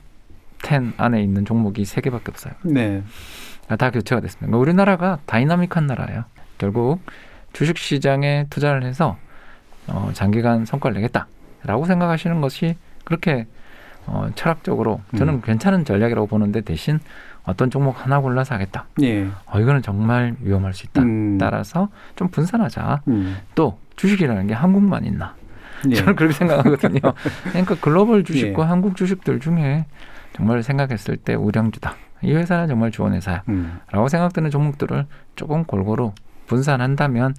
10 0.62 1.00
안에 1.00 1.22
있는 1.22 1.46
종목이 1.46 1.86
세 1.86 2.02
개밖에 2.02 2.26
없어요. 2.28 2.52
네. 2.62 3.02
아, 3.68 3.76
다 3.76 3.90
교체가 3.90 4.20
됐습니다. 4.20 4.48
그러니까 4.48 4.58
우리나라가 4.58 5.18
다이나믹한 5.24 5.86
나라예요. 5.86 6.24
결국 6.58 7.00
주식 7.52 7.78
시장에 7.78 8.46
투자를 8.50 8.84
해서 8.84 9.16
어, 9.86 10.10
장기간 10.12 10.64
성과를 10.64 10.94
내겠다라고 11.00 11.86
생각하시는 11.86 12.40
것이 12.40 12.76
그렇게 13.04 13.46
어, 14.06 14.28
철학적으로 14.34 15.00
저는 15.16 15.34
음. 15.34 15.40
괜찮은 15.42 15.84
전략이라고 15.84 16.26
보는데 16.26 16.60
대신 16.60 17.00
어떤 17.44 17.70
종목 17.70 18.04
하나 18.04 18.20
골라서 18.20 18.54
하겠다. 18.54 18.86
예. 19.02 19.28
어, 19.46 19.60
이거는 19.60 19.82
정말 19.82 20.36
위험할 20.40 20.72
수 20.72 20.86
있다. 20.86 21.02
음. 21.02 21.38
따라서 21.38 21.88
좀 22.16 22.28
분산하자. 22.28 23.02
음. 23.08 23.38
또 23.54 23.78
주식이라는 23.96 24.46
게 24.46 24.54
한국만 24.54 25.04
있나? 25.04 25.34
예. 25.90 25.94
저는 25.94 26.16
그렇게 26.16 26.34
생각하거든요. 26.34 27.00
그러니까 27.50 27.76
글로벌 27.80 28.24
주식과 28.24 28.62
예. 28.62 28.66
한국 28.66 28.96
주식들 28.96 29.40
중에 29.40 29.86
정말 30.34 30.62
생각했을 30.62 31.16
때 31.16 31.34
우량주다. 31.34 31.94
이 32.22 32.32
회사는 32.34 32.68
정말 32.68 32.90
좋은 32.90 33.14
회사야. 33.14 33.42
음. 33.48 33.80
라고 33.90 34.08
생각되는 34.08 34.50
종목들을 34.50 35.06
조금 35.36 35.64
골고루 35.64 36.12
분산한다면 36.50 37.34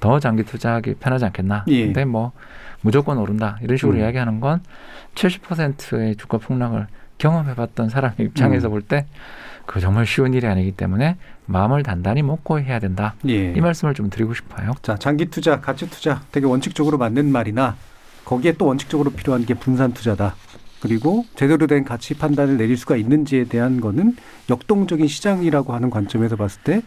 더 0.00 0.18
장기 0.18 0.42
투자하기 0.42 0.94
편하지 0.94 1.26
않겠나. 1.26 1.64
예. 1.68 1.84
근데 1.84 2.06
뭐 2.06 2.32
무조건 2.80 3.18
오른다. 3.18 3.58
이런 3.62 3.76
식으로 3.76 3.96
음. 3.96 4.00
이야기하는 4.00 4.40
건 4.40 4.62
70%의 5.14 6.16
주가 6.16 6.38
폭락을 6.38 6.86
경험해봤던 7.18 7.90
사람의 7.90 8.16
입장에서 8.20 8.68
음. 8.68 8.72
볼때 8.72 9.06
그 9.66 9.80
정말 9.80 10.06
쉬운 10.06 10.34
일이 10.34 10.46
아니기 10.46 10.72
때문에 10.72 11.16
마음을 11.46 11.82
단단히 11.82 12.22
먹고 12.22 12.58
해야 12.60 12.78
된다. 12.78 13.14
예. 13.28 13.52
이 13.52 13.60
말씀을 13.60 13.92
좀 13.94 14.08
드리고 14.08 14.32
싶어요. 14.34 14.72
자, 14.82 14.96
장기 14.96 15.26
투자, 15.26 15.60
가치 15.60 15.88
투자 15.88 16.22
되게 16.32 16.46
원칙적으로 16.46 16.96
맞는 16.98 17.30
말이나 17.30 17.76
거기에 18.24 18.52
또 18.52 18.66
원칙적으로 18.66 19.10
필요한 19.10 19.44
게 19.44 19.52
분산 19.54 19.92
투자다. 19.92 20.34
그리고 20.80 21.24
제대로 21.34 21.66
된 21.66 21.84
가치 21.84 22.14
판단을 22.14 22.56
내릴 22.58 22.76
수가 22.76 22.96
있는지에 22.96 23.44
대한 23.44 23.80
거는 23.80 24.16
역동적인 24.50 25.06
시장이라고 25.06 25.72
하는 25.72 25.88
관점에서 25.90 26.36
봤을 26.36 26.62
때 26.62 26.82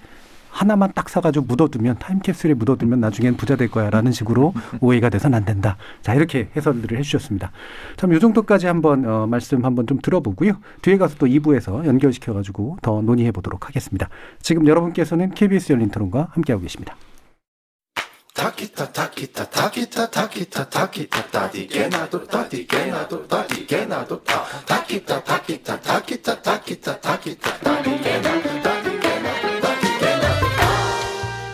하나만 0.57 0.91
딱 0.95 1.07
사가지고 1.07 1.45
묻어두면 1.45 1.99
타임캡슐에 1.99 2.55
묻어두면 2.55 2.99
나중엔 2.99 3.37
부자 3.37 3.55
될 3.55 3.69
거야라는 3.69 4.11
식으로 4.11 4.53
오해가 4.81 5.09
돼서는 5.09 5.37
안 5.37 5.45
된다. 5.45 5.77
자 6.01 6.13
이렇게 6.15 6.49
해설들을 6.55 6.97
해주셨습니다. 6.97 7.51
참 7.95 8.11
요 8.11 8.19
정도까지 8.19 8.67
한번 8.67 9.05
어, 9.05 9.27
말씀 9.27 9.63
한번 9.65 9.85
좀 9.85 9.99
들어보고요. 10.01 10.53
뒤에 10.81 10.97
가서 10.97 11.15
또 11.19 11.27
2부에서 11.27 11.85
연결시켜가지고 11.85 12.77
더 12.81 13.01
논의해 13.01 13.31
보도록 13.31 13.67
하겠습니다. 13.67 14.09
지금 14.41 14.65
여러분께서는 14.65 15.31
KBS 15.31 15.73
열린 15.73 15.89
토론과 15.91 16.29
함께하고 16.31 16.63
계십니다. 16.63 16.95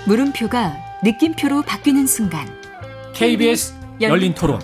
물음표가 0.05 0.75
느낌표로 1.01 1.61
바뀌는 1.61 2.07
순간 2.07 2.45
KBS 3.13 3.73
열린 4.01 4.33
토론. 4.33 4.59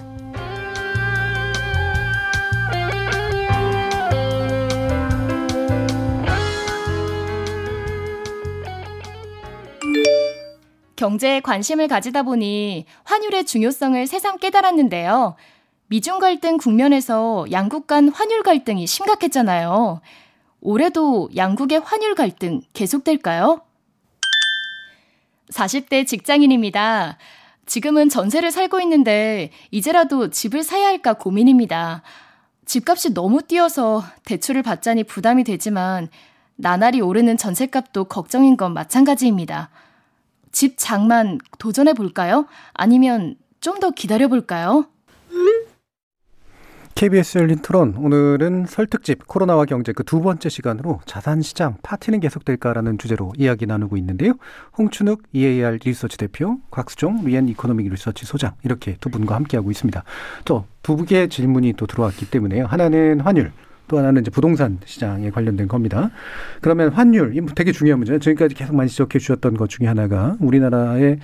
경제에 10.98 11.40
관심을 11.40 11.88
가지다 11.88 12.24
보니 12.24 12.86
환율의 13.06 13.46
중요성을 13.46 14.06
새삼 14.08 14.40
깨달았는데요. 14.40 15.36
미중 15.88 16.20
갈등 16.20 16.58
국면에서 16.58 17.46
양국 17.54 17.88
간 17.88 18.10
환율 18.10 18.44
갈등이 18.44 18.86
심각했잖아요. 18.86 20.02
올해도 20.60 21.30
양국의 21.38 21.80
환율 21.80 22.16
갈등 22.16 22.60
계속될까요? 22.74 23.62
40대 25.52 26.06
직장인입니다. 26.08 27.18
지금은 27.66 28.10
전세를 28.10 28.52
살고 28.52 28.80
있는데 28.82 29.52
이제라도 29.72 30.30
집을 30.30 30.64
사야 30.64 30.88
할까 30.88 31.14
고민입니다. 31.14 32.02
집값이 32.66 33.14
너무 33.14 33.42
뛰어서 33.42 34.04
대출을 34.26 34.64
받자니 34.64 35.04
부담이 35.06 35.44
되지만 35.44 36.08
나날이 36.56 37.02
오르는 37.02 37.38
전세값도 37.38 38.06
걱정인 38.06 38.58
건 38.58 38.74
마찬가지입니다. 38.74 39.70
집 40.52 40.76
장만 40.78 41.40
도전해 41.58 41.94
볼까요? 41.94 42.48
아니면 42.74 43.36
좀 43.62 43.80
더 43.80 43.92
기다려 43.92 44.28
볼까요? 44.28 44.86
KBS 47.00 47.38
열린 47.38 47.60
토론 47.60 47.96
오늘은 47.96 48.66
설 48.66 48.86
특집 48.86 49.26
코로나와 49.26 49.64
경제 49.64 49.94
그 49.94 50.04
두 50.04 50.20
번째 50.20 50.50
시간으로 50.50 51.00
자산 51.06 51.42
시장 51.42 51.78
파티는 51.82 52.20
계속될까라는 52.20 52.98
주제로 52.98 53.32
이야기 53.38 53.66
나누고 53.66 53.96
있는데요. 53.96 54.34
홍춘욱 54.78 55.24
EAR 55.32 55.78
리서치 55.82 56.18
대표, 56.18 56.58
곽수종 56.72 57.24
리엔 57.24 57.48
이코노믹 57.48 57.88
리서치 57.90 58.26
소장 58.26 58.52
이렇게 58.66 58.98
두 59.00 59.10
분과 59.10 59.34
함께하고 59.34 59.72
있습니다. 59.72 60.04
또두 60.44 61.06
개의 61.06 61.30
질문이 61.30 61.72
또 61.78 61.88
들어왔기 61.88 62.32
때문에요. 62.32 62.66
하나는 62.66 63.22
환율, 63.22 63.54
또 63.90 63.98
하나는 63.98 64.22
이제 64.22 64.32
부동산 64.32 64.80
시장에 64.86 65.30
관련된 65.32 65.68
겁니다. 65.68 66.12
그러면 66.62 66.90
환율, 66.90 67.36
이 67.36 67.46
되게 67.56 67.74
중요한 67.74 68.00
문제예요. 68.00 68.20
지금까지 68.20 68.56
계속 68.56 68.76
많이 68.76 68.90
지적해 68.90 69.20
주셨던 69.20 69.58
것 69.58 69.70
중에 69.70 69.88
하나가 69.88 70.38
우리나라의 70.40 71.20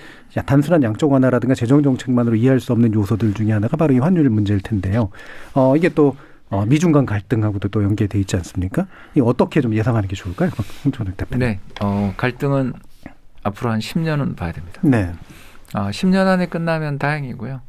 단순한 0.46 0.84
양적 0.84 1.10
완화라든가 1.10 1.56
재정 1.56 1.82
정책만으로 1.82 2.36
이해할 2.36 2.60
수 2.60 2.74
없는 2.74 2.94
요소들 2.94 3.34
중에 3.34 3.54
하나가 3.54 3.78
바로 3.78 3.94
이 3.94 4.00
환율 4.00 4.30
문제일 4.30 4.60
텐데요. 4.60 5.10
어, 5.54 5.78
이게 5.78 5.88
또 5.90 6.18
어, 6.50 6.66
미중 6.66 6.92
간 6.92 7.06
갈등하고도 7.06 7.70
또 7.70 7.84
연계돼 7.84 8.20
있지 8.20 8.36
않습니까? 8.36 8.88
이 9.16 9.22
어떻게 9.22 9.62
좀 9.62 9.74
예상하는 9.74 10.10
게 10.10 10.16
좋을까요? 10.16 10.50
홍춘욱 10.84 11.16
대표. 11.18 11.38
네, 11.38 11.60
어, 11.82 12.14
갈등은 12.18 12.74
앞으로 13.44 13.72
한 13.72 13.80
10년은 13.80 14.36
봐야 14.36 14.52
됩니다. 14.52 14.82
네. 14.84 15.12
어, 15.76 15.90
10년 15.90 16.28
안에 16.28 16.48
끝나면 16.48 16.98
다행이고요. 16.98 17.62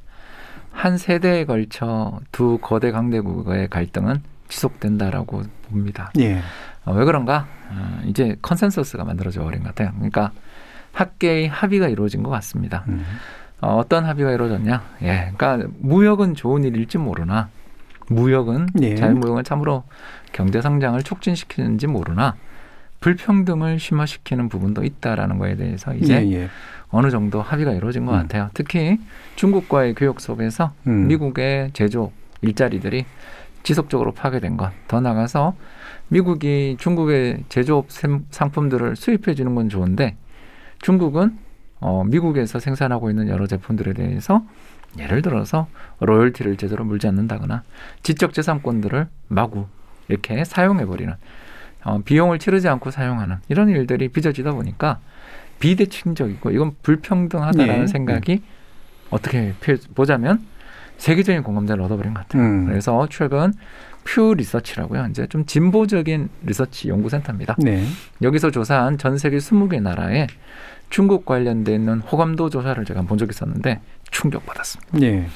한 0.72 0.99
세대에 0.99 1.47
걸쳐 1.47 2.20
두 2.32 2.59
거대 2.61 2.90
강대국의 2.90 3.68
갈등은 3.68 4.20
지속된다라고 4.49 5.42
봅니다. 5.68 6.11
예. 6.18 6.40
어, 6.84 6.92
왜 6.94 7.05
그런가? 7.05 7.47
어, 7.70 8.01
이제 8.07 8.36
컨센서스가 8.42 9.05
만들어져 9.05 9.42
버린 9.42 9.62
것 9.62 9.74
같아요. 9.74 9.92
그러니까 9.97 10.30
학계의 10.92 11.49
합의가 11.49 11.88
이루어진 11.88 12.22
것 12.22 12.30
같습니다. 12.30 12.84
음. 12.88 13.05
어, 13.61 13.76
어떤 13.76 14.05
합의가 14.05 14.32
이루어졌냐? 14.32 14.82
예, 15.03 15.32
그러니까 15.36 15.68
무역은 15.78 16.34
좋은 16.34 16.64
일일지 16.64 16.99
모르나 16.99 17.49
무역은 18.09 18.68
예. 18.82 18.94
자유무역은 18.94 19.44
참으로 19.44 19.84
경제 20.32 20.61
성장을 20.61 21.03
촉진시키는지 21.03 21.86
모르나 21.86 22.36
불평등을 23.01 23.78
심화시키는 23.78 24.49
부분도 24.49 24.84
있다라는 24.84 25.38
거에 25.38 25.57
대해서 25.57 25.94
이제 25.94 26.14
예, 26.26 26.32
예. 26.32 26.49
어느 26.88 27.11
정도 27.11 27.42
합의가 27.42 27.72
이루어진 27.72 28.07
것 28.07 28.12
음. 28.12 28.22
같아요. 28.22 28.51
특히 28.55 28.99
중국과의 29.36 29.94
교역 29.94 30.20
속에서 30.20 30.72
음. 30.86 31.09
미국의 31.09 31.70
제조 31.72 32.12
일자리들이 32.42 33.05
지속적으로 33.70 34.12
파괴된 34.12 34.56
것. 34.56 34.70
더 34.86 35.00
나가서 35.00 35.56
미국이 36.06 36.76
중국의 36.78 37.42
제조업 37.48 37.90
샘- 37.90 38.24
상품들을 38.30 38.94
수입해 38.94 39.34
주는 39.34 39.56
건 39.56 39.68
좋은데 39.68 40.16
중국은 40.82 41.36
어, 41.80 42.04
미국에서 42.04 42.60
생산하고 42.60 43.10
있는 43.10 43.28
여러 43.28 43.48
제품들에 43.48 43.92
대해서 43.92 44.44
예를 45.00 45.20
들어서 45.20 45.66
로열티를 45.98 46.56
제대로 46.56 46.84
물지 46.84 47.08
않는다거나 47.08 47.64
지적 48.04 48.32
재산권들을 48.34 49.08
마구 49.26 49.66
이렇게 50.08 50.44
사용해 50.44 50.86
버리는 50.86 51.12
어, 51.84 51.98
비용을 52.04 52.38
치르지 52.38 52.68
않고 52.68 52.92
사용하는 52.92 53.38
이런 53.48 53.68
일들이 53.68 54.08
빚어지다 54.08 54.52
보니까 54.52 55.00
비대칭적이고 55.58 56.52
이건 56.52 56.76
불평등하다라는 56.82 57.80
네. 57.80 57.86
생각이 57.88 58.42
어떻게 59.10 59.54
표- 59.60 59.76
보자면 59.96 60.46
세계적인 60.99 61.42
공감대를 61.42 61.82
얻어버린 61.82 62.14
것 62.14 62.20
같아요. 62.20 62.42
음. 62.42 62.66
그래서 62.66 63.07
최근 63.11 63.53
퓨 64.05 64.34
리서치라고요. 64.34 65.09
이제 65.11 65.26
좀 65.26 65.44
진보적인 65.44 66.28
리서치 66.44 66.88
연구센터입니다. 66.88 67.57
네. 67.59 67.84
여기서 68.22 68.51
조사한 68.51 68.99
전 68.99 69.18
세계 69.18 69.36
20개 69.38 69.80
나라에 69.82 70.28
중국 70.88 71.24
관련돼 71.26 71.74
있는 71.74 72.01
호감도 72.01 72.49
조사를 72.49 72.84
제가 72.84 73.03
본 73.03 73.18
적이 73.18 73.30
있었는데 73.30 73.80
충격받았습니다. 74.11 74.99
네. 74.99 75.26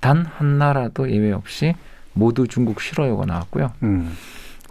단한 0.00 0.58
나라도 0.58 1.10
예외 1.10 1.32
없이 1.32 1.74
모두 2.14 2.48
중국 2.48 2.80
싫어요가 2.80 3.26
나왔고요. 3.26 3.72
음. 3.82 4.16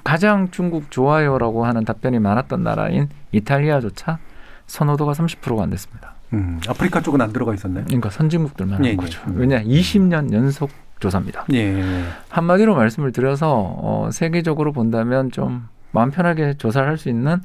가장 0.04 0.50
중국 0.52 0.92
좋아요라고 0.92 1.66
하는 1.66 1.86
답변이 1.86 2.20
많았던 2.20 2.64
나라인 2.64 3.10
이탈리아조차 3.32 4.20
선호도가 4.68 5.14
30%가 5.14 5.64
안 5.64 5.70
됐습니다. 5.70 6.13
음. 6.34 6.60
아프리카 6.68 7.02
쪽은 7.02 7.22
안 7.22 7.32
들어가 7.32 7.54
있었나요? 7.54 7.86
그러니까 7.86 8.10
선진국들만 8.10 8.84
예, 8.86 8.90
한 8.90 8.94
예. 8.94 8.96
거죠. 8.96 9.22
왜냐 9.34 9.62
20년 9.64 10.34
연속 10.34 10.70
조사입니다. 11.00 11.46
예. 11.54 11.82
한마디로 12.30 12.76
말씀을 12.76 13.12
드려서 13.12 13.52
어, 13.52 14.10
세계적으로 14.12 14.72
본다면 14.72 15.32
좀 15.32 15.68
마음 15.92 16.10
편하게 16.12 16.56
조사를 16.58 16.88
할 16.88 16.98
수 16.98 17.10
있는 17.10 17.42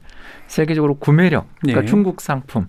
세계적으로 0.46 0.94
구매력, 0.98 1.46
그러니까 1.60 1.82
예. 1.82 1.86
중국 1.86 2.20
상품, 2.22 2.66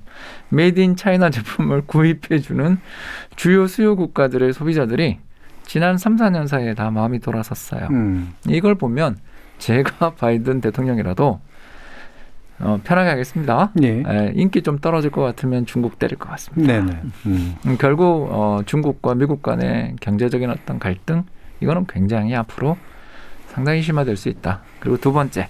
made 0.49 0.79
in 0.81 0.95
China 0.95 1.29
제품을 1.31 1.83
구입해 1.85 2.39
주는 2.39 2.77
주요 3.37 3.67
수요 3.67 3.95
국가들의 3.95 4.51
소비자들이 4.53 5.19
지난 5.65 5.97
3, 5.97 6.17
4년 6.17 6.47
사이에 6.47 6.73
다 6.73 6.91
마음이 6.91 7.19
돌아섰어요. 7.19 7.87
음. 7.91 8.33
이걸 8.47 8.75
보면 8.75 9.17
제가 9.59 10.15
바이든 10.19 10.61
대통령이라도 10.61 11.39
어, 12.61 12.79
편하게 12.83 13.09
하겠습니다. 13.09 13.71
예. 13.83 14.03
에, 14.05 14.31
인기 14.35 14.61
좀 14.61 14.79
떨어질 14.79 15.11
것 15.11 15.21
같으면 15.21 15.65
중국 15.65 15.97
때릴 15.97 16.17
것 16.17 16.29
같습니다. 16.29 16.73
네네. 16.73 17.01
음. 17.25 17.55
음, 17.65 17.77
결국 17.79 18.27
어, 18.31 18.61
중국과 18.65 19.15
미국 19.15 19.41
간의 19.41 19.95
경제적인 20.01 20.49
어떤 20.49 20.79
갈등 20.79 21.23
이거는 21.61 21.85
굉장히 21.87 22.35
앞으로 22.35 22.77
상당히 23.47 23.81
심화될 23.81 24.15
수 24.15 24.29
있다. 24.29 24.61
그리고 24.79 24.97
두 24.97 25.11
번째, 25.11 25.49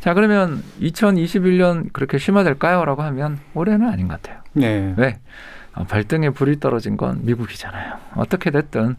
자 0.00 0.14
그러면 0.14 0.62
2021년 0.80 1.92
그렇게 1.92 2.18
심화될까요?라고 2.18 3.02
하면 3.02 3.38
올해는 3.54 3.88
아닌 3.88 4.08
것 4.08 4.20
같아요. 4.20 4.40
네. 4.52 4.94
왜? 4.96 5.18
어, 5.74 5.84
발등에 5.84 6.30
불이 6.30 6.60
떨어진 6.60 6.96
건 6.96 7.20
미국이잖아요. 7.22 7.94
어떻게 8.16 8.50
됐든 8.50 8.96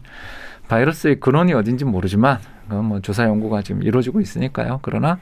바이러스의 0.68 1.20
근원이 1.20 1.52
어딘지 1.52 1.84
모르지만 1.84 2.38
그건 2.68 2.86
뭐 2.86 3.00
조사 3.00 3.24
연구가 3.24 3.62
지금 3.62 3.82
이루어지고 3.82 4.20
있으니까요. 4.20 4.80
그러나 4.82 5.18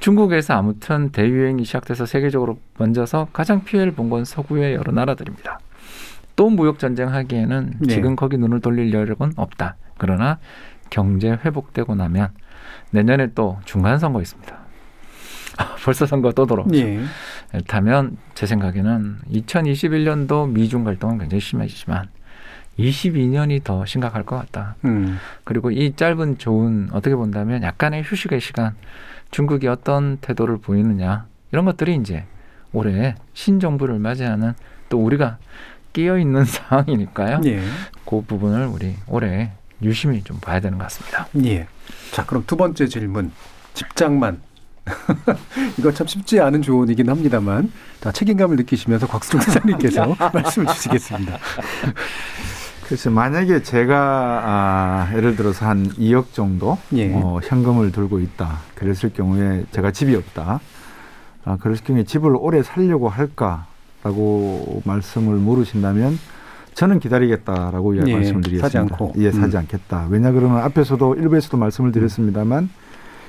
중국에서 0.00 0.54
아무튼 0.54 1.10
대유행이 1.10 1.64
시작돼서 1.64 2.06
세계적으로 2.06 2.58
번져서 2.74 3.28
가장 3.32 3.64
피해를 3.64 3.92
본 3.92 4.06
건 4.10 4.24
서구의 4.24 4.74
여러 4.74 4.92
나라들입니다. 4.92 5.58
또 6.36 6.48
무역 6.50 6.78
전쟁 6.78 7.12
하기에는 7.12 7.72
네. 7.80 7.94
지금 7.94 8.14
거기 8.14 8.36
눈을 8.38 8.60
돌릴 8.60 8.92
여력은 8.92 9.32
없다. 9.36 9.76
그러나 9.98 10.38
경제 10.90 11.30
회복되고 11.30 11.94
나면 11.94 12.28
내년에 12.90 13.28
또 13.34 13.58
중간 13.64 13.98
선거 13.98 14.20
있습니다. 14.20 14.56
벌써 15.84 16.06
선거 16.06 16.30
또 16.32 16.46
돌아오죠. 16.46 16.76
예. 16.76 17.00
그렇다면 17.50 18.18
제 18.34 18.46
생각에는 18.46 19.16
2021년도 19.32 20.50
미중 20.50 20.84
갈등은 20.84 21.18
굉장히 21.18 21.40
심해지지만 21.40 22.08
22년이 22.78 23.64
더 23.64 23.86
심각할 23.86 24.22
것 24.24 24.36
같다. 24.36 24.76
음. 24.84 25.18
그리고 25.44 25.70
이 25.70 25.96
짧은 25.96 26.36
좋은 26.38 26.90
어떻게 26.92 27.16
본다면 27.16 27.62
약간의 27.62 28.02
휴식의 28.04 28.40
시간 28.40 28.74
중국이 29.36 29.68
어떤 29.68 30.16
태도를 30.22 30.56
보이느냐 30.56 31.26
이런 31.52 31.66
것들이 31.66 31.94
이제 31.96 32.24
올해 32.72 33.16
신정부를 33.34 33.98
맞이하는 33.98 34.54
또 34.88 35.04
우리가 35.04 35.36
끼어 35.92 36.16
있는 36.16 36.42
상황이니까요. 36.46 37.42
예. 37.44 37.60
그 38.06 38.22
부분을 38.22 38.66
우리 38.66 38.94
올해 39.06 39.52
유심히 39.82 40.22
좀 40.22 40.40
봐야 40.40 40.58
되는 40.58 40.78
것 40.78 40.84
같습니다. 40.84 41.28
예. 41.44 41.68
자, 42.12 42.24
그럼 42.24 42.44
두 42.46 42.56
번째 42.56 42.86
질문. 42.86 43.30
집장만. 43.74 44.40
이거 45.78 45.92
참 45.92 46.06
쉽지 46.06 46.40
않은 46.40 46.62
조언이긴 46.62 47.10
합니다만, 47.10 47.70
자, 48.00 48.12
책임감을 48.12 48.56
느끼시면서 48.56 49.06
곽수종 49.06 49.40
기자님께서 49.40 50.16
말씀을 50.32 50.72
주시겠습니다. 50.72 51.38
그래서 52.86 53.10
만약에 53.10 53.62
제가 53.62 54.42
아, 54.44 55.10
예를 55.16 55.34
들어서 55.34 55.66
한 55.66 55.88
2억 55.88 56.32
정도 56.32 56.78
예. 56.94 57.12
어, 57.12 57.40
현금을 57.42 57.90
들고 57.90 58.20
있다. 58.20 58.60
그랬을 58.76 59.12
경우에 59.12 59.64
제가 59.72 59.90
집이 59.90 60.14
없다. 60.14 60.60
아, 61.44 61.56
그랬을 61.56 61.84
경우에 61.84 62.04
집을 62.04 62.36
오래 62.36 62.62
살려고 62.62 63.08
할까라고 63.08 64.82
말씀을 64.84 65.34
물으신다면 65.34 66.16
저는 66.74 67.00
기다리겠다라고 67.00 67.96
예, 67.96 68.12
말씀을 68.14 68.42
드리겠습니다. 68.42 68.60
사지 68.60 68.78
않고. 68.78 69.14
예, 69.16 69.32
사지 69.32 69.56
음. 69.56 69.60
않겠다. 69.60 70.06
왜냐 70.08 70.30
그러면 70.30 70.58
앞에서도 70.58 71.16
일부에서도 71.16 71.56
말씀을 71.56 71.90
드렸습니다만 71.90 72.68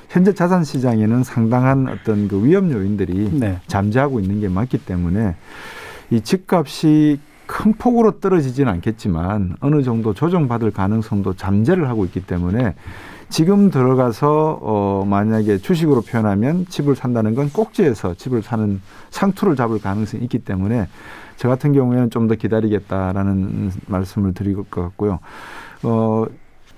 현재 0.08 0.34
자산 0.34 0.62
시장에는 0.62 1.24
상당한 1.24 1.88
어떤 1.88 2.28
그 2.28 2.44
위험 2.44 2.70
요인들이 2.70 3.30
네. 3.32 3.58
잠재하고 3.66 4.20
있는 4.20 4.40
게 4.40 4.48
맞기 4.48 4.78
때문에 4.84 5.34
이 6.10 6.20
집값이 6.20 7.18
큰 7.48 7.72
폭으로 7.72 8.20
떨어지지는 8.20 8.70
않겠지만 8.74 9.56
어느 9.60 9.82
정도 9.82 10.12
조정받을 10.12 10.70
가능성도 10.70 11.32
잠재를 11.32 11.88
하고 11.88 12.04
있기 12.04 12.20
때문에 12.26 12.74
지금 13.30 13.70
들어가서 13.70 14.58
어 14.60 15.04
만약에 15.08 15.56
주식으로 15.58 16.02
표현하면 16.02 16.66
집을 16.68 16.94
산다는 16.94 17.34
건 17.34 17.50
꼭지에서 17.50 18.14
집을 18.14 18.42
사는 18.42 18.80
상투를 19.10 19.56
잡을 19.56 19.80
가능성이 19.80 20.24
있기 20.24 20.40
때문에 20.40 20.88
저 21.36 21.48
같은 21.48 21.72
경우에는 21.72 22.10
좀 22.10 22.28
더 22.28 22.34
기다리겠다라는 22.34 23.72
말씀을 23.86 24.34
드릴 24.34 24.54
것 24.56 24.70
같고요. 24.70 25.18
어 25.82 26.26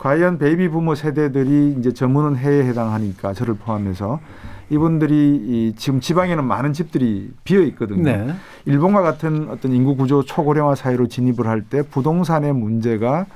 과연 0.01 0.39
baby 0.39 0.71
boomer 0.71 0.95
세대들이 0.95 1.77
이제 1.79 1.93
저문은 1.93 2.37
해에 2.37 2.65
해당하니까 2.65 3.35
저를 3.35 3.55
포함해서 3.55 4.19
이분들이 4.71 5.15
이 5.15 5.73
지금 5.77 6.01
지방에는 6.01 6.43
많은 6.43 6.73
집들이 6.73 7.31
비어 7.45 7.61
있거든요. 7.63 8.03
네. 8.03 8.35
일본과 8.65 9.03
같은 9.03 9.49
어떤 9.51 9.73
인구 9.73 9.97
구조 9.97 10.23
초고령화 10.23 10.75
사회로 10.75 11.09
진입을 11.09 11.47
할 11.47 11.65
때 11.69 11.83
부동산의 11.83 12.55
문제가 12.55 13.27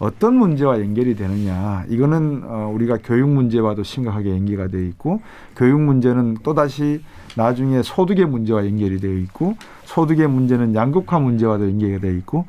어떤 0.00 0.34
문제와 0.34 0.80
연결이 0.80 1.14
되느냐 1.14 1.84
이거는 1.88 2.42
어, 2.44 2.72
우리가 2.74 2.98
교육 3.04 3.28
문제와도 3.28 3.84
심각하게 3.84 4.30
연계가 4.30 4.66
되어 4.66 4.80
있고 4.80 5.20
교육 5.54 5.80
문제는 5.80 6.38
또 6.42 6.54
다시 6.54 7.02
나중에 7.36 7.82
소득의 7.82 8.24
문제와 8.26 8.66
연결이 8.66 8.98
되어 8.98 9.12
있고 9.12 9.54
소득의 9.84 10.26
문제는 10.26 10.74
양극화 10.74 11.20
문제와도 11.20 11.68
연계가 11.68 12.00
되어 12.00 12.12
있고 12.12 12.46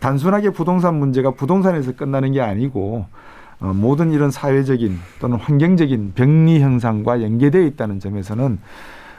단순하게 0.00 0.50
부동산 0.50 0.94
문제가 0.94 1.32
부동산에서 1.32 1.92
끝나는 1.92 2.32
게 2.32 2.40
아니고 2.40 3.06
어, 3.60 3.72
모든 3.74 4.12
이런 4.12 4.30
사회적인 4.30 4.98
또는 5.20 5.36
환경적인 5.38 6.12
병리 6.14 6.60
현상과 6.60 7.22
연계되어 7.22 7.62
있다는 7.62 7.98
점에서는 8.00 8.58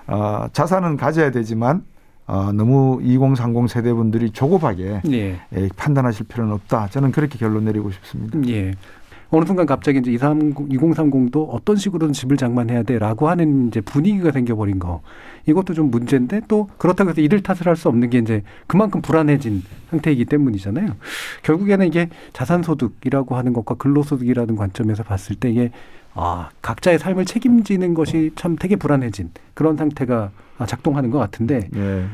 어, 0.07 0.47
자산은 0.53 0.97
가져야 0.97 1.31
되지만 1.31 1.83
어, 2.25 2.51
너무 2.51 2.99
2030 3.01 3.69
세대분들이 3.69 4.29
조급하게 4.29 5.01
예. 5.11 5.39
예, 5.55 5.69
판단하실 5.75 6.27
필요는 6.27 6.53
없다. 6.53 6.87
저는 6.89 7.11
그렇게 7.11 7.39
결론 7.39 7.65
내리고 7.65 7.89
싶습니다. 7.91 8.39
예. 8.47 8.75
어느 9.31 9.45
순간 9.45 9.65
갑자기 9.67 9.99
이제 9.99 10.11
230, 10.11 10.55
2030도 10.69 11.47
어떤 11.51 11.75
식으로든 11.75 12.13
집을 12.13 12.35
장만해야 12.37 12.81
돼라고 12.83 13.29
하는 13.29 13.67
이제 13.67 13.79
분위기가 13.81 14.31
생겨버린 14.31 14.79
거. 14.79 15.01
이것도 15.45 15.73
좀 15.75 15.91
문제인데 15.91 16.41
또 16.47 16.67
그렇다고 16.77 17.11
해서 17.11 17.21
이들 17.21 17.41
탓을 17.43 17.67
할 17.67 17.75
수 17.75 17.87
없는 17.89 18.09
게 18.09 18.17
이제 18.17 18.43
그만큼 18.67 19.01
불안해진 19.01 19.63
상태이기 19.91 20.25
때문이잖아요. 20.25 20.95
결국에는 21.43 21.85
이게 21.87 22.09
자산소득이라고 22.33 23.35
하는 23.35 23.53
것과 23.53 23.75
근로소득이라는 23.75 24.55
관점에서 24.55 25.03
봤을 25.03 25.35
때 25.35 25.49
이게 25.51 25.71
아, 26.15 26.49
각자의 26.63 26.97
삶을 26.99 27.25
책임지는 27.25 27.93
것이 27.93 28.31
참 28.35 28.55
되게 28.55 28.75
불안해진 28.75 29.29
그런 29.53 29.77
상태가 29.77 30.31
작동하는 30.65 31.11
것 31.11 31.19
같은데 31.19 31.69
예. 31.75 32.05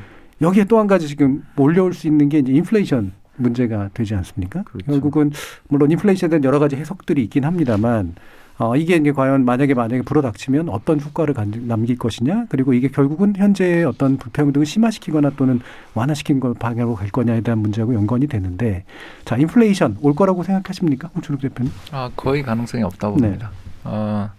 여기에 0.42 0.66
또 0.66 0.80
한 0.80 0.88
가지 0.88 1.08
지금 1.08 1.44
몰려올 1.56 1.94
수 1.94 2.08
있는 2.08 2.28
게 2.28 2.40
이제 2.40 2.52
인플레이션 2.52 3.14
문제가 3.38 3.90
되지 3.94 4.16
않습니까? 4.16 4.64
그렇죠. 4.64 4.86
결국은 4.92 5.32
물론 5.68 5.92
인플레이션에 5.92 6.30
대한 6.30 6.44
여러 6.44 6.60
가지 6.60 6.76
해석들이 6.76 7.24
있긴 7.26 7.46
합니다만 7.46 8.16
어, 8.58 8.78
이게 8.78 8.96
이제 8.96 9.12
과연 9.12 9.44
만약에 9.44 9.74
만약에 9.74 10.04
불어닥치면 10.04 10.70
어떤 10.70 11.02
효과를 11.02 11.34
간- 11.34 11.52
남길 11.68 11.98
것이냐 11.98 12.46
그리고 12.48 12.74
이게 12.74 12.88
결국은 12.88 13.34
현재의 13.36 13.84
어떤 13.84 14.16
불평등을 14.18 14.66
심화시키거나 14.66 15.32
또는 15.32 15.60
완화시킨 15.94 16.40
걸 16.40 16.54
방향으로 16.54 16.96
갈 16.96 17.10
거냐에 17.10 17.42
대한 17.42 17.60
문제하고 17.60 17.94
연관이 17.94 18.28
되는데 18.28 18.86
자 19.26 19.36
인플레이션 19.36 19.98
올 20.02 20.16
거라고 20.16 20.44
생각하십니까, 20.44 21.10
홍준욱 21.14 21.42
대표님? 21.42 21.70
아, 21.92 22.10
거의 22.16 22.44
가능성이 22.44 22.84
없다고 22.84 23.18
네. 23.18 23.24
봅니다. 23.28 23.52
어, 23.84 24.30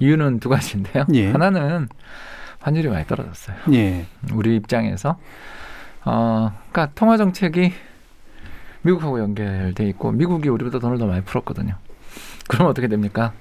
이유는 0.00 0.40
두 0.40 0.48
가지인데요. 0.48 1.04
예. 1.14 1.30
하나는 1.30 1.88
환율이 2.58 2.88
많이 2.88 3.06
떨어졌어요. 3.06 3.56
예, 3.72 4.06
우리 4.32 4.56
입장에서 4.56 5.16
어, 6.04 6.50
그러니까 6.72 6.90
통화 6.96 7.16
정책이 7.16 7.72
미국하고 8.84 9.18
연결돼 9.18 9.88
있고 9.88 10.12
미국이 10.12 10.48
우리보다 10.48 10.78
돈을 10.78 10.98
더 10.98 11.06
많이 11.06 11.22
풀었거든요. 11.22 11.74
그럼 12.48 12.68
어떻게 12.68 12.86
됩니까? 12.86 13.32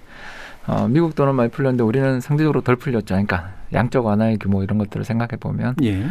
어, 0.66 0.88
미국 0.88 1.16
돈은 1.16 1.36
많이 1.36 1.50
풀렸는데 1.52 1.84
우리는 1.84 2.22
상대적으로 2.22 2.62
덜 2.62 2.78
풀렸죠. 2.78 3.08
그러니까 3.08 3.52
양적 3.74 4.06
완화의 4.06 4.38
규모 4.39 4.64
이런 4.64 4.78
것들을 4.78 5.04
생각해 5.04 5.38
보면 5.39 5.76
예, 5.84 6.08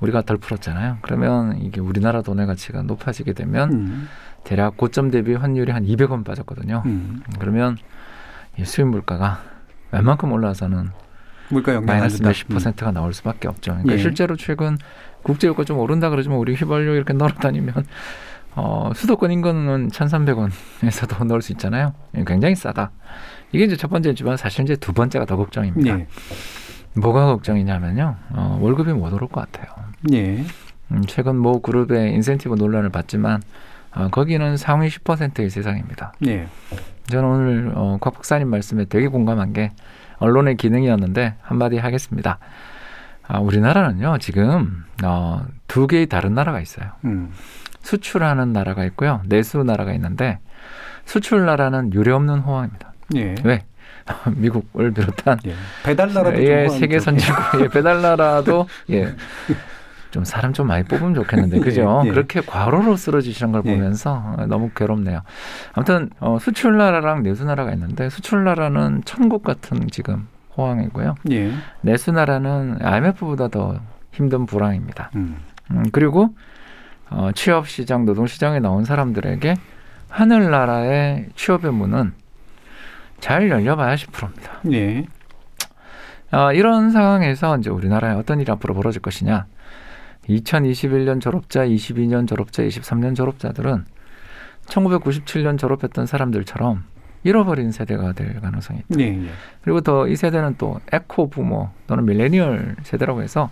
우리가 0.00 0.22
덜 0.22 0.38
풀었잖아요. 0.38 0.98
그러면 1.02 1.58
이게 1.60 1.80
우리나라 1.80 2.22
돈의 2.22 2.46
가치가 2.46 2.82
높아지게 2.82 3.32
되면 3.32 3.72
음, 3.72 4.08
대략 4.42 4.76
고점 4.76 5.12
대비 5.12 5.34
환율이 5.34 5.70
한 5.70 5.84
200원 5.84 6.24
빠졌거든요. 6.24 6.82
음, 6.84 7.22
그러면 7.38 7.76
이 8.58 8.64
수입 8.64 8.88
물가가 8.88 9.40
웬만큼 9.92 10.32
올라서는 10.32 10.90
물가 11.48 11.80
마이너스 11.80 12.22
몇십 12.22 12.48
퍼센트가 12.48 12.90
음. 12.90 12.94
나올 12.94 13.14
수밖에 13.14 13.46
없죠. 13.46 13.72
그러니까 13.72 13.94
예. 13.94 13.98
실제로 13.98 14.36
최근 14.36 14.78
국제유가 15.22 15.64
좀 15.64 15.78
오른다 15.78 16.10
그러지만 16.10 16.38
우리 16.38 16.54
휘발유 16.54 16.94
이렇게 16.96 17.12
널어다니면 17.14 17.74
어, 18.54 18.90
수도권 18.94 19.30
인근은 19.30 19.88
1,300원에서도 19.88 21.24
넣을 21.26 21.42
수 21.42 21.52
있잖아요. 21.52 21.94
굉장히 22.26 22.54
싸다. 22.54 22.90
이게 23.52 23.64
이제 23.64 23.76
첫 23.76 23.88
번째지만 23.88 24.36
사실 24.36 24.62
이제 24.64 24.76
두 24.76 24.92
번째가 24.92 25.24
더 25.24 25.36
걱정입니다. 25.36 25.98
예. 25.98 26.06
뭐가 26.94 27.26
걱정이냐면요. 27.26 28.16
어, 28.30 28.58
월급이 28.60 28.92
못 28.92 29.12
오를 29.12 29.28
것 29.28 29.50
같아요. 29.50 29.72
예. 30.12 30.44
음, 30.90 31.02
최근 31.06 31.36
모 31.36 31.62
그룹의 31.62 32.12
인센티브 32.14 32.54
논란을 32.54 32.90
봤지만 32.90 33.42
어, 33.94 34.08
거기는 34.10 34.56
상위 34.56 34.88
10%의 34.88 35.50
세상입니다. 35.50 36.12
예. 36.26 36.46
저는 37.08 37.28
오늘 37.28 37.72
어, 37.74 37.98
곽 38.00 38.14
박사님 38.14 38.48
말씀에 38.48 38.86
되게 38.86 39.08
공감한 39.08 39.52
게 39.52 39.72
언론의 40.18 40.56
기능이었는데 40.56 41.36
한마디 41.42 41.78
하겠습니다. 41.78 42.38
아, 43.26 43.38
우리나라는요 43.40 44.18
지금 44.18 44.84
어, 45.02 45.44
두 45.68 45.86
개의 45.86 46.06
다른 46.06 46.34
나라가 46.34 46.60
있어요. 46.60 46.90
음. 47.04 47.30
수출하는 47.82 48.52
나라가 48.52 48.84
있고요, 48.86 49.20
내수 49.26 49.62
나라가 49.62 49.92
있는데 49.92 50.38
수출 51.04 51.44
나라는 51.44 51.92
유례 51.92 52.12
없는 52.12 52.40
호황입니다. 52.40 52.92
예. 53.16 53.34
왜? 53.44 53.64
미국을 54.36 54.92
비롯한 54.92 55.38
예. 55.46 55.54
배달 55.84 56.12
나라도 56.12 56.42
예, 56.42 56.68
세계 56.68 56.98
선진국 56.98 57.60
예, 57.60 57.68
배달 57.68 58.02
나라도 58.02 58.66
예. 58.90 59.14
좀 60.10 60.24
사람 60.24 60.52
좀 60.52 60.66
많이 60.66 60.84
뽑으면 60.84 61.14
좋겠는데 61.14 61.60
그죠? 61.60 62.02
예, 62.04 62.08
예. 62.08 62.10
그렇게 62.10 62.40
과로로 62.40 62.96
쓰러지시는 62.96 63.52
걸 63.52 63.62
예. 63.66 63.74
보면서 63.74 64.36
너무 64.48 64.70
괴롭네요. 64.74 65.22
아무튼 65.72 66.10
어, 66.20 66.38
수출 66.40 66.76
나라랑 66.76 67.22
내수 67.22 67.44
나라가 67.44 67.72
있는데 67.72 68.10
수출 68.10 68.44
나라는 68.44 69.02
천국 69.04 69.42
같은 69.42 69.88
지금 69.90 70.28
호황이고요. 70.56 71.14
예. 71.30 71.52
내수 71.80 72.12
나라는 72.12 72.78
IMF보다 72.82 73.48
더 73.48 73.80
힘든 74.12 74.46
불황입니다. 74.46 75.10
음. 75.16 75.36
음, 75.70 75.84
그리고 75.92 76.34
어, 77.14 77.30
취업 77.32 77.68
시장, 77.68 78.04
노동 78.04 78.26
시장에 78.26 78.60
나온 78.60 78.84
사람들에게 78.84 79.56
하늘나라의 80.08 81.28
취업의 81.36 81.72
문은 81.72 82.12
잘 83.20 83.48
열려봐야 83.48 83.94
10%입니다. 83.94 84.60
예. 84.72 85.06
어, 86.32 86.52
이런 86.52 86.90
상황에서 86.90 87.58
이제 87.58 87.70
우리나라에 87.70 88.14
어떤 88.14 88.40
일이 88.40 88.50
앞으로 88.50 88.74
벌어질 88.74 89.02
것이냐. 89.02 89.46
2021년 90.28 91.20
졸업자, 91.20 91.66
22년 91.66 92.26
졸업자, 92.28 92.62
23년 92.62 93.14
졸업자들은 93.16 93.84
1997년 94.66 95.58
졸업했던 95.58 96.06
사람들처럼 96.06 96.84
잃어버린 97.24 97.70
세대가 97.72 98.12
될 98.12 98.40
가능성이 98.40 98.80
있다. 98.80 98.96
네, 98.96 99.10
네. 99.10 99.28
그리고 99.62 99.80
더 99.80 100.06
이 100.06 100.16
세대는 100.16 100.56
또 100.58 100.80
에코 100.92 101.28
부모 101.28 101.70
또는 101.86 102.04
밀레니얼 102.04 102.76
세대라고 102.82 103.22
해서 103.22 103.50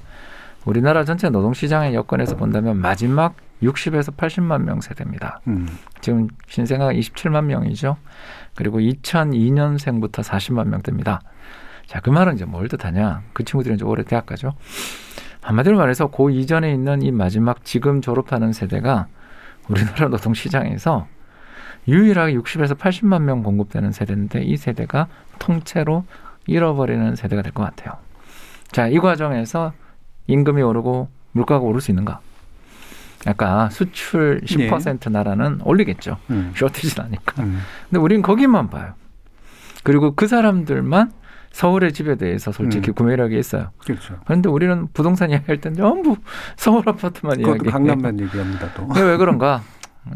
우리나라 0.64 1.04
전체 1.04 1.28
노동시장의 1.30 1.94
여건에서 1.94 2.36
본다면 2.36 2.76
마지막 2.78 3.34
60에서 3.62 4.16
80만 4.16 4.62
명 4.62 4.80
세대입니다. 4.80 5.40
음. 5.48 5.68
지금 6.00 6.28
신생아가 6.48 6.92
27만 6.92 7.44
명이죠. 7.44 7.96
그리고 8.54 8.78
2002년생부터 8.80 10.22
40만 10.22 10.68
명대입니다. 10.68 11.20
자, 11.86 12.00
그 12.00 12.11
말은 12.11 12.34
이제 12.34 12.44
뭘 12.44 12.68
뜻하냐? 12.68 13.22
그 13.32 13.44
친구들은 13.44 13.76
이제 13.76 13.84
올해 13.84 14.02
대학 14.04 14.26
가죠. 14.26 14.52
한마디로 15.42 15.76
말해서 15.76 16.08
그 16.08 16.30
이전에 16.30 16.72
있는 16.72 17.02
이 17.02 17.11
마지막 17.11 17.64
지금 17.64 18.00
졸업하는 18.00 18.52
세대가 18.52 19.06
우리나라 19.68 20.08
노동 20.08 20.34
시장에서 20.34 21.06
유일하게 21.88 22.34
60에서 22.34 22.76
80만 22.78 23.22
명 23.22 23.42
공급되는 23.42 23.90
세대인데 23.92 24.42
이 24.42 24.56
세대가 24.56 25.06
통째로 25.38 26.04
잃어버리는 26.46 27.16
세대가 27.16 27.42
될 27.42 27.52
것 27.52 27.64
같아요. 27.64 27.98
자, 28.70 28.86
이 28.86 28.98
과정에서 28.98 29.72
임금이 30.26 30.62
오르고 30.62 31.08
물가가 31.32 31.64
오를 31.64 31.80
수 31.80 31.90
있는가? 31.90 32.20
아까 33.26 33.68
수출 33.70 34.40
10% 34.44 35.00
네. 35.00 35.10
나라는 35.10 35.60
올리겠죠. 35.64 36.16
음. 36.30 36.52
쇼티지 36.56 36.98
나니까. 36.98 37.42
음. 37.42 37.60
근데 37.88 38.00
우리는 38.00 38.22
거기만 38.22 38.70
봐요. 38.70 38.94
그리고 39.82 40.14
그 40.14 40.26
사람들만 40.26 41.12
서울의 41.52 41.92
집에 41.92 42.14
대해서 42.16 42.52
솔직히 42.52 42.90
음. 42.90 42.94
구매력이 42.94 43.38
있어요. 43.38 43.70
그렇죠. 43.78 44.16
그런데 44.24 44.48
우리는 44.48 44.86
부동산 44.92 45.30
이야기할 45.30 45.60
땐 45.60 45.74
전부 45.74 46.16
서울 46.56 46.88
아파트만 46.88 47.40
이야기. 47.40 47.68
강남만 47.70 48.20
얘기합니다. 48.20 48.72
또. 48.74 48.86
왜 48.96 49.16
그런가? 49.16 49.62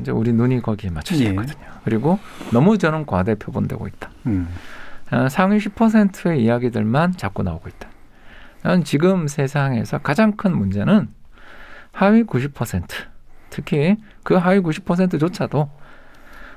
이제 0.01 0.11
우리 0.11 0.33
눈이 0.33 0.63
거기에 0.63 0.91
맞춰져 0.91 1.25
예. 1.25 1.29
있거든요. 1.31 1.63
예. 1.63 1.81
그리고 1.85 2.19
너무 2.53 2.79
저는 2.79 3.05
과대 3.05 3.35
표본되고 3.35 3.87
있다. 3.87 4.11
음. 4.27 4.49
어, 5.11 5.29
상위 5.29 5.59
10%의 5.59 6.43
이야기들만 6.43 7.17
자꾸 7.17 7.43
나오고 7.43 7.69
있다. 7.69 7.89
난 8.63 8.83
지금 8.83 9.29
세상에서 9.29 9.99
가장 9.99 10.33
큰 10.33 10.57
문제는 10.57 11.09
하위 11.95 12.25
90% 12.25 12.85
특히 13.51 13.97
그 14.23 14.35
하위 14.35 14.61
90%조차도 14.61 15.71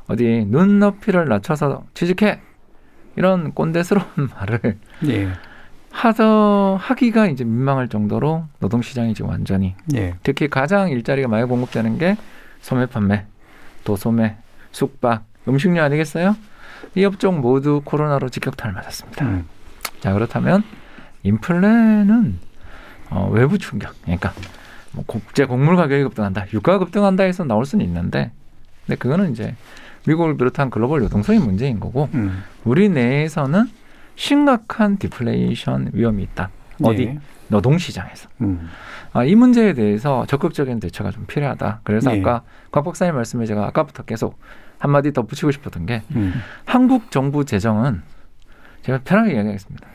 어디 0.07 0.45
눈높이를 0.47 1.27
낮춰서 1.27 1.85
취직해 1.93 2.41
이런 3.15 3.53
꼰대스러운 3.53 4.29
말을 4.35 4.77
예. 5.07 5.29
하더 5.91 6.77
하기가 6.79 7.27
이제 7.27 7.43
민망할 7.43 7.87
정도로 7.87 8.45
노동 8.59 8.81
시장이 8.81 9.13
지금 9.13 9.29
완전히 9.29 9.75
예. 9.95 10.15
특히 10.23 10.47
가장 10.47 10.89
일자리가 10.89 11.27
많이 11.27 11.45
공급되는 11.45 11.97
게 11.97 12.17
소매 12.61 12.85
판매, 12.85 13.25
도소매, 13.83 14.37
숙박, 14.71 15.25
음식료 15.47 15.81
아니겠어요? 15.81 16.35
이 16.95 17.05
업종 17.05 17.41
모두 17.41 17.81
코로나로 17.83 18.29
직격탄을 18.29 18.73
맞았습니다. 18.75 19.25
음. 19.25 19.45
자 19.99 20.13
그렇다면 20.13 20.63
인플레는 21.23 22.39
어, 23.09 23.29
외부 23.31 23.57
충격, 23.57 23.95
그러니까 24.01 24.33
뭐 24.97 25.03
국제 25.05 25.45
곡물 25.45 25.75
가격이 25.75 26.03
급등한다, 26.05 26.45
유가가 26.53 26.79
급등한다 26.79 27.23
해서 27.23 27.43
나올 27.43 27.65
수는 27.65 27.85
있는데, 27.85 28.31
근데 28.85 28.97
그거는 28.97 29.31
이제 29.31 29.55
미국을 30.07 30.37
비롯한 30.37 30.71
글로벌 30.71 31.03
유동성의 31.03 31.39
문제인 31.39 31.79
거고 31.79 32.09
음. 32.15 32.43
우리 32.63 32.89
내에서는 32.89 33.65
심각한 34.15 34.97
디플레이션 34.97 35.91
위험이 35.93 36.23
있다. 36.23 36.49
어디 36.81 37.05
네. 37.05 37.19
노동 37.49 37.77
시장에서. 37.77 38.27
음. 38.41 38.67
아, 39.13 39.23
이 39.23 39.35
문제에 39.35 39.73
대해서 39.73 40.25
적극적인 40.25 40.79
대처가 40.79 41.11
좀 41.11 41.25
필요하다. 41.27 41.81
그래서 41.83 42.11
네. 42.11 42.19
아까 42.19 42.41
곽 42.71 42.83
박사님 42.83 43.13
말씀에 43.15 43.45
제가 43.45 43.67
아까부터 43.67 44.03
계속 44.03 44.39
한마디 44.79 45.13
더 45.13 45.23
붙이고 45.23 45.51
싶었던 45.51 45.85
게 45.85 46.01
음. 46.15 46.33
한국 46.65 47.11
정부 47.11 47.45
재정은 47.45 48.01
제가 48.81 49.01
편하게 49.03 49.33
이야기하겠습니다. 49.35 49.87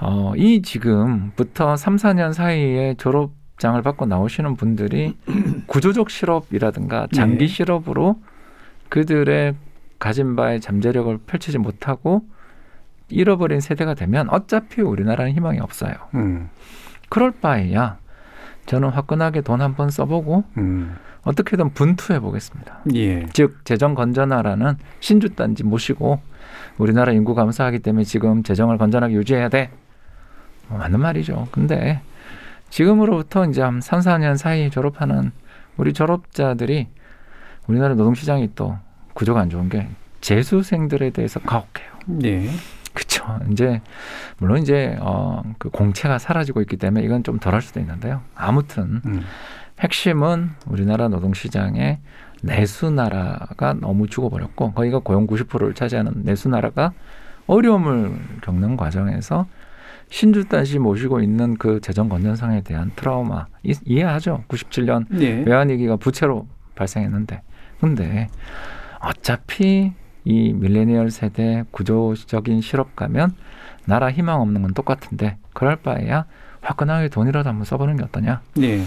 어, 0.00 0.32
이 0.36 0.62
지금부터 0.62 1.76
3, 1.76 1.96
4년 1.96 2.32
사이에 2.32 2.94
졸업 2.98 3.41
장을 3.62 3.80
받고 3.80 4.06
나오시는 4.06 4.56
분들이 4.56 5.16
구조적 5.66 6.10
실업이라든가 6.10 7.06
장기 7.14 7.46
네. 7.46 7.46
실업으로 7.46 8.20
그들의 8.88 9.54
가진 10.00 10.34
바의 10.34 10.60
잠재력을 10.60 11.16
펼치지 11.26 11.58
못하고 11.58 12.24
잃어버린 13.08 13.60
세대가 13.60 13.94
되면 13.94 14.28
어차피 14.30 14.82
우리나라는 14.82 15.32
희망이 15.32 15.60
없어요. 15.60 15.92
음. 16.14 16.50
그럴 17.08 17.30
바에야 17.30 17.98
저는 18.66 18.88
화끈하게 18.90 19.42
돈 19.42 19.60
한 19.60 19.74
번 19.76 19.90
써보고 19.90 20.44
음. 20.58 20.96
어떻게든 21.22 21.72
분투해 21.74 22.18
보겠습니다. 22.18 22.80
예. 22.94 23.26
즉 23.32 23.60
재정 23.64 23.94
건전화라는 23.94 24.74
신주 24.98 25.36
단지 25.36 25.62
모시고 25.62 26.20
우리나라 26.78 27.12
인구 27.12 27.34
감소하기 27.36 27.78
때문에 27.78 28.02
지금 28.04 28.42
재정을 28.42 28.76
건전하게 28.76 29.14
유지해야 29.14 29.48
돼. 29.48 29.70
뭐 30.68 30.78
맞는 30.78 30.98
말이죠. 30.98 31.46
근데 31.52 32.00
지금으로부터 32.72 33.44
이제 33.44 33.60
한 33.60 33.82
3, 33.82 34.00
4년 34.00 34.38
사이 34.38 34.70
졸업하는 34.70 35.30
우리 35.76 35.92
졸업자들이 35.92 36.88
우리나라 37.66 37.94
노동시장이 37.94 38.52
또 38.54 38.78
구조가 39.12 39.40
안 39.40 39.50
좋은 39.50 39.68
게 39.68 39.88
재수생들에 40.22 41.10
대해서 41.10 41.38
가혹해요. 41.40 41.92
네. 42.06 42.48
그렇죠. 42.94 43.24
이제 43.50 43.82
물론 44.38 44.62
이제 44.62 44.96
어그 45.00 45.68
공채가 45.68 46.18
사라지고 46.18 46.62
있기 46.62 46.78
때문에 46.78 47.04
이건 47.04 47.22
좀 47.24 47.38
덜할 47.38 47.60
수도 47.60 47.78
있는데요. 47.78 48.22
아무튼 48.34 49.02
음. 49.04 49.22
핵심은 49.80 50.52
우리나라 50.66 51.08
노동시장의 51.08 51.98
내수 52.42 52.90
나라가 52.90 53.74
너무 53.74 54.06
죽어버렸고 54.06 54.72
거기가 54.72 55.00
고용 55.00 55.26
90%를 55.26 55.74
차지하는 55.74 56.22
내수 56.24 56.48
나라가 56.48 56.92
어려움을 57.46 58.18
겪는 58.42 58.78
과정에서 58.78 59.46
신주단시 60.12 60.78
모시고 60.78 61.20
있는 61.20 61.56
그 61.56 61.80
재정 61.80 62.10
건전성에 62.10 62.60
대한 62.60 62.92
트라우마 62.94 63.46
이, 63.62 63.74
이해하죠. 63.86 64.44
97년 64.46 65.06
네. 65.08 65.42
외환위기가 65.46 65.96
부채로 65.96 66.46
발생했는데 66.74 67.40
근데 67.80 68.28
어차피 69.00 69.92
이 70.24 70.52
밀레니얼 70.52 71.10
세대 71.10 71.64
구조적인 71.70 72.60
실업 72.60 72.94
가면 72.94 73.34
나라 73.86 74.12
희망 74.12 74.42
없는 74.42 74.60
건 74.62 74.74
똑같은데 74.74 75.38
그럴 75.54 75.76
바에야 75.76 76.26
화끈하게 76.60 77.08
돈이라도 77.08 77.48
한번 77.48 77.64
써보는 77.64 77.96
게 77.96 78.04
어떠냐. 78.04 78.42
네. 78.54 78.84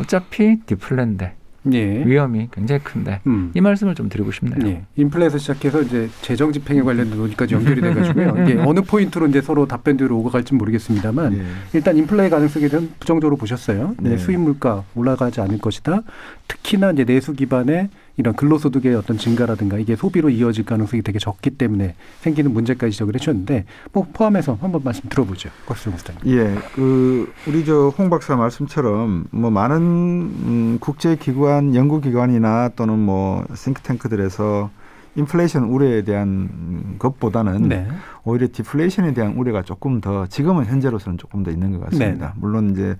어차피 0.00 0.60
디플랜데 0.64 1.34
예. 1.72 2.04
위험이 2.04 2.48
굉장히 2.52 2.82
큰데 2.82 3.20
음. 3.26 3.52
이 3.54 3.60
말씀을 3.60 3.94
좀 3.94 4.08
드리고 4.08 4.32
싶네요. 4.32 4.56
예. 4.68 4.82
인플레에서 4.96 5.38
시작해서 5.38 5.82
이제 5.82 6.08
재정 6.22 6.52
집행에 6.52 6.82
관련된 6.82 7.16
논의까지 7.16 7.54
연결이 7.54 7.80
돼가지고요. 7.80 8.34
이게 8.44 8.58
어느 8.60 8.80
포인트로 8.80 9.28
이제 9.28 9.40
서로 9.40 9.66
답변들이 9.66 10.12
오고 10.12 10.30
갈지 10.30 10.54
모르겠습니다만 10.54 11.38
예. 11.38 11.42
일단 11.72 11.96
인플레 11.96 12.28
가능성에 12.30 12.68
대한 12.68 12.92
부정적으로 12.98 13.36
보셨어요. 13.36 13.94
네. 14.00 14.16
수입 14.16 14.40
물가 14.40 14.84
올라가지 14.94 15.40
않을 15.40 15.58
것이다. 15.58 16.02
특히나 16.48 16.90
이제 16.92 17.04
내수 17.04 17.32
기반의 17.32 17.88
이런 18.16 18.34
근로소득의 18.34 18.94
어떤 18.94 19.16
증가라든가 19.16 19.78
이게 19.78 19.96
소비로 19.96 20.30
이어질 20.30 20.64
가능성이 20.64 21.02
되게 21.02 21.18
적기 21.18 21.50
때문에 21.50 21.94
생기는 22.20 22.52
문제까지 22.52 22.92
지적을 22.92 23.14
해주셨는데 23.14 23.64
뭐 23.92 24.06
포함해서 24.12 24.58
한번 24.60 24.82
말씀 24.84 25.08
들어보죠. 25.08 25.48
곽수영. 25.66 25.92
예, 26.26 26.54
그 26.74 27.32
우리 27.46 27.64
저 27.64 27.92
홍 27.98 28.10
박사 28.10 28.36
말씀처럼 28.36 29.26
뭐 29.30 29.50
많은 29.50 29.76
음, 29.78 30.78
국제 30.80 31.16
기관, 31.16 31.74
연구 31.74 32.00
기관이나 32.00 32.70
또는 32.76 32.98
뭐 32.98 33.44
싱크탱크들에서 33.54 34.70
인플레이션 35.14 35.64
우려에 35.64 36.02
대한 36.02 36.96
것보다는 36.98 37.68
네. 37.68 37.86
오히려 38.24 38.48
디플레이션에 38.50 39.12
대한 39.12 39.34
우려가 39.34 39.62
조금 39.62 40.00
더 40.00 40.26
지금은 40.26 40.64
현재로서는 40.66 41.18
조금 41.18 41.42
더 41.42 41.50
있는 41.50 41.72
것 41.72 41.84
같습니다. 41.84 42.28
네. 42.28 42.32
물론 42.36 42.70
이제 42.70 42.96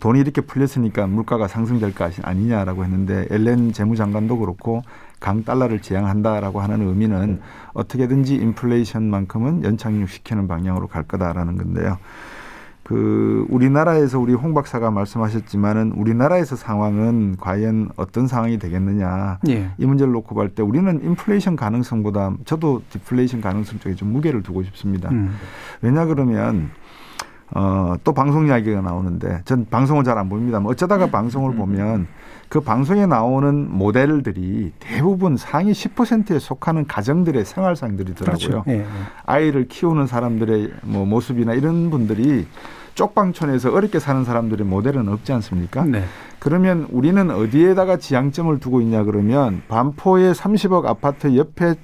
돈이 0.00 0.20
이렇게 0.20 0.40
풀렸으니까 0.42 1.06
물가가 1.06 1.48
상승될 1.48 1.94
것 1.94 2.12
아니냐라고 2.22 2.84
했는데 2.84 3.26
엘렌 3.30 3.72
재무장관도 3.72 4.38
그렇고 4.38 4.82
강 5.18 5.44
달러를 5.44 5.80
지향한다라고 5.80 6.60
하는 6.60 6.86
의미는 6.86 7.40
어떻게든지 7.72 8.36
인플레이션만큼은 8.36 9.64
연착륙시키는 9.64 10.46
방향으로 10.46 10.86
갈 10.86 11.02
거다라는 11.02 11.56
건데요. 11.56 11.98
그 12.86 13.44
우리나라에서 13.48 14.20
우리 14.20 14.32
홍 14.32 14.54
박사가 14.54 14.92
말씀하셨지만은 14.92 15.90
우리나라에서 15.96 16.54
상황은 16.54 17.36
과연 17.40 17.88
어떤 17.96 18.28
상황이 18.28 18.60
되겠느냐 18.60 19.40
예. 19.48 19.70
이 19.76 19.86
문제를 19.86 20.12
놓고 20.12 20.36
볼 20.36 20.50
때 20.54 20.62
우리는 20.62 21.02
인플레이션 21.02 21.56
가능성보다 21.56 22.34
저도 22.44 22.82
디플레이션 22.90 23.40
가능성 23.40 23.80
쪽에 23.80 23.96
좀 23.96 24.12
무게를 24.12 24.44
두고 24.44 24.62
싶습니다. 24.62 25.08
음. 25.10 25.34
왜냐 25.82 26.04
그러면 26.04 26.70
어, 27.50 27.96
또 28.04 28.14
방송 28.14 28.46
이야기가 28.46 28.80
나오는데 28.82 29.40
전 29.44 29.66
방송을 29.68 30.04
잘 30.04 30.16
안 30.16 30.28
봅니다. 30.28 30.60
뭐 30.60 30.70
어쩌다가 30.70 31.08
방송을 31.08 31.54
음. 31.54 31.56
보면 31.56 32.06
그 32.48 32.60
방송에 32.60 33.06
나오는 33.06 33.68
모델들이 33.70 34.72
대부분 34.78 35.36
상위 35.36 35.72
10%에 35.72 36.38
속하는 36.38 36.86
가정들의 36.86 37.44
생활상들이더라고요. 37.44 38.48
그렇죠. 38.48 38.64
예, 38.68 38.80
예. 38.80 38.86
아이를 39.24 39.66
키우는 39.68 40.06
사람들의 40.06 40.72
뭐 40.82 41.04
모습이나 41.04 41.54
이런 41.54 41.90
분들이 41.90 42.46
쪽방촌에서 42.94 43.72
어렵게 43.72 43.98
사는 43.98 44.24
사람들의 44.24 44.66
모델은 44.66 45.08
없지 45.08 45.32
않습니까? 45.32 45.84
네. 45.84 46.04
그러면 46.38 46.86
우리는 46.90 47.30
어디에다가 47.30 47.98
지향점을 47.98 48.58
두고 48.60 48.80
있냐 48.80 49.02
그러면 49.04 49.62
반포의 49.68 50.32
30억 50.34 50.86
아파트 50.86 51.36
옆에 51.36 51.74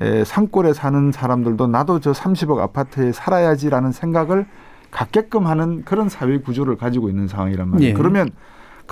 에, 0.00 0.24
산골에 0.24 0.72
사는 0.72 1.12
사람들도 1.12 1.68
나도 1.68 2.00
저 2.00 2.12
30억 2.12 2.58
아파트에 2.58 3.12
살아야지라는 3.12 3.92
생각을 3.92 4.46
갖게끔 4.90 5.46
하는 5.46 5.84
그런 5.84 6.08
사회 6.08 6.38
구조를 6.38 6.76
가지고 6.76 7.08
있는 7.08 7.28
상황이란 7.28 7.68
말이에요. 7.68 7.90
예. 7.90 7.94
그러면 7.94 8.30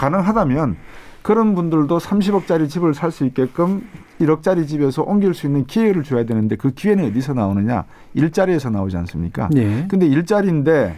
가능하다면 0.00 0.76
그런 1.22 1.54
분들도 1.54 1.98
30억짜리 1.98 2.68
집을 2.70 2.94
살 2.94 3.10
수 3.10 3.26
있게끔 3.26 3.86
1억짜리 4.20 4.66
집에서 4.66 5.02
옮길 5.02 5.34
수 5.34 5.46
있는 5.46 5.66
기회를 5.66 6.02
줘야 6.02 6.24
되는데 6.24 6.56
그 6.56 6.70
기회는 6.70 7.04
어디서 7.10 7.34
나오느냐? 7.34 7.84
일자리에서 8.14 8.70
나오지 8.70 8.96
않습니까? 8.96 9.48
네. 9.52 9.86
근데 9.88 10.06
일자리인데 10.06 10.96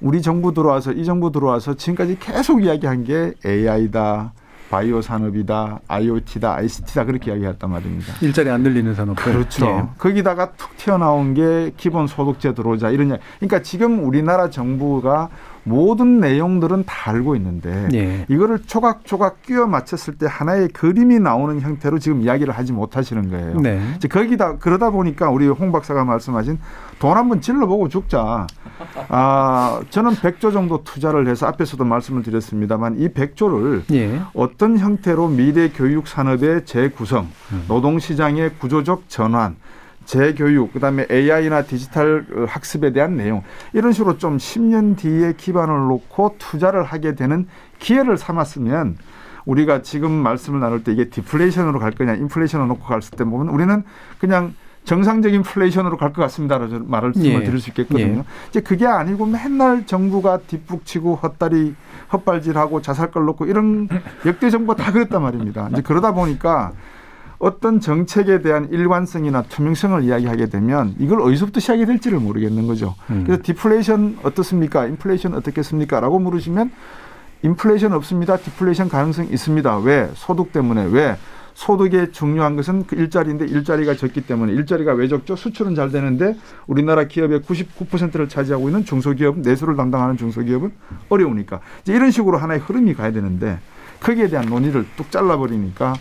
우리 0.00 0.22
정부 0.22 0.54
들어와서 0.54 0.92
이 0.92 1.04
정부 1.04 1.30
들어와서 1.30 1.74
지금까지 1.74 2.18
계속 2.18 2.64
이야기한 2.64 3.04
게 3.04 3.34
AI다. 3.44 4.32
바이오 4.70 5.00
산업이다, 5.00 5.80
IoT다, 5.88 6.56
ICT다 6.56 7.06
그렇게 7.06 7.30
이야기했단 7.30 7.70
말입니다. 7.70 8.12
일자리 8.20 8.50
안 8.50 8.62
늘리는 8.62 8.94
산업. 8.94 9.16
그렇죠. 9.16 9.64
예. 9.64 9.84
거기다가 9.96 10.52
툭 10.58 10.76
튀어나온 10.76 11.32
게 11.32 11.72
기본 11.78 12.06
소득제 12.06 12.52
들어오자 12.52 12.90
이런. 12.90 13.16
그러니까 13.38 13.62
지금 13.62 14.04
우리나라 14.04 14.50
정부가 14.50 15.30
모든 15.68 16.20
내용들은 16.20 16.84
다 16.84 17.10
알고 17.10 17.36
있는데 17.36 17.88
예. 17.94 18.26
이거를 18.28 18.60
조각조각 18.60 19.42
끼워 19.42 19.66
맞췄을 19.66 20.18
때 20.18 20.26
하나의 20.28 20.68
그림이 20.68 21.18
나오는 21.20 21.60
형태로 21.60 21.98
지금 21.98 22.22
이야기를 22.22 22.56
하지 22.56 22.72
못하시는 22.72 23.30
거예요. 23.30 23.60
네. 23.60 23.80
이제 23.96 24.08
거기다 24.08 24.58
그러다 24.58 24.90
보니까 24.90 25.30
우리 25.30 25.46
홍 25.46 25.72
박사가 25.72 26.04
말씀하신 26.04 26.58
돈 26.98 27.16
한번 27.16 27.40
질러보고 27.40 27.88
죽자. 27.88 28.46
아 29.08 29.80
저는 29.90 30.12
100조 30.12 30.52
정도 30.52 30.82
투자를 30.84 31.28
해서 31.28 31.46
앞에서도 31.46 31.82
말씀을 31.84 32.22
드렸습니다만 32.22 32.98
이 33.00 33.08
100조를 33.08 33.82
예. 33.92 34.20
어떤 34.34 34.78
형태로 34.78 35.28
미래 35.28 35.68
교육 35.68 36.08
산업의 36.08 36.64
재구성, 36.64 37.28
음. 37.52 37.64
노동 37.68 37.98
시장의 37.98 38.54
구조적 38.58 39.08
전환 39.08 39.56
재교육, 40.08 40.72
그다음에 40.72 41.06
AI나 41.10 41.64
디지털 41.64 42.24
어, 42.34 42.46
학습에 42.48 42.92
대한 42.94 43.18
내용 43.18 43.42
이런 43.74 43.92
식으로 43.92 44.16
좀 44.16 44.38
10년 44.38 44.96
뒤에 44.96 45.34
기반을 45.36 45.88
놓고 45.88 46.36
투자를 46.38 46.82
하게 46.82 47.14
되는 47.14 47.46
기회를 47.78 48.16
삼았으면 48.16 48.96
우리가 49.44 49.82
지금 49.82 50.10
말씀을 50.10 50.60
나눌 50.60 50.82
때 50.82 50.92
이게 50.92 51.10
디플레이션으로 51.10 51.78
갈 51.78 51.90
거냐, 51.90 52.14
인플레이션으로 52.14 52.68
놓고 52.68 52.84
갔을 52.84 53.18
때 53.18 53.24
보면 53.24 53.50
우리는 53.50 53.82
그냥 54.18 54.54
정상적인 54.84 55.42
플레이션으로 55.42 55.98
갈 55.98 56.14
것 56.14 56.22
같습니다라고 56.22 56.86
말을 56.86 57.12
예. 57.16 57.44
드릴 57.44 57.60
수 57.60 57.68
있겠거든요. 57.68 58.20
예. 58.20 58.24
이제 58.48 58.60
그게 58.62 58.86
아니고 58.86 59.26
맨날 59.26 59.84
정부가 59.84 60.38
뒷북치고 60.38 61.16
헛다리 61.16 61.74
헛발질하고 62.14 62.80
자살걸 62.80 63.26
놓고 63.26 63.44
이런 63.44 63.88
역대 64.24 64.48
정부가 64.48 64.82
다 64.82 64.90
그랬단 64.90 65.20
말입니다. 65.20 65.68
이제 65.70 65.82
그러다 65.82 66.12
보니까 66.12 66.72
어떤 67.38 67.80
정책에 67.80 68.42
대한 68.42 68.68
일관성이나 68.70 69.42
투명성을 69.42 70.02
이야기하게 70.02 70.46
되면 70.46 70.94
이걸 70.98 71.20
어디서부터 71.20 71.60
시작이 71.60 71.86
될지를 71.86 72.18
모르겠는 72.18 72.66
거죠. 72.66 72.94
음. 73.10 73.24
그래서 73.24 73.42
디플레이션 73.44 74.18
어떻습니까? 74.22 74.86
인플레이션 74.86 75.34
어떻겠습니까? 75.34 76.00
라고 76.00 76.18
물으시면 76.18 76.72
인플레이션 77.42 77.92
없습니다. 77.92 78.36
디플레이션 78.36 78.88
가능성 78.88 79.26
있습니다. 79.26 79.78
왜? 79.78 80.10
소득 80.14 80.52
때문에. 80.52 80.88
왜? 80.90 81.16
소득의 81.54 82.12
중요한 82.12 82.54
것은 82.54 82.86
그 82.86 82.94
일자리인데 82.94 83.46
일자리가 83.46 83.96
적기 83.96 84.20
때문에 84.20 84.52
일자리가 84.52 84.92
왜 84.92 85.08
적죠? 85.08 85.34
수출은 85.34 85.74
잘 85.74 85.90
되는데 85.90 86.36
우리나라 86.68 87.04
기업의 87.04 87.40
99%를 87.40 88.28
차지하고 88.28 88.68
있는 88.68 88.84
중소기업 88.84 89.40
내수를 89.40 89.74
담당하는 89.74 90.16
중소기업은 90.16 90.70
어려우니까 91.08 91.60
이제 91.82 91.94
이런 91.94 92.12
식으로 92.12 92.38
하나의 92.38 92.60
흐름이 92.60 92.94
가야 92.94 93.10
되는데 93.10 93.58
거기에 93.98 94.28
대한 94.28 94.46
논의를 94.46 94.86
뚝 94.96 95.10
잘라버리니까 95.10 95.94
에, 95.94 95.96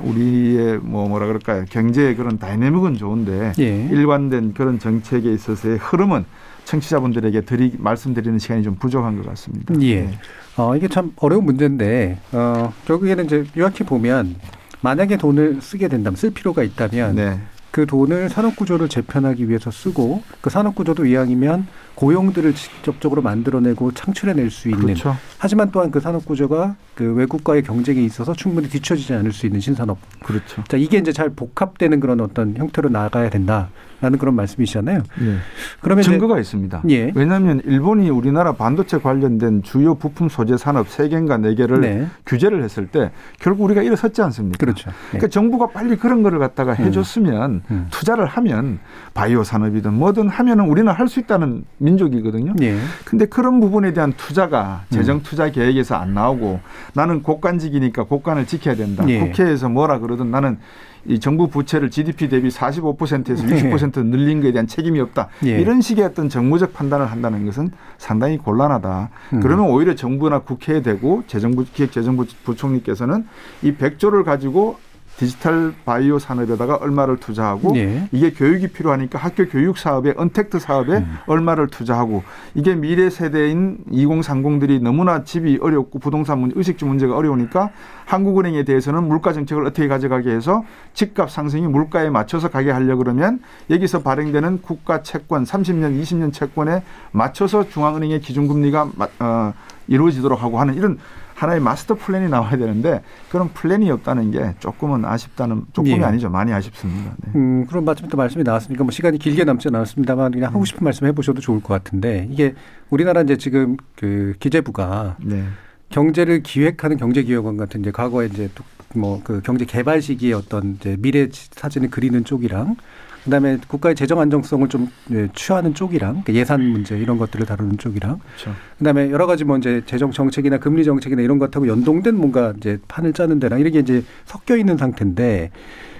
우리의 0.00 0.78
뭐 0.78 1.08
뭐라 1.08 1.26
그럴까요 1.26 1.64
경제의 1.70 2.16
그런 2.16 2.38
다이내믹은 2.38 2.96
좋은데 2.96 3.52
예. 3.58 3.88
일관된 3.90 4.54
그런 4.54 4.78
정책에 4.78 5.32
있어서의 5.32 5.78
흐름은 5.78 6.24
청취자분들에게 6.64 7.42
드리 7.42 7.74
말씀드리는 7.78 8.38
시간이 8.38 8.62
좀 8.62 8.76
부족한 8.76 9.16
것 9.16 9.26
같습니다. 9.26 9.74
예. 9.80 10.02
네. 10.02 10.18
어, 10.56 10.76
이게 10.76 10.88
참 10.88 11.12
어려운 11.16 11.44
문제인데 11.44 12.18
어, 12.32 12.72
결국에는 12.86 13.24
이제 13.24 13.44
요약해 13.56 13.84
보면 13.84 14.36
만약에 14.80 15.16
돈을 15.16 15.60
쓰게 15.60 15.88
된다면 15.88 16.16
쓸 16.16 16.30
필요가 16.30 16.62
있다면 16.62 17.14
네. 17.14 17.40
그 17.72 17.86
돈을 17.86 18.28
산업 18.28 18.54
구조를 18.54 18.88
재편하기 18.88 19.48
위해서 19.48 19.70
쓰고 19.70 20.22
그 20.42 20.50
산업 20.50 20.74
구조도 20.74 21.06
이왕이면 21.06 21.66
고용들을 21.94 22.54
직접적으로 22.54 23.22
만들어내고 23.22 23.92
창출해낼 23.92 24.50
수 24.50 24.68
있는 24.68 24.82
그렇죠. 24.82 25.16
하지만 25.38 25.70
또한 25.72 25.90
그 25.90 25.98
산업 25.98 26.26
구조가 26.26 26.76
그 26.94 27.14
외국과의 27.14 27.62
경쟁에 27.62 28.02
있어서 28.02 28.34
충분히 28.34 28.68
뒤처지지 28.68 29.14
않을 29.14 29.32
수 29.32 29.46
있는 29.46 29.60
신산업. 29.60 29.98
그렇죠. 30.22 30.62
자 30.68 30.76
이게 30.76 30.98
이제 30.98 31.12
잘 31.12 31.30
복합되는 31.30 31.98
그런 31.98 32.20
어떤 32.20 32.54
형태로 32.56 32.90
나가야 32.90 33.30
된다. 33.30 33.70
라는 34.02 34.18
그런 34.18 34.34
말씀이시잖아요. 34.34 34.98
예. 35.22 35.36
그러면 35.80 36.02
증거가 36.02 36.40
있습니다. 36.40 36.82
예. 36.90 37.12
왜냐하면 37.14 37.62
일본이 37.64 38.10
우리나라 38.10 38.52
반도체 38.52 38.98
관련된 38.98 39.62
주요 39.62 39.94
부품 39.94 40.28
소재 40.28 40.56
산업 40.56 40.88
세 40.88 41.08
개인가 41.08 41.36
네 41.36 41.54
개를 41.54 41.80
네. 41.80 42.08
규제를 42.26 42.64
했을 42.64 42.88
때 42.88 43.12
결국 43.38 43.62
우리가 43.62 43.80
일어섰지 43.82 44.20
않습니까? 44.20 44.58
그렇죠. 44.58 44.90
예. 44.90 44.94
그러니까 45.10 45.28
정부가 45.28 45.68
빨리 45.68 45.96
그런 45.96 46.24
거를 46.24 46.40
갖다가 46.40 46.72
음. 46.72 46.84
해줬으면 46.84 47.50
음. 47.52 47.61
투자를 47.90 48.26
하면 48.26 48.78
바이오 49.14 49.44
산업이든 49.44 49.94
뭐든 49.94 50.28
하면은 50.28 50.66
우리는 50.66 50.90
할 50.92 51.08
수 51.12 51.20
있다는 51.20 51.64
민족이거든요. 51.78 52.54
예. 52.62 52.78
근데 53.04 53.26
그런 53.26 53.60
부분에 53.60 53.92
대한 53.92 54.14
투자가 54.16 54.84
재정 54.90 55.16
음. 55.16 55.22
투자 55.22 55.50
계획에서 55.50 55.94
안 55.96 56.14
나오고 56.14 56.60
나는 56.94 57.22
국간직이니까 57.22 58.04
국간을 58.04 58.46
지켜야 58.46 58.74
된다. 58.74 59.04
예. 59.08 59.18
국회에서 59.18 59.68
뭐라 59.68 59.98
그러든 59.98 60.30
나는 60.30 60.58
이 61.04 61.18
정부 61.18 61.48
부채를 61.48 61.90
GDP 61.90 62.28
대비 62.28 62.48
45%에서 62.48 63.44
60% 63.44 63.92
네. 63.94 64.02
늘린 64.04 64.40
것에 64.40 64.52
대한 64.52 64.66
책임이 64.66 65.00
없다. 65.00 65.28
예. 65.44 65.60
이런 65.60 65.80
식의 65.80 66.04
어떤 66.04 66.28
정무적 66.28 66.72
판단을 66.72 67.06
한다는 67.10 67.44
것은 67.44 67.72
상당히 67.98 68.38
곤란하다. 68.38 69.10
음. 69.34 69.40
그러면 69.40 69.66
오히려 69.66 69.94
정부나 69.94 70.38
국회에 70.40 70.80
대고 70.80 71.24
재정부 71.26 71.64
기획재정부 71.64 72.24
부총리께서는 72.44 73.26
이 73.62 73.72
100조를 73.74 74.24
가지고 74.24 74.78
디지털 75.26 75.72
바이오 75.84 76.18
산업에다가 76.18 76.74
얼마를 76.78 77.16
투자하고 77.18 77.74
네. 77.74 78.08
이게 78.10 78.32
교육이 78.32 78.66
필요하니까 78.68 79.20
학교 79.20 79.46
교육 79.46 79.78
사업에 79.78 80.14
언택트 80.16 80.58
사업에 80.58 80.94
음. 80.96 81.16
얼마를 81.26 81.68
투자하고 81.68 82.24
이게 82.56 82.74
미래 82.74 83.08
세대인 83.08 83.78
2030들이 83.92 84.82
너무나 84.82 85.22
집이 85.22 85.60
어렵고 85.62 86.00
부동산 86.00 86.40
문제, 86.40 86.54
의식주 86.58 86.86
문제가 86.86 87.16
어려우니까 87.16 87.70
한국은행에 88.04 88.64
대해서는 88.64 89.04
물가 89.06 89.32
정책을 89.32 89.64
어떻게 89.64 89.86
가져가게 89.86 90.28
해서 90.32 90.64
집값 90.92 91.30
상승이 91.30 91.68
물가에 91.68 92.10
맞춰서 92.10 92.48
가게 92.50 92.72
하려 92.72 92.96
그러면 92.96 93.38
여기서 93.70 94.02
발행되는 94.02 94.62
국가 94.62 95.02
채권 95.04 95.44
30년, 95.44 96.02
20년 96.02 96.32
채권에 96.32 96.82
맞춰서 97.12 97.68
중앙은행의 97.68 98.20
기준금리가 98.22 98.88
마- 98.96 99.08
어, 99.20 99.54
이루어지도록 99.86 100.42
하고 100.42 100.58
하는 100.58 100.74
이런 100.74 100.98
하나의 101.42 101.60
마스터 101.60 101.94
플랜이 101.94 102.28
나와야 102.28 102.56
되는데 102.56 103.02
그런 103.30 103.48
플랜이 103.52 103.90
없다는 103.90 104.30
게 104.30 104.54
조금은 104.60 105.04
아쉽다는 105.04 105.64
조금이 105.72 105.96
예. 105.96 106.04
아니죠 106.04 106.30
많이 106.30 106.52
아쉽습니다. 106.52 107.14
네. 107.24 107.32
음, 107.34 107.66
그런 107.66 107.84
마침 107.84 108.08
또 108.08 108.16
말씀이 108.16 108.44
나왔으니까 108.44 108.84
뭐 108.84 108.90
시간이 108.90 109.18
길게 109.18 109.44
남지는 109.44 109.76
않았습니다만 109.76 110.32
그냥 110.32 110.52
하고 110.54 110.64
싶은 110.64 110.84
말씀 110.84 111.06
해보셔도 111.06 111.40
좋을 111.40 111.60
것 111.60 111.68
같은데 111.74 112.28
이게 112.30 112.54
우리나라 112.90 113.22
이제 113.22 113.36
지금 113.36 113.76
그 113.96 114.34
기재부가 114.38 115.16
네. 115.20 115.44
경제를 115.88 116.42
기획하는 116.42 116.96
경제기획원 116.96 117.56
같은 117.56 117.80
이제 117.80 117.90
과거에 117.90 118.26
이제 118.26 118.48
뭐 118.94 119.20
그 119.24 119.40
경제 119.42 119.64
개발 119.64 120.02
시기의 120.02 120.34
어떤 120.34 120.76
이제 120.76 120.96
미래 120.98 121.28
사진을 121.30 121.90
그리는 121.90 122.24
쪽이랑 122.24 122.76
그다음에 123.24 123.58
국가의 123.68 123.94
재정 123.94 124.18
안정성을 124.20 124.68
좀 124.68 124.88
예, 125.12 125.28
취하는 125.34 125.74
쪽이랑 125.74 126.22
그 126.24 126.34
예산 126.34 126.62
문제 126.62 126.98
이런 126.98 127.18
것들을 127.18 127.46
다루는 127.46 127.78
쪽이랑 127.78 128.18
그렇죠. 128.18 128.58
그다음에 128.78 129.10
여러 129.10 129.26
가지 129.26 129.44
뭐 129.44 129.56
이제 129.56 129.82
재정 129.86 130.10
정책이나 130.10 130.58
금리 130.58 130.84
정책이나 130.84 131.22
이런 131.22 131.38
것하고 131.38 131.68
연동된 131.68 132.16
뭔가 132.16 132.52
이제 132.56 132.78
판을 132.88 133.12
짜는 133.12 133.38
데랑 133.38 133.60
이런 133.60 133.72
게 133.72 133.78
이제 133.78 134.02
섞여 134.24 134.56
있는 134.56 134.76
상태인데 134.76 135.50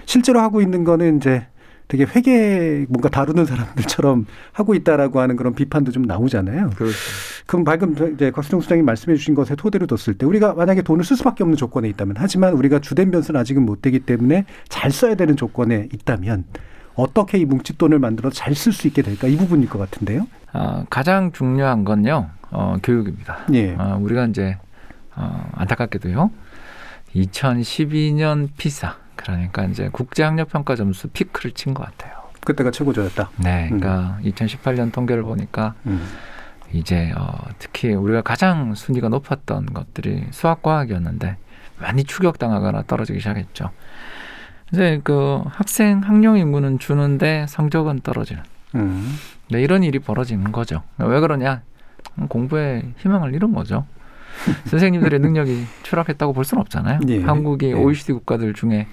실제로 0.04 0.40
하고 0.40 0.60
있는 0.60 0.84
거는 0.84 1.18
이제 1.18 1.46
되게 1.88 2.04
회계 2.04 2.86
뭔가 2.88 3.10
다루는 3.10 3.44
사람들처럼 3.44 4.24
하고 4.52 4.74
있다라고 4.74 5.20
하는 5.20 5.36
그런 5.36 5.54
비판도 5.54 5.92
좀 5.92 6.04
나오잖아요. 6.04 6.70
그렇죠. 6.70 6.94
그럼 7.46 7.64
방금 7.64 8.14
이제 8.14 8.30
곽수정 8.30 8.62
수장님 8.62 8.86
말씀해 8.86 9.16
주신 9.16 9.34
것에 9.34 9.56
토대로 9.56 9.86
뒀을 9.86 10.16
때 10.16 10.24
우리가 10.24 10.54
만약에 10.54 10.82
돈을 10.82 11.04
쓸 11.04 11.18
수밖에 11.18 11.44
없는 11.44 11.56
조건에 11.56 11.88
있다면 11.90 12.16
하지만 12.18 12.54
우리가 12.54 12.78
주된 12.78 13.10
변수는 13.10 13.38
아직은 13.38 13.66
못 13.66 13.82
되기 13.82 14.00
때문에 14.00 14.46
잘 14.70 14.90
써야 14.90 15.14
되는 15.14 15.36
조건에 15.36 15.88
있다면 15.92 16.44
어떻게 16.94 17.38
이 17.38 17.44
뭉칫돈을 17.44 17.98
만들어서 17.98 18.34
잘쓸 18.34 18.72
수 18.72 18.86
있게 18.88 19.02
될까 19.02 19.26
이 19.28 19.36
부분일 19.36 19.68
것 19.68 19.78
같은데요. 19.78 20.26
어, 20.52 20.84
가장 20.90 21.32
중요한 21.32 21.84
건요, 21.84 22.28
어, 22.50 22.76
교육입니다. 22.82 23.38
예. 23.54 23.74
어, 23.74 23.98
우리가 24.00 24.26
이제 24.26 24.58
어, 25.16 25.50
안타깝게도요, 25.54 26.30
2012년 27.14 28.48
피사 28.56 28.96
그러니까 29.16 29.64
이제 29.64 29.88
국제학력평가 29.92 30.74
점수 30.76 31.08
피크를 31.08 31.52
친 31.52 31.74
것 31.74 31.84
같아요. 31.84 32.20
그때가 32.44 32.70
최고조였다. 32.72 33.30
네, 33.36 33.66
그러니까 33.68 34.18
2018년 34.24 34.90
통계를 34.92 35.22
보니까 35.22 35.74
음. 35.86 36.04
이제 36.72 37.12
어, 37.16 37.38
특히 37.58 37.92
우리가 37.94 38.22
가장 38.22 38.74
순위가 38.74 39.08
높았던 39.08 39.66
것들이 39.66 40.24
수학과학이었는데 40.30 41.36
많이 41.78 42.04
추격당하거나 42.04 42.82
떨어지기 42.86 43.20
시작했죠. 43.20 43.70
이제 44.72 45.00
그 45.04 45.42
학생 45.46 46.00
학령 46.00 46.38
인구는 46.38 46.78
주는데 46.78 47.46
성적은 47.48 48.00
떨어지는. 48.00 48.42
음. 48.74 49.14
네, 49.50 49.60
이런 49.60 49.82
일이 49.82 49.98
벌어지는 49.98 50.50
거죠. 50.50 50.82
왜 50.98 51.20
그러냐? 51.20 51.62
공부에 52.28 52.82
희망을 52.98 53.34
잃은 53.34 53.52
거죠. 53.52 53.84
선생님들의 54.66 55.20
능력이 55.20 55.64
추락했다고 55.82 56.32
볼 56.32 56.44
수는 56.44 56.62
없잖아요. 56.62 57.00
예. 57.08 57.22
한국이 57.22 57.66
예. 57.66 57.72
OECD 57.74 58.14
국가들 58.14 58.54
중에 58.54 58.86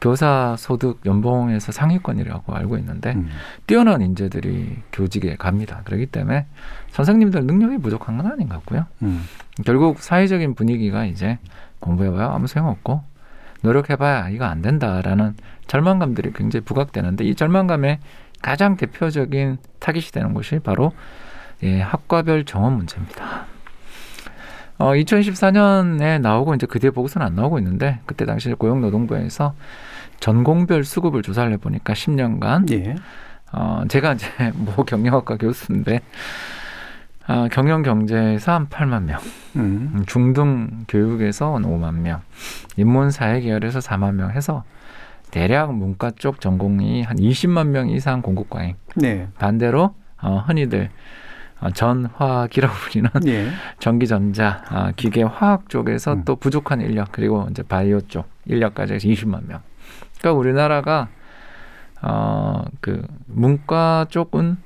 교사 0.00 0.56
소득 0.58 1.00
연봉에서 1.04 1.72
상위권이라고 1.72 2.54
알고 2.54 2.78
있는데 2.78 3.12
음. 3.12 3.28
뛰어난 3.66 4.00
인재들이 4.00 4.78
교직에 4.92 5.36
갑니다. 5.36 5.82
그렇기 5.84 6.06
때문에 6.06 6.46
선생님들 6.88 7.44
능력이 7.44 7.78
부족한 7.78 8.16
건 8.16 8.26
아닌 8.26 8.48
것 8.48 8.56
같고요. 8.56 8.86
음. 9.02 9.22
결국 9.64 10.00
사회적인 10.00 10.54
분위기가 10.54 11.04
이제 11.04 11.38
공부해봐야 11.80 12.32
아무 12.32 12.46
소용 12.46 12.68
없고 12.68 13.02
노력해봐야 13.62 14.28
이거 14.30 14.44
안 14.44 14.62
된다라는 14.62 15.34
절망감들이 15.66 16.32
굉장히 16.34 16.64
부각되는데 16.64 17.24
이 17.24 17.34
절망감의 17.34 17.98
가장 18.42 18.76
대표적인 18.76 19.58
타깃이 19.78 20.12
되는 20.12 20.34
것이 20.34 20.58
바로 20.58 20.92
예, 21.62 21.80
학과별 21.80 22.44
정원 22.44 22.74
문제입니다. 22.74 23.46
어, 24.78 24.92
2014년에 24.92 26.20
나오고 26.20 26.54
이제 26.54 26.66
그 26.66 26.78
뒤에 26.78 26.90
보고서는 26.90 27.26
안 27.26 27.34
나오고 27.34 27.58
있는데 27.58 28.00
그때 28.06 28.24
당시 28.24 28.50
고용노동부에서 28.54 29.54
전공별 30.20 30.84
수급을 30.84 31.22
조사를 31.22 31.52
해보니까 31.52 31.92
10년간 31.92 32.72
예. 32.72 32.96
어, 33.52 33.82
제가 33.88 34.14
이제 34.14 34.26
모 34.56 34.84
경영학과 34.84 35.36
교수인데 35.36 36.00
아, 37.30 37.46
경영 37.52 37.82
경제에서 37.82 38.52
한 38.52 38.68
8만 38.68 39.04
명, 39.04 39.20
음. 39.54 40.02
중등 40.08 40.86
교육에서 40.88 41.54
한 41.54 41.62
5만 41.62 42.00
명, 42.00 42.22
인문 42.76 43.12
사회 43.12 43.40
계열에서 43.40 43.78
4만 43.78 44.14
명 44.14 44.30
해서 44.32 44.64
대략 45.30 45.72
문과 45.72 46.10
쪽 46.10 46.40
전공이 46.40 47.02
한 47.04 47.16
20만 47.18 47.68
명 47.68 47.88
이상 47.88 48.20
공급 48.20 48.50
과잉. 48.50 48.74
네. 48.96 49.28
반대로 49.38 49.94
어, 50.20 50.42
흔히들 50.44 50.90
어, 51.60 51.70
전화기라고 51.70 52.74
불리는 52.82 53.10
예. 53.28 53.50
전기전자, 53.78 54.64
아, 54.68 54.92
기계 54.96 55.22
화학 55.22 55.68
쪽에서 55.68 56.14
음. 56.14 56.24
또 56.24 56.34
부족한 56.34 56.80
인력 56.80 57.12
그리고 57.12 57.46
이제 57.48 57.62
바이오 57.62 58.00
쪽 58.08 58.28
인력까지 58.46 58.94
해서 58.94 59.06
20만 59.06 59.46
명. 59.46 59.60
그러니까 60.18 60.36
우리나라가 60.36 61.08
어 62.02 62.64
그 62.80 63.06
문과 63.26 64.06
쪽은 64.08 64.56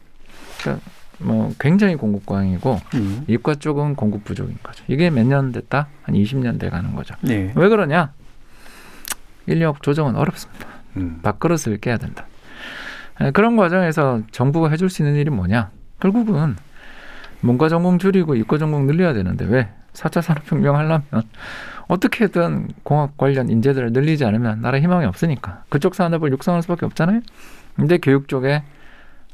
그러니까 0.61 0.85
뭐 1.19 1.53
굉장히 1.59 1.97
공급 1.97 2.27
과잉이고 2.27 2.81
음. 2.95 3.25
이과 3.29 3.55
쪽은 3.57 3.95
공급 3.95 4.25
부족인 4.25 4.57
거죠. 4.62 4.85
이게 4.89 5.11
몇 5.11 5.25
년 5.27 5.53
됐다? 5.53 5.89
한 6.03 6.15
20년 6.15 6.59
돼 6.59 6.69
가는 6.71 6.95
거죠. 6.95 7.15
네. 7.23 7.53
왜 7.55 7.69
그러냐? 7.69 8.12
인력 9.47 9.83
조정은 9.83 10.17
어렵습니다. 10.17 10.67
음. 10.97 11.21
밥그릇을 11.23 11.79
깨야 11.81 11.99
된다. 11.99 12.27
에, 13.21 13.31
그런 13.31 13.57
과정에서 13.57 14.23
정부가 14.33 14.71
해줄 14.71 14.91
수 14.91 15.03
있는 15.03 15.17
일이 15.17 15.31
뭐냐? 15.31 15.71
결국은 16.01 16.57
문과 17.41 17.69
전공 17.69 17.99
줄이고 17.99 18.35
이과 18.35 18.59
전공 18.59 18.87
늘려야 18.87 19.12
되는데 19.12 19.45
왜? 19.45 19.69
4차 19.93 20.23
산업혁명 20.23 20.75
하려면 20.77 21.03
어떻게든 21.87 22.69
공학 22.83 23.17
관련 23.17 23.49
인재들을 23.51 23.93
늘리지 23.93 24.25
않으면 24.25 24.61
나라 24.61 24.81
희망이 24.81 25.05
없으니까 25.07 25.62
그쪽 25.69 25.95
산업을 25.95 26.33
육성할 26.33 26.62
수밖에 26.62 26.87
없잖아요. 26.87 27.21
근데 27.77 27.99
교육 27.99 28.27
쪽에 28.29 28.62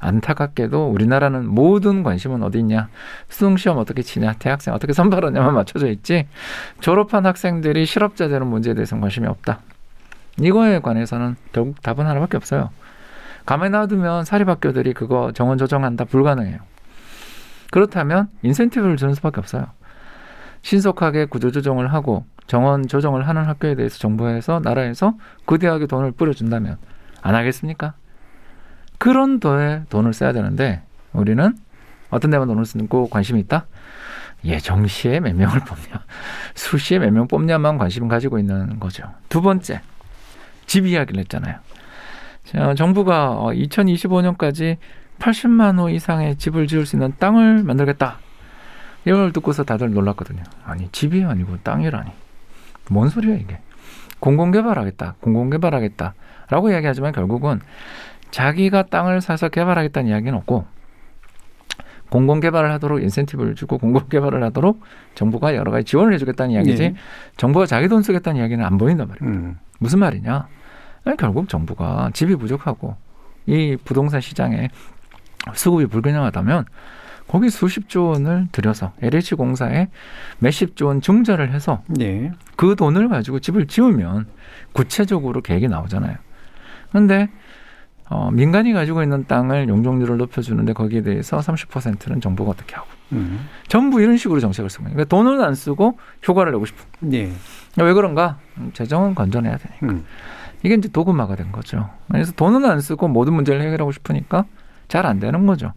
안타깝게도 0.01 0.88
우리나라는 0.88 1.46
모든 1.46 2.03
관심은 2.03 2.42
어디 2.42 2.59
있냐? 2.59 2.88
수능 3.28 3.57
시험 3.57 3.78
어떻게 3.78 4.03
치냐? 4.03 4.34
대학생 4.38 4.74
어떻게 4.74 4.92
선발하냐만 4.92 5.55
맞춰져 5.55 5.88
있지. 5.88 6.26
졸업한 6.80 7.26
학생들이 7.26 7.86
실업자 7.86 8.26
되는 8.26 8.46
문제에 8.46 8.74
대해서는 8.74 9.01
관심이 9.01 9.26
없다. 9.28 9.61
이거에 10.40 10.80
관해서는 10.80 11.36
결국 11.53 11.80
답은 11.82 12.07
하나밖에 12.07 12.36
없어요. 12.36 12.70
가만히 13.44 13.70
놔두면 13.70 14.24
사립학교들이 14.24 14.94
그거 14.94 15.32
정원 15.32 15.59
조정한다 15.59 16.05
불가능해요. 16.07 16.59
그렇다면 17.70 18.28
인센티브를 18.42 18.96
주는 18.96 19.14
수밖에 19.14 19.38
없어요. 19.38 19.66
신속하게 20.62 21.26
구조 21.26 21.51
조정을 21.51 21.92
하고 21.92 22.24
정원 22.46 22.86
조정을 22.86 23.28
하는 23.28 23.44
학교에 23.44 23.74
대해서 23.74 23.98
정부에서 23.98 24.61
나라에서 24.62 25.14
그 25.46 25.59
대학에 25.59 25.86
돈을 25.86 26.12
뿌려준다면 26.12 26.78
안 27.22 27.34
하겠습니까? 27.34 27.94
그런 29.01 29.40
도에 29.40 29.82
돈을 29.88 30.12
써야 30.12 30.32
되는데 30.32 30.82
우리는 31.14 31.57
어떤 32.11 32.30
데만 32.30 32.46
돈을 32.48 32.66
쓰고 32.66 33.09
관심이 33.09 33.40
있다? 33.40 33.64
예 34.44 34.59
정시에 34.59 35.20
몇 35.20 35.34
명을 35.34 35.61
뽑냐, 35.61 36.05
수시에 36.55 36.98
몇 36.98 37.11
명 37.11 37.26
뽑냐만 37.26 37.78
관심 37.78 38.09
가지고 38.09 38.38
있는 38.38 38.78
거죠. 38.78 39.05
두 39.30 39.40
번째, 39.40 39.80
집 40.66 40.86
이야기를 40.86 41.18
했잖아요. 41.20 41.57
자, 42.44 42.74
정부가 42.74 43.38
2025년까지 43.40 44.76
80만 45.18 45.78
호 45.78 45.88
이상의 45.88 46.36
집을 46.36 46.66
지을 46.66 46.84
수 46.84 46.96
있는 46.96 47.14
땅을 47.18 47.62
만들겠다. 47.62 48.18
이걸 49.07 49.32
듣고서 49.32 49.64
다들 49.64 49.92
놀랐거든요. 49.92 50.42
아니 50.64 50.90
집이 50.92 51.24
아니고 51.24 51.57
땅이라니. 51.62 52.11
뭔 52.90 53.09
소리야 53.09 53.36
이게. 53.36 53.61
공공개발하겠다. 54.20 55.14
공공개발하겠다. 55.20 56.14
라고 56.51 56.70
이야기하지만 56.70 57.12
결국은 57.12 57.61
자기가 58.31 58.85
땅을 58.85 59.20
사서 59.20 59.49
개발하겠다는 59.49 60.11
이야기는 60.11 60.35
없고 60.39 60.66
공공 62.11 62.41
개발을 62.41 62.72
하도록 62.72 63.01
인센티브를 63.03 63.55
주고 63.55 63.78
공공 63.78 64.09
개발을 64.09 64.43
하도록 64.45 64.81
정부가 65.14 65.55
여러 65.55 65.70
가지 65.70 65.85
지원을 65.85 66.12
해주겠다는 66.14 66.53
이야기지 66.53 66.83
네. 66.83 66.95
정부가 67.37 67.66
자기 67.66 67.89
돈 67.89 68.03
쓰겠다는 68.03 68.41
이야기는 68.41 68.64
안 68.64 68.78
보인단 68.78 69.09
말이에요. 69.09 69.33
음. 69.33 69.59
무슨 69.78 70.01
말이냐? 70.01 70.49
결국 71.18 71.49
정부가 71.49 72.11
집이 72.12 72.37
부족하고 72.37 72.97
이 73.47 73.76
부동산 73.85 74.20
시장에 74.20 74.68
수급이 75.55 75.87
불균형하다면 75.87 76.66
거기 77.28 77.49
수십 77.49 77.89
조 77.89 78.09
원을 78.09 78.49
들여서 78.51 78.93
LH 79.01 79.37
공사에 79.37 79.89
몇십 80.41 80.74
조 80.74 80.89
원 80.89 81.01
증자를 81.01 81.53
해서 81.53 81.83
네. 81.87 82.33
그 82.57 82.74
돈을 82.74 83.09
가지고 83.09 83.39
집을 83.39 83.68
지으면 83.68 84.26
구체적으로 84.72 85.41
계획이 85.41 85.68
나오잖아요. 85.68 86.16
그런데 86.91 87.28
어, 88.11 88.30
민간이 88.32 88.72
가지고 88.72 89.02
있는 89.02 89.24
땅을 89.26 89.68
용적률을 89.68 90.16
높여주는데 90.18 90.72
거기에 90.72 91.02
대해서 91.02 91.38
30%는 91.38 92.20
정부가 92.20 92.50
어떻게 92.50 92.74
하고 92.74 92.88
음. 93.12 93.48
전부 93.68 94.00
이런 94.02 94.16
식으로 94.16 94.40
정책을 94.40 94.68
쓰고. 94.68 94.84
그러니까 94.84 95.04
돈을 95.04 95.40
안 95.42 95.54
쓰고 95.54 95.96
효과를 96.26 96.52
내고 96.52 96.66
싶은. 96.66 96.84
네. 97.00 97.32
왜 97.78 97.92
그런가? 97.92 98.38
재정은 98.72 99.14
건전해야 99.14 99.56
되니까. 99.56 99.86
음. 99.86 100.04
이게 100.64 100.74
이제 100.74 100.88
도구마가 100.88 101.36
된 101.36 101.52
거죠. 101.52 101.88
그래서 102.11 102.32
돈은 102.32 102.64
안 102.68 102.80
쓰고 102.80 103.08
모든 103.08 103.32
문제를 103.32 103.62
해결하고 103.62 103.92
싶으니까 103.92 104.44
잘 104.88 105.06
안 105.06 105.20
되는 105.20 105.46
거죠. 105.46 105.72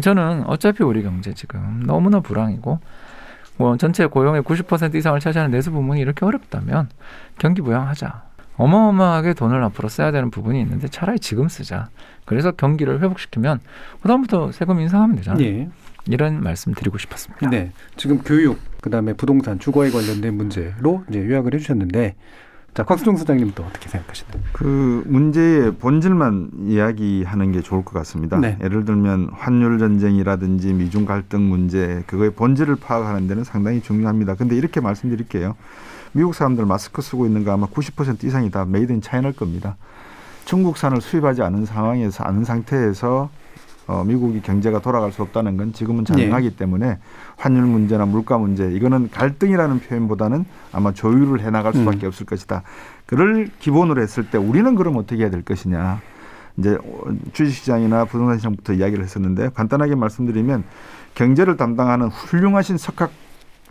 저는 0.00 0.44
어차피 0.46 0.82
우리 0.82 1.02
경제 1.02 1.32
지금 1.32 1.82
너무나 1.86 2.20
불황이고 2.20 2.80
뭐 3.56 3.76
전체 3.76 4.06
고용의 4.06 4.42
90% 4.42 4.94
이상을 4.96 5.18
차지하는 5.20 5.50
내수 5.52 5.70
부문이 5.70 6.00
이렇게 6.00 6.24
어렵다면 6.24 6.88
경기 7.38 7.62
부양하자. 7.62 8.22
어마어마하게 8.56 9.34
돈을 9.34 9.62
앞으로 9.64 9.88
써야 9.88 10.10
되는 10.12 10.30
부분이 10.30 10.60
있는데 10.60 10.88
차라리 10.88 11.18
지금 11.18 11.48
쓰자. 11.48 11.88
그래서 12.24 12.52
경기를 12.52 13.00
회복시키면 13.02 13.60
그다음부터 14.02 14.52
세금 14.52 14.80
인상하면 14.80 15.16
되잖아요. 15.16 15.42
네. 15.42 15.68
이런 16.06 16.42
말씀 16.42 16.72
드리고 16.74 16.98
싶었습니다. 16.98 17.48
네. 17.50 17.70
지금 17.96 18.18
교육, 18.18 18.58
그다음에 18.80 19.12
부동산, 19.12 19.58
주거에 19.58 19.90
관련된 19.90 20.36
문제로 20.36 21.04
이제 21.08 21.24
요약을 21.24 21.54
해 21.54 21.58
주셨는데, 21.58 22.16
자 22.74 22.84
곽수종 22.84 23.16
소장님도 23.16 23.62
어떻게 23.62 23.88
생각하시나요? 23.88 24.42
그 24.52 25.04
문제의 25.06 25.74
본질만 25.74 26.50
이야기하는 26.66 27.52
게 27.52 27.60
좋을 27.60 27.84
것 27.84 27.92
같습니다. 27.98 28.38
네. 28.38 28.58
예를 28.62 28.84
들면 28.86 29.28
환율 29.32 29.78
전쟁이라든지 29.78 30.72
미중 30.72 31.04
갈등 31.04 31.48
문제 31.48 32.02
그거의 32.06 32.30
본질을 32.30 32.76
파악하는 32.76 33.28
데는 33.28 33.44
상당히 33.44 33.82
중요합니다. 33.82 34.36
근데 34.36 34.56
이렇게 34.56 34.80
말씀드릴게요. 34.80 35.54
미국 36.12 36.34
사람들 36.34 36.66
마스크 36.66 37.02
쓰고 37.02 37.26
있는 37.26 37.44
거 37.44 37.52
아마 37.52 37.66
90% 37.66 38.24
이상이 38.24 38.50
다 38.50 38.64
made 38.64 38.92
in 38.92 39.00
China일 39.00 39.34
겁니다. 39.34 39.76
중국산을 40.44 41.00
수입하지 41.00 41.42
않은 41.42 41.64
상황에서 41.66 42.24
않은 42.24 42.44
상태에서 42.44 43.30
어, 43.86 44.04
미국이 44.04 44.40
경제가 44.42 44.80
돌아갈 44.80 45.10
수 45.10 45.22
없다는 45.22 45.56
건 45.56 45.72
지금은 45.72 46.04
가능하기 46.04 46.50
네. 46.50 46.56
때문에 46.56 46.98
환율 47.36 47.64
문제나 47.64 48.06
물가 48.06 48.38
문제 48.38 48.70
이거는 48.70 49.10
갈등이라는 49.10 49.80
표현보다는 49.80 50.44
아마 50.72 50.92
조율을 50.92 51.40
해 51.40 51.50
나갈 51.50 51.72
수밖에 51.72 52.06
음. 52.06 52.08
없을 52.08 52.24
것이다. 52.26 52.62
그를 53.06 53.50
기본으로 53.58 54.00
했을 54.00 54.30
때 54.30 54.38
우리는 54.38 54.74
그럼 54.76 54.96
어떻게 54.96 55.22
해야 55.22 55.30
될 55.30 55.42
것이냐. 55.42 56.00
이제 56.58 56.76
주식시장이나 57.32 58.04
부동산 58.04 58.36
시장부터 58.36 58.74
이야기를 58.74 59.02
했었는데 59.02 59.50
간단하게 59.54 59.94
말씀드리면 59.94 60.64
경제를 61.14 61.56
담당하는 61.56 62.08
훌륭하신 62.08 62.76
석학 62.76 63.10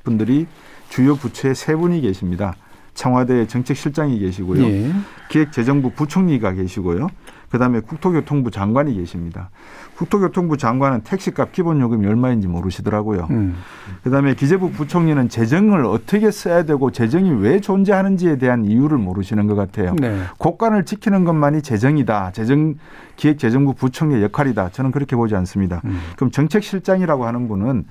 분들이 0.03 0.47
주요 0.91 1.15
부처에 1.15 1.53
세 1.53 1.73
분이 1.73 2.01
계십니다. 2.01 2.53
청와대 2.93 3.47
정책실장이 3.47 4.19
계시고요. 4.19 4.63
예. 4.63 4.91
기획재정부 5.29 5.91
부총리가 5.91 6.51
계시고요. 6.51 7.07
그다음에 7.49 7.79
국토교통부 7.79 8.51
장관이 8.51 8.95
계십니다. 8.95 9.49
국토교통부 9.95 10.57
장관은 10.57 11.01
택시값 11.01 11.53
기본요금이 11.53 12.05
얼마인지 12.07 12.47
모르시더라고요. 12.47 13.27
음. 13.29 13.55
그다음에 14.03 14.35
기재부 14.35 14.71
부총리는 14.71 15.29
재정을 15.29 15.85
어떻게 15.85 16.29
써야 16.29 16.63
되고 16.63 16.91
재정이 16.91 17.41
왜 17.41 17.61
존재하는지에 17.61 18.37
대한 18.37 18.65
이유를 18.65 18.97
모르시는 18.97 19.47
것 19.47 19.55
같아요. 19.55 19.95
네. 19.97 20.21
국간을 20.37 20.83
지키는 20.85 21.23
것만이 21.23 21.61
재정이다. 21.61 22.31
재정 22.33 22.75
기획재정부 23.15 23.75
부총리의 23.75 24.23
역할이다. 24.23 24.69
저는 24.69 24.91
그렇게 24.91 25.15
보지 25.15 25.35
않습니다. 25.35 25.81
음. 25.85 25.99
그럼 26.17 26.31
정책실장이라고 26.31 27.25
하는 27.25 27.47
분은 27.47 27.85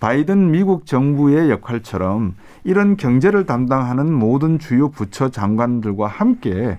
바이든 0.00 0.50
미국 0.50 0.86
정부의 0.86 1.50
역할처럼 1.50 2.34
이런 2.64 2.96
경제를 2.96 3.44
담당하는 3.44 4.12
모든 4.12 4.58
주요 4.58 4.90
부처 4.90 5.28
장관들과 5.28 6.06
함께 6.06 6.78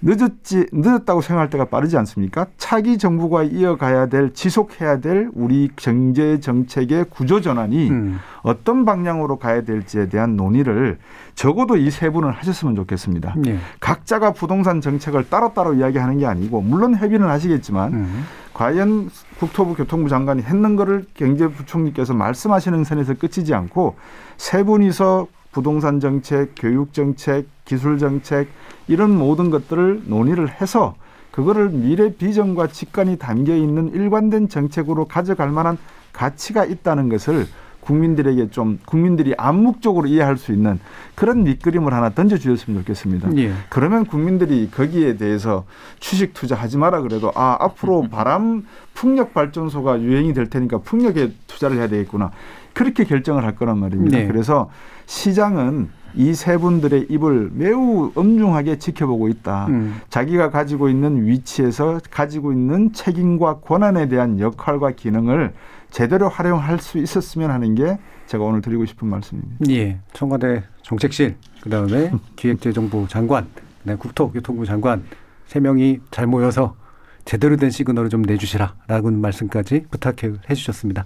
늦었지 0.00 0.66
늦었다고 0.72 1.20
생각할 1.20 1.50
때가 1.50 1.64
빠르지 1.66 1.96
않습니까? 1.98 2.46
차기 2.56 2.98
정부가 2.98 3.42
이어가야 3.42 4.06
될 4.06 4.32
지속해야 4.32 5.00
될 5.00 5.28
우리 5.34 5.70
경제 5.76 6.38
정책의 6.38 7.06
구조 7.10 7.40
전환이 7.40 7.90
음. 7.90 8.18
어떤 8.42 8.84
방향으로 8.84 9.36
가야 9.38 9.62
될지에 9.62 10.08
대한 10.08 10.36
논의를 10.36 10.98
적어도 11.34 11.76
이 11.76 11.90
세 11.90 12.10
분은 12.10 12.30
하셨으면 12.30 12.76
좋겠습니다. 12.76 13.34
예. 13.46 13.58
각자가 13.80 14.32
부동산 14.32 14.80
정책을 14.80 15.28
따로따로 15.28 15.74
이야기하는 15.74 16.18
게 16.18 16.26
아니고 16.26 16.60
물론 16.60 16.94
협의는 16.94 17.28
하시겠지만 17.28 17.92
음. 17.92 18.24
과연 18.54 19.10
국토부 19.40 19.74
교통부 19.74 20.08
장관이 20.08 20.42
했는 20.42 20.76
거를 20.76 21.04
경제부총리께서 21.14 22.14
말씀하시는 22.14 22.84
선에서 22.84 23.14
끝이지 23.14 23.52
않고 23.54 23.96
세 24.36 24.62
분이서 24.62 25.26
부동산 25.50 25.98
정책, 25.98 26.52
교육 26.56 26.92
정책, 26.92 27.46
기술 27.64 27.98
정책 27.98 28.48
이런 28.88 29.16
모든 29.16 29.50
것들을 29.50 30.02
논의를 30.06 30.60
해서 30.60 30.96
그거를 31.30 31.68
미래 31.68 32.12
비전과 32.12 32.68
직관이 32.68 33.16
담겨 33.16 33.54
있는 33.54 33.92
일관된 33.94 34.48
정책으로 34.48 35.04
가져갈 35.04 35.50
만한 35.50 35.78
가치가 36.12 36.64
있다는 36.64 37.08
것을 37.08 37.46
국민들에게 37.80 38.50
좀 38.50 38.78
국민들이 38.84 39.34
암묵적으로 39.38 40.08
이해할 40.08 40.36
수 40.36 40.52
있는 40.52 40.78
그런 41.14 41.44
밑그림을 41.44 41.92
하나 41.94 42.10
던져 42.10 42.36
주셨으면 42.36 42.80
좋겠습니다. 42.80 43.30
예. 43.36 43.52
그러면 43.70 44.04
국민들이 44.04 44.68
거기에 44.70 45.16
대해서 45.16 45.64
주식 45.98 46.34
투자하지 46.34 46.76
마라 46.76 47.00
그래도 47.00 47.32
아 47.34 47.56
앞으로 47.60 48.08
바람 48.10 48.66
풍력 48.94 49.32
발전소가 49.32 50.02
유행이 50.02 50.34
될 50.34 50.50
테니까 50.50 50.78
풍력에 50.78 51.32
투자를 51.46 51.78
해야 51.78 51.88
되겠구나 51.88 52.30
그렇게 52.74 53.04
결정을 53.04 53.44
할 53.44 53.56
거란 53.56 53.78
말입니다. 53.78 54.18
네. 54.18 54.26
그래서 54.26 54.70
시장은 55.06 55.88
이 56.14 56.32
세 56.34 56.56
분들의 56.56 57.06
입을 57.10 57.50
매우 57.52 58.12
엄중하게 58.14 58.78
지켜보고 58.78 59.28
있다. 59.28 59.66
음. 59.68 60.00
자기가 60.10 60.50
가지고 60.50 60.88
있는 60.88 61.26
위치에서 61.26 62.00
가지고 62.10 62.52
있는 62.52 62.92
책임과 62.92 63.60
권한에 63.60 64.08
대한 64.08 64.38
역할과 64.40 64.92
기능을 64.92 65.52
제대로 65.90 66.28
활용할 66.28 66.78
수 66.78 66.98
있었으면 66.98 67.50
하는 67.50 67.74
게 67.74 67.98
제가 68.26 68.44
오늘 68.44 68.60
드리고 68.60 68.84
싶은 68.84 69.08
말씀입니다. 69.08 69.56
예. 69.70 69.98
청와대 70.12 70.62
정책실, 70.82 71.36
그 71.62 71.70
다음에 71.70 72.12
기획재정부 72.36 73.06
장관, 73.08 73.46
그다음에 73.80 73.98
국토교통부 73.98 74.66
장관 74.66 75.02
세 75.46 75.60
명이 75.60 76.00
잘 76.10 76.26
모여서 76.26 76.76
제대로 77.24 77.56
된 77.56 77.70
시그널을 77.70 78.10
좀 78.10 78.22
내주시라라는 78.22 79.20
말씀까지 79.20 79.86
부탁해 79.90 80.32
주셨습니다. 80.54 81.04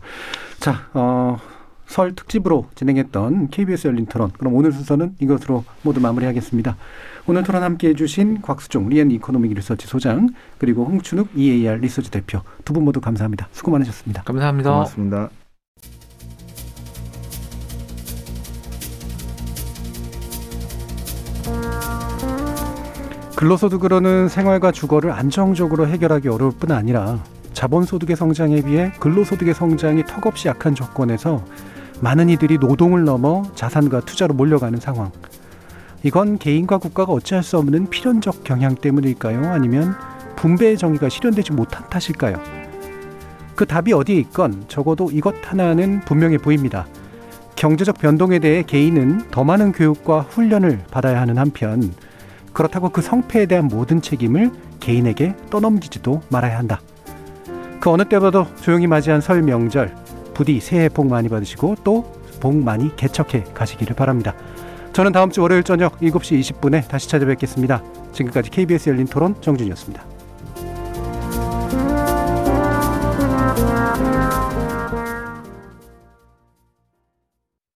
자, 0.60 0.88
어, 0.94 1.36
설 1.92 2.14
특집으로 2.14 2.68
진행했던 2.74 3.48
KBS 3.50 3.86
열린 3.88 4.06
토론. 4.06 4.30
그럼 4.38 4.54
오늘 4.54 4.72
순서는 4.72 5.14
이것으로 5.20 5.62
모두 5.82 6.00
마무리하겠습니다. 6.00 6.76
오늘 7.26 7.42
토론 7.42 7.62
함께 7.62 7.90
해주신 7.90 8.40
곽수종 8.40 8.88
리앤 8.88 9.10
이코노믹 9.10 9.52
리서치 9.52 9.86
소장 9.86 10.30
그리고 10.58 10.86
홍춘욱 10.86 11.28
EAR 11.36 11.80
리서치 11.80 12.10
대표 12.10 12.40
두 12.64 12.72
분 12.72 12.84
모두 12.86 13.02
감사합니다. 13.02 13.48
수고 13.52 13.70
많으셨습니다. 13.72 14.22
감사합니다. 14.22 14.70
고맙습니다. 14.70 15.28
근로소득으로는 23.36 24.28
생활과 24.28 24.72
주거를 24.72 25.10
안정적으로 25.10 25.86
해결하기 25.88 26.28
어려울 26.28 26.52
뿐 26.52 26.70
아니라 26.70 27.22
자본소득의 27.52 28.16
성장에 28.16 28.62
비해 28.62 28.92
근로소득의 29.00 29.54
성장이 29.54 30.04
턱없이 30.04 30.48
약한 30.48 30.74
조건에서 30.74 31.44
많은 32.02 32.28
이들이 32.30 32.58
노동을 32.58 33.04
넘어 33.04 33.44
자산과 33.54 34.00
투자로 34.00 34.34
몰려가는 34.34 34.80
상황. 34.80 35.12
이건 36.02 36.36
개인과 36.36 36.78
국가가 36.78 37.12
어찌할 37.12 37.44
수 37.44 37.58
없는 37.58 37.90
필연적 37.90 38.42
경향 38.42 38.74
때문일까요? 38.74 39.52
아니면 39.52 39.94
분배의 40.34 40.78
정의가 40.78 41.08
실현되지 41.08 41.52
못한 41.52 41.88
탓일까요? 41.88 42.40
그 43.54 43.66
답이 43.66 43.92
어디에 43.92 44.16
있건 44.16 44.64
적어도 44.66 45.10
이것 45.12 45.32
하나는 45.44 46.00
분명해 46.00 46.38
보입니다. 46.38 46.88
경제적 47.54 47.98
변동에 47.98 48.40
대해 48.40 48.64
개인은 48.64 49.30
더 49.30 49.44
많은 49.44 49.70
교육과 49.70 50.22
훈련을 50.22 50.80
받아야 50.90 51.20
하는 51.20 51.38
한편 51.38 51.94
그렇다고 52.52 52.88
그 52.88 53.00
성패에 53.00 53.46
대한 53.46 53.68
모든 53.68 54.02
책임을 54.02 54.50
개인에게 54.80 55.36
떠넘기지도 55.50 56.20
말아야 56.30 56.58
한다. 56.58 56.80
그 57.78 57.90
어느 57.90 58.04
때보다도 58.04 58.56
조용히 58.56 58.88
맞이한 58.88 59.20
설 59.20 59.42
명절 59.42 60.01
부디 60.42 60.60
새해 60.60 60.88
복 60.88 61.06
많이 61.06 61.28
받으시고 61.28 61.76
또 61.84 62.22
복 62.42 62.56
많이 62.56 62.94
개척해 62.96 63.44
가시기를 63.54 63.94
바랍니다. 63.94 64.34
저는 64.92 65.12
다음 65.12 65.30
주 65.30 65.40
월요일 65.42 65.62
저녁 65.62 65.98
7시 66.00 66.40
20분에 66.40 66.86
다시 66.88 67.08
찾아뵙겠습니다. 67.08 67.80
지금까지 68.12 68.50
KBS 68.50 68.90
열린 68.90 69.06
토론 69.06 69.40
정준이었습니다. 69.40 70.11